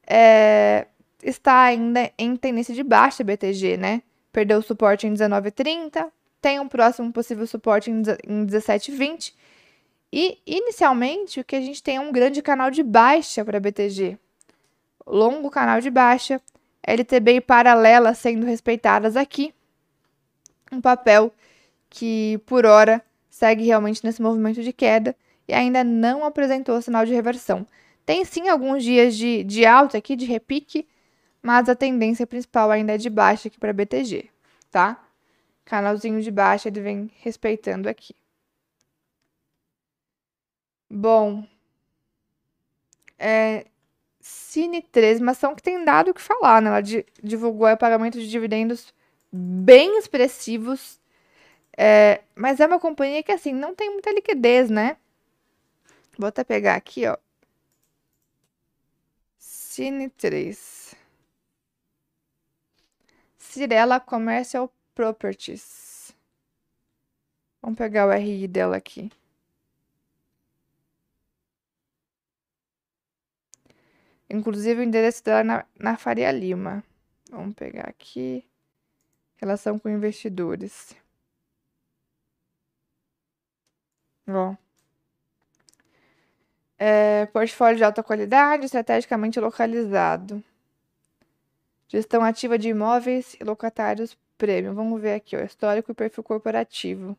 É, 0.07 0.87
está 1.23 1.63
ainda 1.63 2.11
em 2.19 2.37
tendência 2.37 2.75
de 2.75 2.83
baixa 2.83 3.25
BTG, 3.25 3.77
né? 3.77 4.03
Perdeu 4.33 4.59
o 4.59 4.63
suporte 4.63 5.07
em 5.07 5.13
19,30, 5.13 6.11
tem 6.41 6.61
um 6.61 6.69
próximo 6.69 7.13
possível 7.13 7.47
suporte 7.47 7.91
em 7.91 8.03
17,20 8.03 9.33
e, 10.13 10.39
inicialmente, 10.47 11.41
o 11.41 11.45
que 11.45 11.57
a 11.57 11.61
gente 11.61 11.83
tem 11.83 11.97
é 11.97 12.01
um 12.01 12.13
grande 12.13 12.41
canal 12.41 12.71
de 12.71 12.83
baixa 12.83 13.45
para 13.45 13.61
BTG. 13.61 14.19
Longo 15.07 15.51
canal 15.51 15.81
de 15.81 15.91
baixa, 15.91 16.41
LTB 16.83 17.37
e 17.37 17.41
paralela 17.41 18.15
sendo 18.15 18.47
respeitadas 18.47 19.17
aqui. 19.17 19.55
Um 20.71 20.81
papel 20.81 21.33
que, 21.89 22.39
por 22.47 22.67
hora, 22.67 23.03
segue 23.29 23.65
realmente 23.65 24.05
nesse 24.05 24.21
movimento 24.21 24.63
de 24.63 24.73
queda 24.73 25.17
e 25.47 25.55
ainda 25.55 25.83
não 25.83 26.25
apresentou 26.25 26.81
sinal 26.83 27.07
de 27.07 27.15
reversão. 27.15 27.67
Tem 28.05 28.25
sim 28.25 28.49
alguns 28.49 28.83
dias 28.83 29.17
de, 29.17 29.45
de 29.45 29.67
alta 29.67 29.99
aqui, 29.99 30.17
de 30.17 30.25
repique, 30.25 30.87
mas 31.43 31.69
a 31.69 31.75
tendência 31.75 32.27
principal 32.27 32.71
ainda 32.71 32.95
é 32.95 32.99
de 32.99 33.11
baixa 33.11 33.49
aqui 33.49 33.59
para 33.59 33.73
BTG, 33.73 34.31
tá? 34.71 35.03
Canalzinho 35.65 36.21
de 36.23 36.31
baixa 36.31 36.69
ele 36.69 36.81
vem 36.81 37.11
respeitando 37.21 37.89
aqui. 37.89 38.15
Bom, 40.91 41.45
é, 43.19 43.67
Cine 44.21 44.83
13, 44.83 45.23
uma 45.23 45.33
ação 45.33 45.55
que 45.55 45.63
tem 45.63 45.85
dado 45.85 46.11
o 46.11 46.15
que 46.15 46.21
falar, 46.21 46.61
né? 46.61 46.69
Ela 46.69 46.83
divulgou 47.23 47.69
o 47.69 47.77
pagamento 47.77 48.19
de 48.19 48.29
dividendos 48.29 48.93
bem 49.33 49.99
expressivos, 49.99 51.01
é, 51.81 52.25
mas 52.35 52.59
é 52.59 52.67
uma 52.67 52.81
companhia 52.81 53.23
que, 53.23 53.31
assim, 53.31 53.53
não 53.53 53.73
tem 53.73 53.89
muita 53.89 54.11
liquidez, 54.11 54.69
né? 54.69 54.97
Vou 56.19 56.27
até 56.27 56.43
pegar 56.43 56.75
aqui, 56.75 57.07
ó. 57.07 57.17
Cine 59.39 60.11
3. 60.11 60.97
Cirela 63.39 64.01
Commercial 64.01 64.73
Properties. 64.93 66.13
Vamos 67.63 67.79
pegar 67.79 68.09
o 68.09 68.11
RI 68.11 68.49
dela 68.49 68.77
aqui. 68.77 69.13
Inclusive 74.29 74.81
o 74.81 74.83
endereço 74.83 75.23
dela 75.23 75.41
é 75.41 75.45
na, 75.45 75.67
na 75.79 75.97
Faria 75.97 76.33
Lima. 76.33 76.83
Vamos 77.31 77.55
pegar 77.55 77.89
aqui. 77.89 78.45
Relação 79.37 79.79
com 79.79 79.89
investidores. 79.89 80.97
Ó. 84.29 84.55
É, 86.79 87.27
portfólio 87.27 87.77
de 87.77 87.85
alta 87.85 88.03
qualidade, 88.03 88.67
estrategicamente 88.67 89.41
localizado. 89.41 90.43
Gestão 91.89 92.23
ativa 92.23 92.59
de 92.59 92.69
imóveis 92.69 93.35
e 93.41 93.45
locatários 93.45 94.17
prêmio. 94.37 94.75
Vamos 94.75 95.01
ver 95.01 95.15
aqui, 95.15 95.37
ó, 95.37 95.41
histórico 95.41 95.91
e 95.91 95.95
perfil 95.95 96.23
corporativo. 96.23 97.17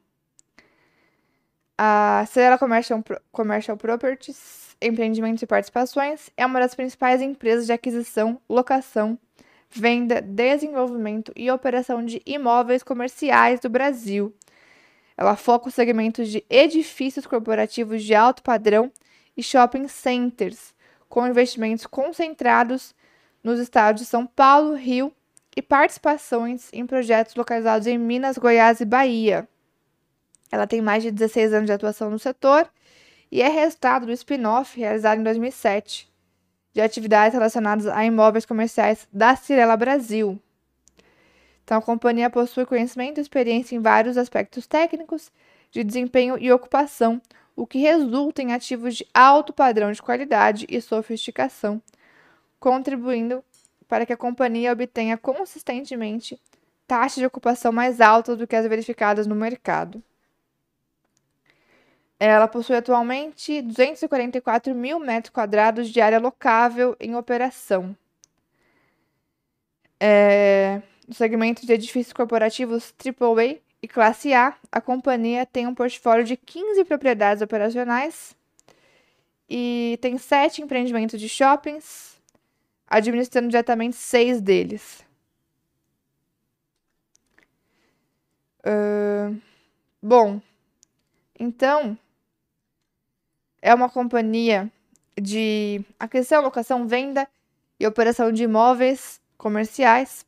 A 1.77 2.25
Celera 2.27 2.57
Commercial, 2.57 3.03
Commercial 3.31 3.77
Properties 3.77 4.75
Empreendimentos 4.81 5.41
e 5.41 5.47
Participações 5.47 6.29
é 6.37 6.45
uma 6.45 6.59
das 6.59 6.75
principais 6.75 7.21
empresas 7.21 7.65
de 7.65 7.73
aquisição, 7.73 8.39
locação, 8.49 9.17
venda, 9.69 10.21
desenvolvimento 10.21 11.31
e 11.35 11.49
operação 11.51 12.03
de 12.03 12.21
imóveis 12.25 12.83
comerciais 12.83 13.59
do 13.59 13.69
Brasil. 13.69 14.33
Ela 15.19 15.35
foca 15.35 15.67
os 15.67 15.73
segmentos 15.73 16.29
de 16.29 16.45
edifícios 16.49 17.27
corporativos 17.27 18.05
de 18.05 18.15
alto 18.15 18.41
padrão 18.41 18.89
e 19.35 19.43
shopping 19.43 19.85
centers, 19.89 20.73
com 21.09 21.27
investimentos 21.27 21.85
concentrados 21.85 22.95
nos 23.43 23.59
estados 23.59 24.01
de 24.01 24.07
São 24.07 24.25
Paulo, 24.25 24.75
Rio 24.75 25.13
e 25.57 25.61
participações 25.61 26.69
em 26.71 26.85
projetos 26.85 27.35
localizados 27.35 27.85
em 27.85 27.97
Minas, 27.97 28.37
Goiás 28.37 28.79
e 28.79 28.85
Bahia. 28.85 29.45
Ela 30.49 30.65
tem 30.65 30.79
mais 30.79 31.03
de 31.03 31.11
16 31.11 31.51
anos 31.51 31.65
de 31.65 31.73
atuação 31.73 32.09
no 32.09 32.17
setor 32.17 32.69
e 33.29 33.41
é 33.41 33.49
resultado 33.49 34.05
do 34.05 34.13
spin-off 34.13 34.79
realizado 34.79 35.19
em 35.19 35.23
2007 35.23 36.09
de 36.71 36.79
atividades 36.79 37.33
relacionadas 37.33 37.87
a 37.87 38.05
imóveis 38.05 38.45
comerciais 38.45 39.05
da 39.11 39.35
Cirela 39.35 39.75
Brasil. 39.75 40.41
Então, 41.69 41.77
a 41.77 41.81
companhia 41.83 42.31
possui 42.31 42.65
conhecimento 42.65 43.19
e 43.19 43.21
experiência 43.21 43.75
em 43.75 43.79
vários 43.79 44.17
aspectos 44.17 44.65
técnicos, 44.65 45.31
de 45.69 45.83
desempenho 45.83 46.35
e 46.35 46.51
ocupação, 46.51 47.21
o 47.55 47.67
que 47.67 47.77
resulta 47.77 48.41
em 48.41 48.53
ativos 48.53 48.95
de 48.95 49.05
alto 49.13 49.53
padrão 49.53 49.91
de 49.91 50.01
qualidade 50.01 50.65
e 50.67 50.81
sofisticação, 50.81 51.79
contribuindo 52.59 53.43
para 53.87 54.03
que 54.03 54.11
a 54.11 54.17
companhia 54.17 54.73
obtenha 54.73 55.15
consistentemente 55.15 56.41
taxas 56.87 57.19
de 57.19 57.27
ocupação 57.27 57.71
mais 57.71 58.01
altas 58.01 58.35
do 58.35 58.47
que 58.47 58.55
as 58.55 58.65
verificadas 58.65 59.27
no 59.27 59.35
mercado. 59.35 60.01
Ela 62.19 62.47
possui 62.47 62.77
atualmente 62.77 63.61
244 63.61 64.73
mil 64.73 64.99
metros 64.99 65.31
quadrados 65.31 65.89
de 65.89 66.01
área 66.01 66.17
locável 66.17 66.97
em 66.99 67.15
operação. 67.15 67.95
É, 69.99 70.81
no 71.09 71.15
segmento 71.15 71.65
de 71.65 71.73
edifícios 71.73 72.13
corporativos 72.13 72.93
AAA 73.03 73.57
e 73.81 73.87
classe 73.87 74.31
A, 74.31 74.55
a 74.71 74.79
companhia 74.79 75.43
tem 75.43 75.65
um 75.65 75.73
portfólio 75.73 76.23
de 76.23 76.37
15 76.37 76.85
propriedades 76.85 77.41
operacionais 77.41 78.37
e 79.49 79.97
tem 80.03 80.19
sete 80.19 80.61
empreendimentos 80.61 81.19
de 81.19 81.27
shoppings, 81.27 82.21
administrando 82.87 83.47
diretamente 83.47 83.95
seis 83.95 84.39
deles. 84.39 85.03
Uh, 88.59 89.35
bom, 89.99 90.39
então 91.39 91.97
é 93.59 93.73
uma 93.73 93.89
companhia 93.89 94.71
de 95.19 95.83
aquisição, 95.99 96.43
locação, 96.43 96.87
venda 96.87 97.27
e 97.79 97.87
operação 97.87 98.31
de 98.31 98.43
imóveis 98.43 99.19
comerciais, 99.39 100.23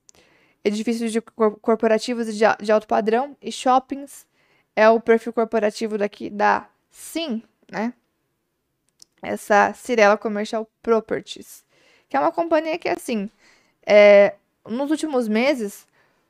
edifícios 0.63 1.11
de 1.11 1.21
corporativos 1.21 2.27
de, 2.27 2.43
de 2.61 2.71
alto 2.71 2.87
padrão 2.87 3.35
e 3.41 3.51
shoppings. 3.51 4.25
É 4.75 4.89
o 4.89 4.99
perfil 4.99 5.33
corporativo 5.33 5.97
daqui 5.97 6.29
da 6.29 6.67
Sim, 6.89 7.43
né? 7.69 7.93
Essa 9.21 9.73
Cirela 9.73 10.17
Commercial 10.17 10.67
Properties 10.81 11.63
que 12.11 12.17
é 12.17 12.19
uma 12.19 12.31
companhia 12.33 12.77
que, 12.77 12.89
assim, 12.89 13.29
é, 13.87 14.35
nos 14.67 14.91
últimos 14.91 15.29
meses, 15.29 15.87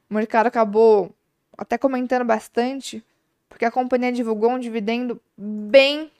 o 0.07 0.13
mercado 0.13 0.45
acabou 0.45 1.11
até 1.57 1.75
comentando 1.75 2.23
bastante, 2.23 3.03
porque 3.49 3.65
a 3.65 3.71
companhia 3.71 4.11
divulgou 4.11 4.51
um 4.51 4.59
dividendo 4.59 5.19
bem 5.35 6.11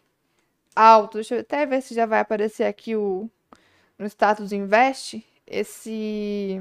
alto. 0.76 1.20
Deixa 1.20 1.36
eu 1.36 1.42
até 1.42 1.64
ver 1.68 1.84
se 1.84 1.94
já 1.94 2.08
vai 2.08 2.22
aparecer 2.22 2.64
aqui 2.64 2.96
o, 2.96 3.30
no 4.00 4.08
status 4.08 4.52
invest, 4.52 5.24
esse 5.46 6.60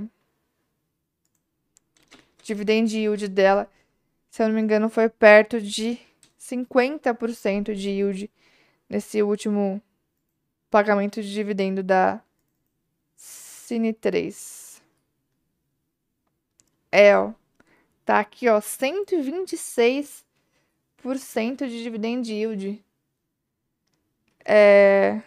dividend 2.43 2.97
yield 2.97 3.29
dela, 3.29 3.71
se 4.31 4.43
eu 4.43 4.49
não 4.49 4.55
me 4.55 4.61
engano, 4.61 4.89
foi 4.89 5.09
perto 5.09 5.61
de 5.61 5.99
50% 6.39 7.75
de 7.75 7.91
yield 7.91 8.31
nesse 8.89 9.23
último 9.23 9.83
pagamento 10.71 11.23
de 11.23 11.33
dividendo 11.33 11.83
da 11.83 12.23
Cine 13.17 13.93
3. 13.93 14.83
É, 16.91 17.17
ó. 17.17 17.33
Tá 18.05 18.19
aqui, 18.19 18.49
ó, 18.49 18.61
126% 18.61 20.25
de 21.69 21.83
dividend 21.83 22.33
yield. 22.33 22.85
É... 24.45 25.21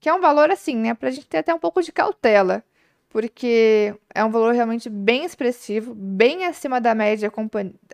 Que 0.00 0.08
é 0.08 0.14
um 0.14 0.20
valor 0.20 0.50
assim, 0.50 0.76
né? 0.76 0.94
Pra 0.94 1.10
gente 1.10 1.26
ter 1.26 1.38
até 1.38 1.52
um 1.52 1.58
pouco 1.58 1.82
de 1.82 1.92
cautela. 1.92 2.64
Porque 3.10 3.94
é 4.14 4.24
um 4.24 4.30
valor 4.30 4.54
realmente 4.54 4.88
bem 4.88 5.24
expressivo, 5.24 5.94
bem 5.94 6.46
acima 6.46 6.80
da 6.80 6.94
média, 6.94 7.30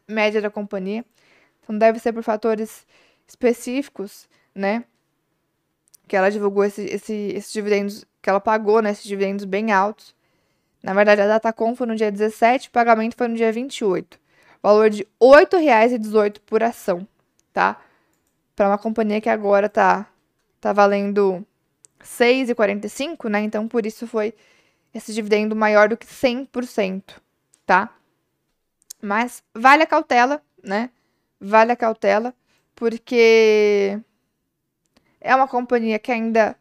média 0.07 0.41
da 0.41 0.51
companhia. 0.51 1.05
Então 1.63 1.77
deve 1.77 1.99
ser 1.99 2.13
por 2.13 2.23
fatores 2.23 2.87
específicos, 3.27 4.29
né? 4.55 4.85
Que 6.07 6.17
ela 6.17 6.31
divulgou 6.31 6.65
esse, 6.65 6.85
esse, 6.85 7.13
esses 7.35 7.53
dividendos 7.53 8.05
que 8.23 8.31
ela 8.31 8.41
pagou, 8.41 8.81
né, 8.83 8.91
esses 8.91 9.05
dividendos 9.05 9.45
bem 9.45 9.73
altos. 9.73 10.15
Na 10.83 10.93
verdade, 10.95 11.21
a 11.21 11.27
Datacom 11.27 11.75
foi 11.75 11.87
no 11.87 11.97
dia 11.97 12.13
17, 12.13 12.69
o 12.69 12.71
pagamento 12.71 13.17
foi 13.17 13.27
no 13.27 13.35
dia 13.35 13.51
28. 13.51 14.21
Valor 14.63 14.91
de 14.91 15.03
R$ 15.03 15.09
8,18 15.21 16.41
por 16.45 16.63
ação, 16.63 17.07
tá? 17.53 17.81
Para 18.55 18.69
uma 18.69 18.79
companhia 18.79 19.21
que 19.21 19.29
agora 19.29 19.69
tá, 19.69 20.09
tá 20.61 20.73
valendo 20.73 21.45
R$ 21.99 22.07
6,45, 22.07 23.29
né? 23.29 23.41
Então, 23.41 23.67
por 23.67 23.87
isso 23.87 24.07
foi 24.07 24.35
esse 24.97 25.13
dividendo 25.13 25.55
maior 25.55 25.89
do 25.89 25.97
que 25.97 26.07
100%, 26.07 27.21
tá? 27.65 27.91
Mas 29.03 29.43
vale 29.55 29.83
a 29.83 29.87
cautela, 29.87 30.43
né? 30.63 30.91
Vale 31.41 31.73
a 31.73 31.77
cautela, 31.77 32.35
porque 32.75 34.01
é 35.21 35.35
uma 35.35 35.47
companhia 35.49 35.99
que 35.99 36.11
ainda 36.11 36.57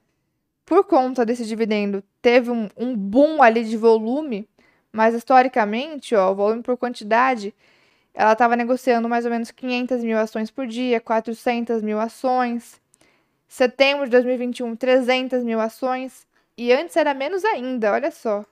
por 0.65 0.83
conta 0.85 1.25
desse 1.25 1.45
dividendo, 1.45 2.03
teve 2.21 2.49
um, 2.49 2.67
um 2.75 2.95
boom 2.95 3.41
ali 3.41 3.63
de 3.63 3.77
volume, 3.77 4.49
mas 4.91 5.13
historicamente, 5.13 6.15
ó, 6.15 6.31
o 6.31 6.35
volume 6.35 6.63
por 6.63 6.75
quantidade, 6.75 7.53
ela 8.13 8.33
estava 8.33 8.55
negociando 8.55 9.07
mais 9.07 9.25
ou 9.25 9.31
menos 9.31 9.51
500 9.51 10.03
mil 10.03 10.17
ações 10.17 10.49
por 10.49 10.65
dia, 10.65 10.99
400 10.99 11.81
mil 11.83 11.99
ações. 11.99 12.81
Setembro 13.47 14.05
de 14.05 14.11
2021, 14.11 14.75
300 14.75 15.43
mil 15.43 15.59
ações. 15.59 16.25
E 16.57 16.71
antes 16.73 16.95
era 16.97 17.13
menos 17.13 17.43
ainda, 17.45 17.91
olha 17.93 18.11
só. 18.11 18.45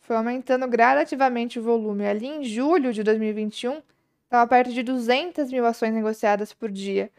Foi 0.00 0.16
aumentando 0.16 0.66
gradativamente 0.68 1.58
o 1.58 1.62
volume. 1.62 2.06
Ali 2.06 2.26
em 2.26 2.44
julho 2.44 2.92
de 2.92 3.02
2021, 3.02 3.80
estava 4.24 4.46
perto 4.48 4.72
de 4.72 4.82
200 4.82 5.50
mil 5.50 5.64
ações 5.64 5.92
negociadas 5.94 6.52
por 6.52 6.70
dia. 6.70 7.10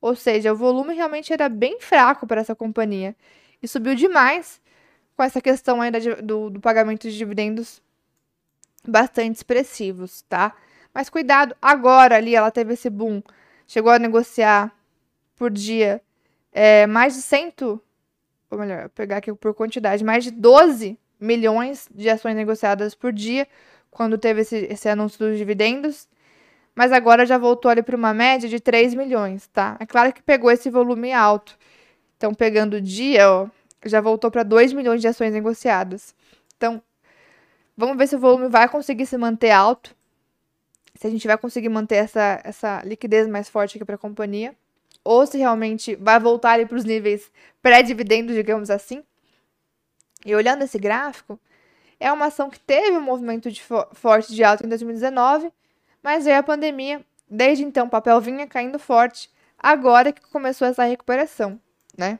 Ou 0.00 0.16
seja, 0.16 0.52
o 0.52 0.56
volume 0.56 0.94
realmente 0.94 1.32
era 1.32 1.48
bem 1.48 1.80
fraco 1.80 2.26
para 2.26 2.40
essa 2.40 2.54
companhia. 2.54 3.16
E 3.62 3.68
subiu 3.68 3.94
demais 3.94 4.60
com 5.16 5.22
essa 5.22 5.40
questão 5.40 5.80
ainda 5.82 6.00
do, 6.22 6.50
do 6.50 6.60
pagamento 6.60 7.08
de 7.10 7.16
dividendos 7.16 7.82
bastante 8.86 9.36
expressivos, 9.36 10.22
tá? 10.22 10.54
Mas 10.92 11.08
cuidado, 11.10 11.56
agora 11.60 12.16
ali 12.16 12.34
ela 12.34 12.50
teve 12.50 12.74
esse 12.74 12.90
boom. 12.90 13.22
Chegou 13.66 13.92
a 13.92 13.98
negociar 13.98 14.72
por 15.36 15.50
dia 15.50 16.00
é, 16.52 16.86
mais 16.86 17.14
de 17.14 17.22
100, 17.22 17.54
ou 18.50 18.58
melhor, 18.58 18.82
vou 18.82 18.90
pegar 18.90 19.16
aqui 19.18 19.32
por 19.34 19.54
quantidade, 19.54 20.04
mais 20.04 20.24
de 20.24 20.30
12 20.30 20.98
milhões 21.18 21.88
de 21.92 22.08
ações 22.08 22.36
negociadas 22.36 22.94
por 22.94 23.12
dia, 23.12 23.48
quando 23.90 24.18
teve 24.18 24.42
esse, 24.42 24.56
esse 24.70 24.88
anúncio 24.88 25.18
dos 25.18 25.38
dividendos 25.38 26.08
mas 26.74 26.92
agora 26.92 27.24
já 27.24 27.38
voltou 27.38 27.70
ali 27.70 27.82
para 27.82 27.96
uma 27.96 28.12
média 28.12 28.48
de 28.48 28.58
3 28.58 28.94
milhões, 28.94 29.46
tá? 29.48 29.76
É 29.78 29.86
claro 29.86 30.12
que 30.12 30.22
pegou 30.22 30.50
esse 30.50 30.68
volume 30.68 31.12
alto. 31.12 31.56
Então, 32.16 32.34
pegando 32.34 32.74
o 32.74 32.80
dia, 32.80 33.30
ó, 33.30 33.46
já 33.84 34.00
voltou 34.00 34.30
para 34.30 34.42
2 34.42 34.72
milhões 34.72 35.00
de 35.00 35.06
ações 35.06 35.32
negociadas. 35.32 36.14
Então, 36.56 36.82
vamos 37.76 37.96
ver 37.96 38.08
se 38.08 38.16
o 38.16 38.18
volume 38.18 38.48
vai 38.48 38.68
conseguir 38.68 39.06
se 39.06 39.16
manter 39.16 39.50
alto. 39.50 39.94
Se 40.94 41.06
a 41.06 41.10
gente 41.10 41.26
vai 41.26 41.36
conseguir 41.36 41.68
manter 41.68 41.96
essa, 41.96 42.40
essa 42.44 42.82
liquidez 42.84 43.26
mais 43.26 43.48
forte 43.48 43.76
aqui 43.76 43.84
para 43.84 43.96
a 43.96 43.98
companhia. 43.98 44.54
Ou 45.02 45.26
se 45.26 45.36
realmente 45.36 45.96
vai 45.96 46.18
voltar 46.18 46.52
ali 46.52 46.64
para 46.64 46.78
os 46.78 46.84
níveis 46.84 47.30
pré-dividendo, 47.60 48.32
digamos 48.32 48.70
assim. 48.70 49.04
E 50.24 50.34
olhando 50.34 50.62
esse 50.62 50.78
gráfico, 50.78 51.38
é 52.00 52.10
uma 52.10 52.26
ação 52.26 52.48
que 52.48 52.58
teve 52.58 52.96
um 52.96 53.02
movimento 53.02 53.50
de 53.50 53.62
fo 53.62 53.86
forte 53.92 54.34
de 54.34 54.42
alta 54.42 54.64
em 54.64 54.68
2019 54.68 55.52
mas 56.04 56.26
veio 56.26 56.38
a 56.38 56.42
pandemia, 56.42 57.02
desde 57.26 57.64
então 57.64 57.86
o 57.86 57.90
papel 57.90 58.20
vinha 58.20 58.46
caindo 58.46 58.78
forte, 58.78 59.30
agora 59.58 60.12
que 60.12 60.20
começou 60.28 60.68
essa 60.68 60.84
recuperação, 60.84 61.58
né? 61.96 62.18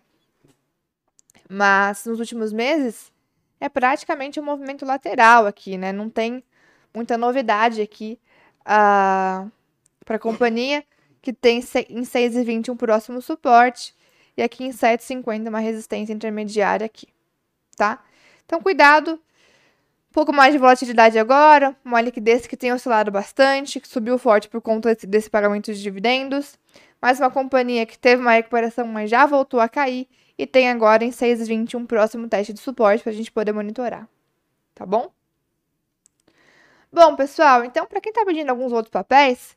Mas 1.46 2.06
nos 2.06 2.18
últimos 2.18 2.50
meses 2.50 3.12
é 3.60 3.68
praticamente 3.68 4.40
um 4.40 4.42
movimento 4.42 4.86
lateral 4.86 5.46
aqui, 5.46 5.76
né? 5.76 5.92
Não 5.92 6.08
tem 6.08 6.42
muita 6.94 7.18
novidade 7.18 7.82
aqui 7.82 8.18
ah, 8.64 9.46
para 10.04 10.16
a 10.16 10.18
companhia, 10.18 10.84
que 11.22 11.32
tem 11.32 11.58
em 11.88 12.02
6,20 12.02 12.70
um 12.70 12.76
próximo 12.76 13.20
suporte 13.20 13.94
e 14.36 14.42
aqui 14.42 14.64
em 14.64 14.70
7,50 14.70 15.48
uma 15.48 15.60
resistência 15.60 16.12
intermediária 16.12 16.84
aqui, 16.84 17.08
tá? 17.76 18.02
Então 18.44 18.60
cuidado 18.60 19.18
pouco 20.14 20.32
mais 20.32 20.52
de 20.52 20.58
volatilidade 20.58 21.18
agora, 21.18 21.76
uma 21.84 22.00
liquidez 22.00 22.46
que 22.46 22.56
tem 22.56 22.72
oscilado 22.72 23.10
bastante, 23.10 23.80
que 23.80 23.88
subiu 23.88 24.16
forte 24.16 24.48
por 24.48 24.60
conta 24.60 24.94
desse, 25.08 25.28
pagamento 25.28 25.74
de 25.74 25.82
dividendos, 25.82 26.56
mas 27.02 27.18
uma 27.18 27.32
companhia 27.32 27.84
que 27.84 27.98
teve 27.98 28.22
uma 28.22 28.30
recuperação, 28.30 28.86
mas 28.86 29.10
já 29.10 29.26
voltou 29.26 29.58
a 29.58 29.68
cair 29.68 30.06
e 30.38 30.46
tem 30.46 30.70
agora 30.70 31.04
em 31.04 31.10
6,20 31.10 31.74
um 31.74 31.84
próximo 31.84 32.28
teste 32.28 32.52
de 32.52 32.60
suporte 32.60 33.02
para 33.02 33.10
a 33.10 33.14
gente 33.14 33.32
poder 33.32 33.52
monitorar. 33.52 34.08
Tá 34.72 34.86
bom? 34.86 35.10
Bom, 36.94 37.16
pessoal, 37.16 37.64
então 37.64 37.86
para 37.86 38.00
quem 38.00 38.10
está 38.10 38.24
pedindo 38.24 38.50
alguns 38.50 38.70
outros 38.70 38.92
papéis, 38.92 39.56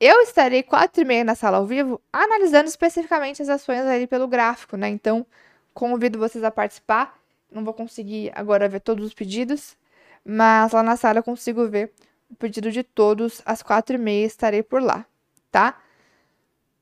eu 0.00 0.20
estarei 0.22 0.64
4 0.64 1.02
e 1.02 1.04
meia 1.04 1.22
na 1.22 1.36
sala 1.36 1.58
ao 1.58 1.64
vivo 1.64 2.02
analisando 2.12 2.68
especificamente 2.68 3.40
as 3.40 3.48
ações 3.48 3.82
ali 3.82 4.04
pelo 4.04 4.26
gráfico, 4.26 4.76
né? 4.76 4.88
Então, 4.88 5.24
convido 5.72 6.18
vocês 6.18 6.42
a 6.42 6.50
participar. 6.50 7.16
Não 7.52 7.64
vou 7.64 7.72
conseguir 7.72 8.32
agora 8.34 8.68
ver 8.68 8.80
todos 8.80 9.06
os 9.06 9.14
pedidos, 9.14 9.76
mas 10.24 10.72
lá 10.72 10.82
na 10.82 10.96
sala 10.96 11.20
eu 11.20 11.22
consigo 11.22 11.68
ver 11.68 11.92
o 12.28 12.34
pedido 12.34 12.72
de 12.72 12.82
todos 12.82 13.40
às 13.46 13.62
4 13.62 13.94
e 13.94 13.98
meia 13.98 14.26
estarei 14.26 14.64
por 14.64 14.82
lá, 14.82 15.06
tá? 15.52 15.80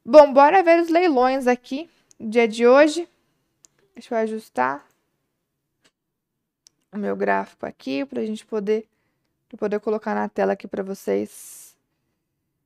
Bom, 0.02 0.32
bora 0.32 0.62
ver 0.62 0.80
os 0.80 0.88
leilões 0.88 1.46
aqui, 1.46 1.90
dia 2.18 2.48
de 2.48 2.66
hoje. 2.66 3.06
Deixa 3.92 4.14
eu 4.14 4.18
ajustar 4.18 4.82
o 6.90 6.96
meu 6.96 7.14
gráfico 7.14 7.66
aqui 7.66 8.02
para 8.06 8.22
a 8.22 8.24
gente 8.24 8.46
poder, 8.46 8.88
pra 9.50 9.58
poder 9.58 9.80
colocar 9.80 10.14
na 10.14 10.28
tela 10.28 10.52
aqui 10.52 10.68
para 10.68 10.82
vocês 10.82 11.76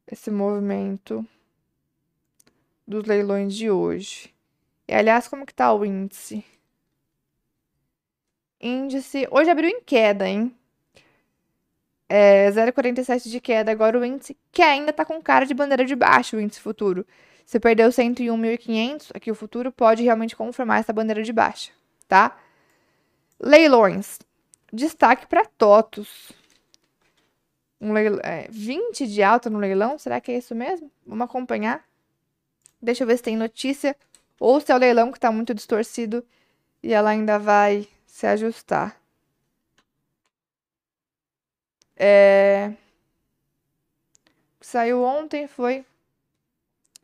esse 0.06 0.30
movimento 0.30 1.26
dos 2.86 3.04
leilões 3.06 3.54
de 3.54 3.70
hoje. 3.70 4.32
E 4.86 4.92
aliás, 4.92 5.26
como 5.26 5.46
que 5.46 5.54
tá 5.54 5.72
o 5.72 5.84
índice? 5.84 6.44
Índice, 8.60 9.26
hoje 9.30 9.50
abriu 9.50 9.70
em 9.70 9.80
queda, 9.80 10.28
hein? 10.28 10.54
É 12.06 12.50
0,47 12.50 13.30
de 13.30 13.40
queda 13.40 13.72
agora 13.72 13.98
o 13.98 14.04
índice, 14.04 14.36
que 14.52 14.60
ainda 14.60 14.92
tá 14.92 15.06
com 15.06 15.20
cara 15.22 15.46
de 15.46 15.54
bandeira 15.54 15.86
de 15.86 15.96
baixo, 15.96 16.36
o 16.36 16.40
índice 16.40 16.60
futuro. 16.60 17.06
Se 17.46 17.58
perdeu 17.58 17.88
101.500, 17.88 19.10
aqui 19.14 19.30
o 19.30 19.34
futuro 19.34 19.72
pode 19.72 20.02
realmente 20.02 20.36
confirmar 20.36 20.80
essa 20.80 20.92
bandeira 20.92 21.22
de 21.22 21.32
baixa, 21.32 21.72
tá? 22.06 22.38
Leilões. 23.40 24.18
Destaque 24.70 25.26
para 25.26 25.46
TOTUS. 25.46 26.43
Um 27.84 27.92
leilão, 27.92 28.18
é, 28.24 28.46
20 28.48 29.06
de 29.06 29.22
alta 29.22 29.50
no 29.50 29.58
leilão, 29.58 29.98
será 29.98 30.18
que 30.18 30.32
é 30.32 30.38
isso 30.38 30.54
mesmo? 30.54 30.90
Vamos 31.06 31.26
acompanhar. 31.26 31.84
Deixa 32.80 33.02
eu 33.02 33.06
ver 33.06 33.18
se 33.18 33.22
tem 33.22 33.36
notícia 33.36 33.94
ou 34.40 34.58
se 34.58 34.72
é 34.72 34.74
o 34.74 34.78
leilão 34.78 35.12
que 35.12 35.18
está 35.18 35.30
muito 35.30 35.52
distorcido 35.52 36.24
e 36.82 36.94
ela 36.94 37.10
ainda 37.10 37.38
vai 37.38 37.86
se 38.06 38.26
ajustar. 38.26 38.98
É... 41.94 42.72
Saiu 44.62 45.02
ontem 45.02 45.46
foi 45.46 45.84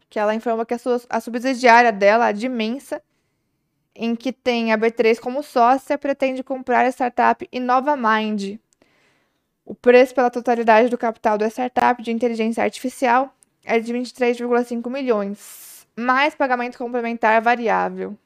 que 0.08 0.18
ela 0.18 0.34
informa 0.34 0.64
que 0.64 0.72
a, 0.72 0.78
sua, 0.78 0.98
a 1.10 1.20
subsidiária 1.20 1.92
dela, 1.92 2.26
a 2.26 2.32
Dimensa, 2.32 3.02
em 3.94 4.16
que 4.16 4.32
tem 4.32 4.72
a 4.72 4.78
B3 4.78 5.20
como 5.20 5.42
sócia, 5.42 5.98
pretende 5.98 6.42
comprar 6.42 6.86
a 6.86 6.88
startup 6.88 7.46
InnovaMind. 7.52 8.58
O 9.70 9.74
preço 9.76 10.12
pela 10.12 10.28
totalidade 10.28 10.88
do 10.88 10.98
capital 10.98 11.38
da 11.38 11.48
startup 11.48 12.02
de 12.02 12.10
inteligência 12.10 12.60
artificial 12.60 13.32
é 13.64 13.78
de 13.78 13.94
23,5 13.94 14.90
milhões, 14.90 15.86
mais 15.94 16.34
pagamento 16.34 16.76
complementar 16.76 17.40
variável. 17.40 18.18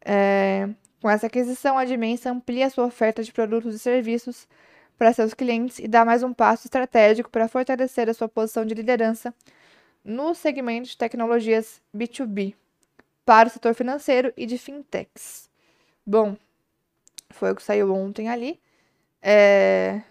É, 0.00 0.66
com 0.98 1.10
essa 1.10 1.26
aquisição, 1.26 1.76
a 1.76 1.84
Dimensa 1.84 2.30
amplia 2.30 2.70
sua 2.70 2.86
oferta 2.86 3.22
de 3.22 3.30
produtos 3.30 3.74
e 3.74 3.78
serviços 3.78 4.48
para 4.96 5.12
seus 5.12 5.34
clientes 5.34 5.78
e 5.78 5.86
dá 5.86 6.06
mais 6.06 6.22
um 6.22 6.32
passo 6.32 6.66
estratégico 6.66 7.28
para 7.28 7.46
fortalecer 7.46 8.08
a 8.08 8.14
sua 8.14 8.30
posição 8.30 8.64
de 8.64 8.72
liderança 8.72 9.34
no 10.02 10.34
segmento 10.34 10.88
de 10.88 10.96
tecnologias 10.96 11.82
B2B 11.94 12.54
para 13.26 13.48
o 13.48 13.52
setor 13.52 13.74
financeiro 13.74 14.32
e 14.38 14.46
de 14.46 14.56
fintechs. 14.56 15.50
Bom, 16.06 16.34
foi 17.28 17.52
o 17.52 17.54
que 17.54 17.62
saiu 17.62 17.92
ontem 17.92 18.30
ali. 18.30 18.63
É... 19.26 20.02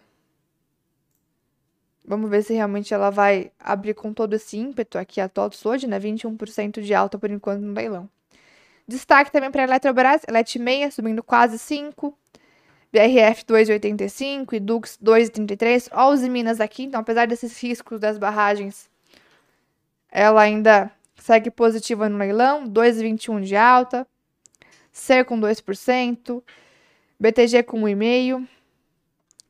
Vamos 2.04 2.30
ver 2.30 2.44
se 2.44 2.54
realmente 2.54 2.94
ela 2.94 3.12
vai 3.12 3.52
abrir 3.60 3.94
com 3.94 4.12
todo 4.12 4.34
esse 4.34 4.58
ímpeto 4.58 4.98
aqui 4.98 5.22
a 5.22 5.30
TOTS 5.30 5.66
hoje, 5.66 5.88
né? 5.88 6.00
21% 6.00 6.82
de 6.82 6.94
alta 6.94 7.18
por 7.20 7.30
enquanto 7.30 7.62
no 7.62 7.74
leilão. 7.74 8.10
Destaque 8.88 9.32
também 9.32 9.52
para 9.52 9.62
a 9.62 9.66
Eletrobras, 9.66 10.24
Elet 10.28 10.60
6 10.60 10.94
subindo 10.96 11.24
quase 11.24 11.60
5. 11.60 12.18
BRF 12.92 13.46
2,85 13.46 14.54
e 14.54 14.60
Dux 14.60 15.00
2,33. 15.02 15.90
Olha 15.94 16.14
os 16.14 16.22
Minas 16.24 16.60
aqui, 16.60 16.84
então 16.84 17.00
apesar 17.00 17.28
desses 17.28 17.60
riscos 17.62 18.00
das 18.00 18.18
barragens 18.18 18.92
ela 20.12 20.42
ainda 20.42 20.92
segue 21.16 21.50
positiva 21.50 22.08
no 22.08 22.20
leilão, 22.20 22.68
2,21 22.68 23.42
de 23.42 23.56
alta. 23.56 24.06
Ser 24.92 25.26
com 25.26 25.40
2%. 25.40 26.44
BTG 27.20 27.64
com 27.64 27.82
1,5%. 27.82 28.48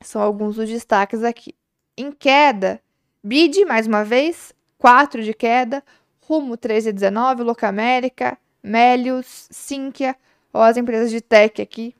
São 0.03 0.21
alguns 0.21 0.55
dos 0.55 0.69
destaques 0.69 1.23
aqui. 1.23 1.55
Em 1.97 2.11
queda, 2.11 2.79
BID, 3.23 3.65
mais 3.65 3.87
uma 3.87 4.03
vez, 4.03 4.53
4 4.77 5.23
de 5.23 5.33
queda. 5.33 5.83
Rumo 6.21 6.57
13,19, 6.57 7.43
Locamérica, 7.43 8.37
Melius, 8.61 9.47
Sinqia, 9.51 10.15
ou 10.53 10.61
as 10.61 10.77
empresas 10.77 11.11
de 11.11 11.19
tech 11.19 11.61
aqui, 11.61 11.93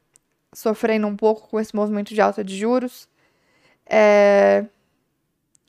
sofrendo 0.53 1.07
um 1.07 1.15
pouco 1.15 1.49
com 1.49 1.59
esse 1.59 1.75
movimento 1.75 2.13
de 2.13 2.21
alta 2.21 2.43
de 2.43 2.57
juros. 2.57 3.09
É... 3.85 4.65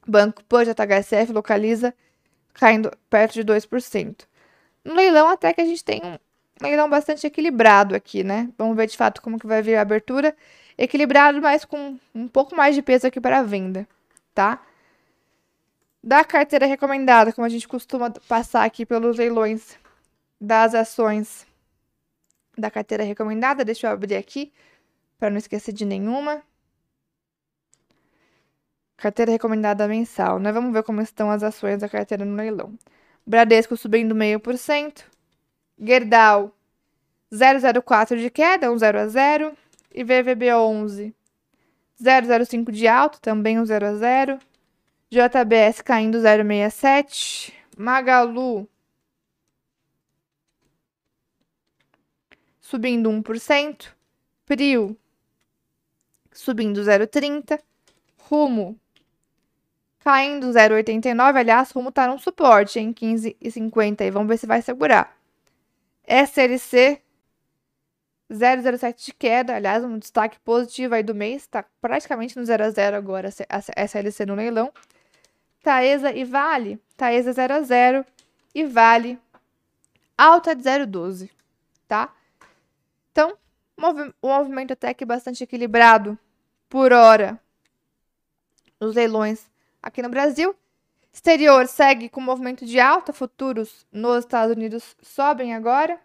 Banco 0.06 0.44
Pan, 0.44 0.64
JHSF, 0.64 1.32
localiza 1.32 1.94
caindo 2.52 2.90
perto 3.10 3.34
de 3.34 3.44
2%. 3.44 4.24
No 4.84 4.94
leilão, 4.94 5.28
até 5.28 5.52
que 5.52 5.60
a 5.60 5.64
gente 5.64 5.82
tem 5.82 6.00
um 6.04 6.18
leilão 6.64 6.88
bastante 6.88 7.26
equilibrado 7.26 7.94
aqui, 7.94 8.22
né? 8.22 8.48
Vamos 8.56 8.76
ver 8.76 8.86
de 8.86 8.96
fato 8.96 9.20
como 9.20 9.38
que 9.38 9.46
vai 9.46 9.62
vir 9.62 9.76
a 9.76 9.82
abertura. 9.82 10.36
Equilibrado, 10.76 11.40
mas 11.40 11.64
com 11.64 11.98
um 12.14 12.26
pouco 12.26 12.56
mais 12.56 12.74
de 12.74 12.82
peso 12.82 13.06
aqui 13.06 13.20
para 13.20 13.38
a 13.38 13.42
venda, 13.42 13.86
tá? 14.34 14.60
Da 16.02 16.24
carteira 16.24 16.66
recomendada, 16.66 17.32
como 17.32 17.46
a 17.46 17.48
gente 17.48 17.66
costuma 17.68 18.10
passar 18.28 18.64
aqui 18.64 18.84
pelos 18.84 19.16
leilões 19.16 19.78
das 20.40 20.74
ações 20.74 21.46
da 22.56 22.70
carteira 22.70 23.04
recomendada, 23.04 23.64
deixa 23.64 23.86
eu 23.86 23.92
abrir 23.92 24.16
aqui 24.16 24.52
para 25.18 25.30
não 25.30 25.38
esquecer 25.38 25.72
de 25.72 25.84
nenhuma. 25.84 26.42
Carteira 28.96 29.32
recomendada 29.32 29.88
mensal, 29.88 30.38
né? 30.38 30.52
Vamos 30.52 30.72
ver 30.72 30.82
como 30.82 31.00
estão 31.00 31.30
as 31.30 31.42
ações 31.42 31.78
da 31.78 31.88
carteira 31.88 32.24
no 32.24 32.36
leilão. 32.36 32.78
Bradesco 33.26 33.76
subindo 33.76 34.14
0,5%. 34.14 35.04
Gerdau 35.78 36.54
004 37.30 38.18
de 38.18 38.30
queda, 38.30 38.70
um 38.70 38.78
0 38.78 38.98
a 38.98 39.06
0. 39.08 39.56
E 39.94 40.04
VVB11 40.04 41.14
005 41.96 42.72
de 42.72 42.88
alto, 42.88 43.20
também 43.20 43.60
um 43.60 43.64
0 43.64 43.86
a 43.86 43.94
0. 43.94 44.38
JBS 45.08 45.80
caindo 45.80 46.18
0,67. 46.18 47.52
Magalu 47.76 48.68
subindo 52.60 53.08
1%. 53.08 53.92
Prio 54.44 54.96
subindo 56.32 56.80
0,30. 56.80 57.60
Rumo 58.18 58.78
caindo 60.00 60.48
0,89. 60.48 61.36
Aliás, 61.38 61.70
Rumo 61.70 61.92
tá 61.92 62.08
num 62.08 62.18
suporte 62.18 62.80
em 62.80 62.92
15,50 62.92 64.00
e 64.00 64.10
vamos 64.10 64.28
ver 64.28 64.38
se 64.38 64.46
vai 64.46 64.60
segurar. 64.60 65.16
SLC 66.06 67.00
0,07 68.30 69.06
de 69.06 69.14
queda, 69.14 69.56
aliás, 69.56 69.84
um 69.84 69.98
destaque 69.98 70.38
positivo 70.40 70.94
aí 70.94 71.02
do 71.02 71.14
mês, 71.14 71.42
está 71.42 71.64
praticamente 71.80 72.36
no 72.38 72.44
0 72.44 72.64
a 72.64 72.70
0 72.70 72.96
agora 72.96 73.28
a 73.48 73.84
SLC 73.84 74.26
no 74.26 74.34
leilão. 74.34 74.72
Taesa 75.62 76.12
e 76.12 76.24
Vale, 76.24 76.78
Taesa 76.96 77.32
0 77.32 77.54
a 77.54 77.60
0 77.60 78.06
e 78.54 78.64
Vale 78.64 79.18
alta 80.16 80.54
de 80.54 80.62
0,12, 80.62 81.30
tá? 81.88 82.12
Então, 83.10 83.36
o 84.22 84.28
movimento 84.28 84.72
até 84.72 84.94
que 84.94 85.04
bastante 85.04 85.42
equilibrado 85.42 86.18
por 86.68 86.92
hora. 86.92 87.40
Os 88.80 88.94
leilões 88.94 89.46
aqui 89.82 90.02
no 90.02 90.08
Brasil. 90.08 90.54
Exterior 91.12 91.66
segue 91.68 92.08
com 92.08 92.20
movimento 92.20 92.66
de 92.66 92.80
alta, 92.80 93.12
futuros 93.12 93.86
nos 93.92 94.24
Estados 94.24 94.56
Unidos 94.56 94.96
sobem 95.00 95.54
agora. 95.54 95.98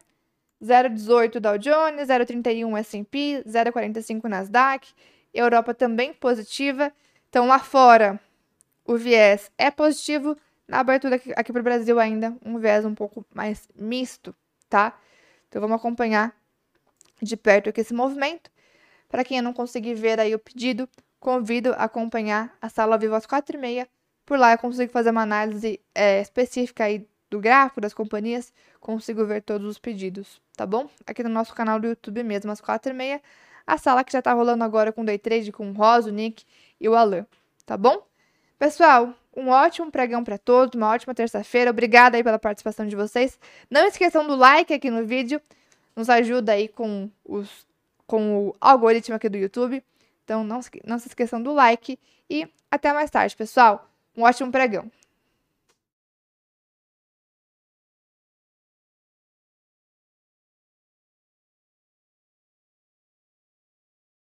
0,18 0.62 1.40
Dow 1.40 1.58
Jones, 1.58 2.08
0,31 2.08 2.78
S&P, 2.80 3.44
0,45 3.48 4.26
Nasdaq. 4.26 4.94
Europa 5.34 5.74
também 5.74 6.14
positiva. 6.14 6.92
Então 7.30 7.48
lá 7.48 7.60
fora 7.60 8.20
o 8.86 8.98
viés 8.98 9.52
é 9.58 9.70
positivo. 9.70 10.36
Na 10.68 10.80
abertura 10.80 11.16
aqui, 11.16 11.52
para 11.52 11.60
o 11.60 11.64
Brasil 11.64 12.00
ainda 12.00 12.36
um 12.46 12.60
viés 12.60 12.86
um 12.86 12.94
pouco 12.94 13.26
mais 13.34 13.68
misto, 13.76 14.36
tá? 14.70 14.98
Então 15.48 15.62
vamos 15.62 15.78
acompanhar 15.78 16.36
de 17.22 17.36
perto 17.36 17.70
aqui 17.70 17.82
esse 17.82 17.94
movimento. 17.94 18.52
Para 19.08 19.24
quem 19.24 19.42
não 19.42 19.54
conseguir 19.54 19.96
ver 19.96 20.20
aí 20.20 20.36
o 20.36 20.40
pedido, 20.40 20.88
convido 21.20 21.74
a 21.74 21.86
acompanhar 21.86 22.56
a 22.62 22.70
sala 22.70 22.96
ao 22.96 23.00
vivo 23.00 23.16
às 23.16 23.26
4h30. 23.26 23.88
Por 24.26 24.38
lá 24.38 24.54
eu 24.54 24.60
consigo 24.60 24.92
fazer 24.92 25.10
uma 25.10 25.24
análise 25.24 25.80
é, 25.96 26.22
específica 26.22 26.84
aí 26.84 27.08
do 27.30 27.40
gráfico 27.40 27.80
das 27.80 27.94
companhias, 27.94 28.52
consigo 28.80 29.26
ver 29.26 29.42
todos 29.42 29.68
os 29.68 29.78
pedidos, 29.78 30.42
tá 30.56 30.66
bom? 30.66 30.90
Aqui 31.06 31.24
no 31.24 31.30
nosso 31.30 31.54
canal 31.54 31.80
do 31.80 31.88
YouTube 31.88 32.24
mesmo, 32.24 32.52
às 32.52 32.62
4h30. 32.62 33.22
A 33.68 33.78
sala 33.78 34.04
que 34.04 34.12
já 34.12 34.22
tá 34.22 34.34
rolando 34.34 34.64
agora 34.64 34.92
com 34.92 35.02
o 35.02 35.06
Day 35.06 35.20
Trade, 35.20 35.52
com 35.52 35.70
o 35.70 35.74
Rosa, 35.74 36.10
o 36.10 36.14
Nick 36.14 36.44
e 36.80 36.90
o 36.90 36.96
Alan, 36.96 37.26
tá 37.66 37.78
bom? 37.78 38.04
Pessoal, 38.58 39.14
um 39.36 39.50
ótimo 39.50 39.92
pregão 39.92 40.24
para 40.24 40.38
todos, 40.38 40.76
uma 40.76 40.90
ótima 40.90 41.14
terça-feira. 41.14 41.70
Obrigada 41.70 42.18
aí 42.18 42.24
pela 42.24 42.40
participação 42.40 42.88
de 42.88 42.96
vocês. 42.96 43.40
Não 43.70 43.86
esqueçam 43.86 44.26
do 44.26 44.36
like 44.36 44.74
aqui 44.74 44.90
no 44.90 45.06
vídeo, 45.06 45.40
nos 45.96 46.10
ajuda 46.10 46.54
aí 46.54 46.68
com, 46.68 47.10
os, 47.24 47.66
com 48.08 48.48
o 48.48 48.56
algoritmo 48.60 49.16
aqui 49.16 49.30
do 49.30 49.38
YouTube. 49.38 49.84
Então 50.26 50.44
não, 50.44 50.60
não 50.86 51.00
se 51.00 51.08
esqueçam 51.08 51.42
do 51.42 51.54
like 51.54 52.00
e 52.30 52.48
até 52.70 52.92
mais 52.92 53.10
tarde, 53.10 53.36
pessoal. 53.36 53.90
Um 54.18 54.24
ótimo 54.24 54.52
pregão. 54.52 54.92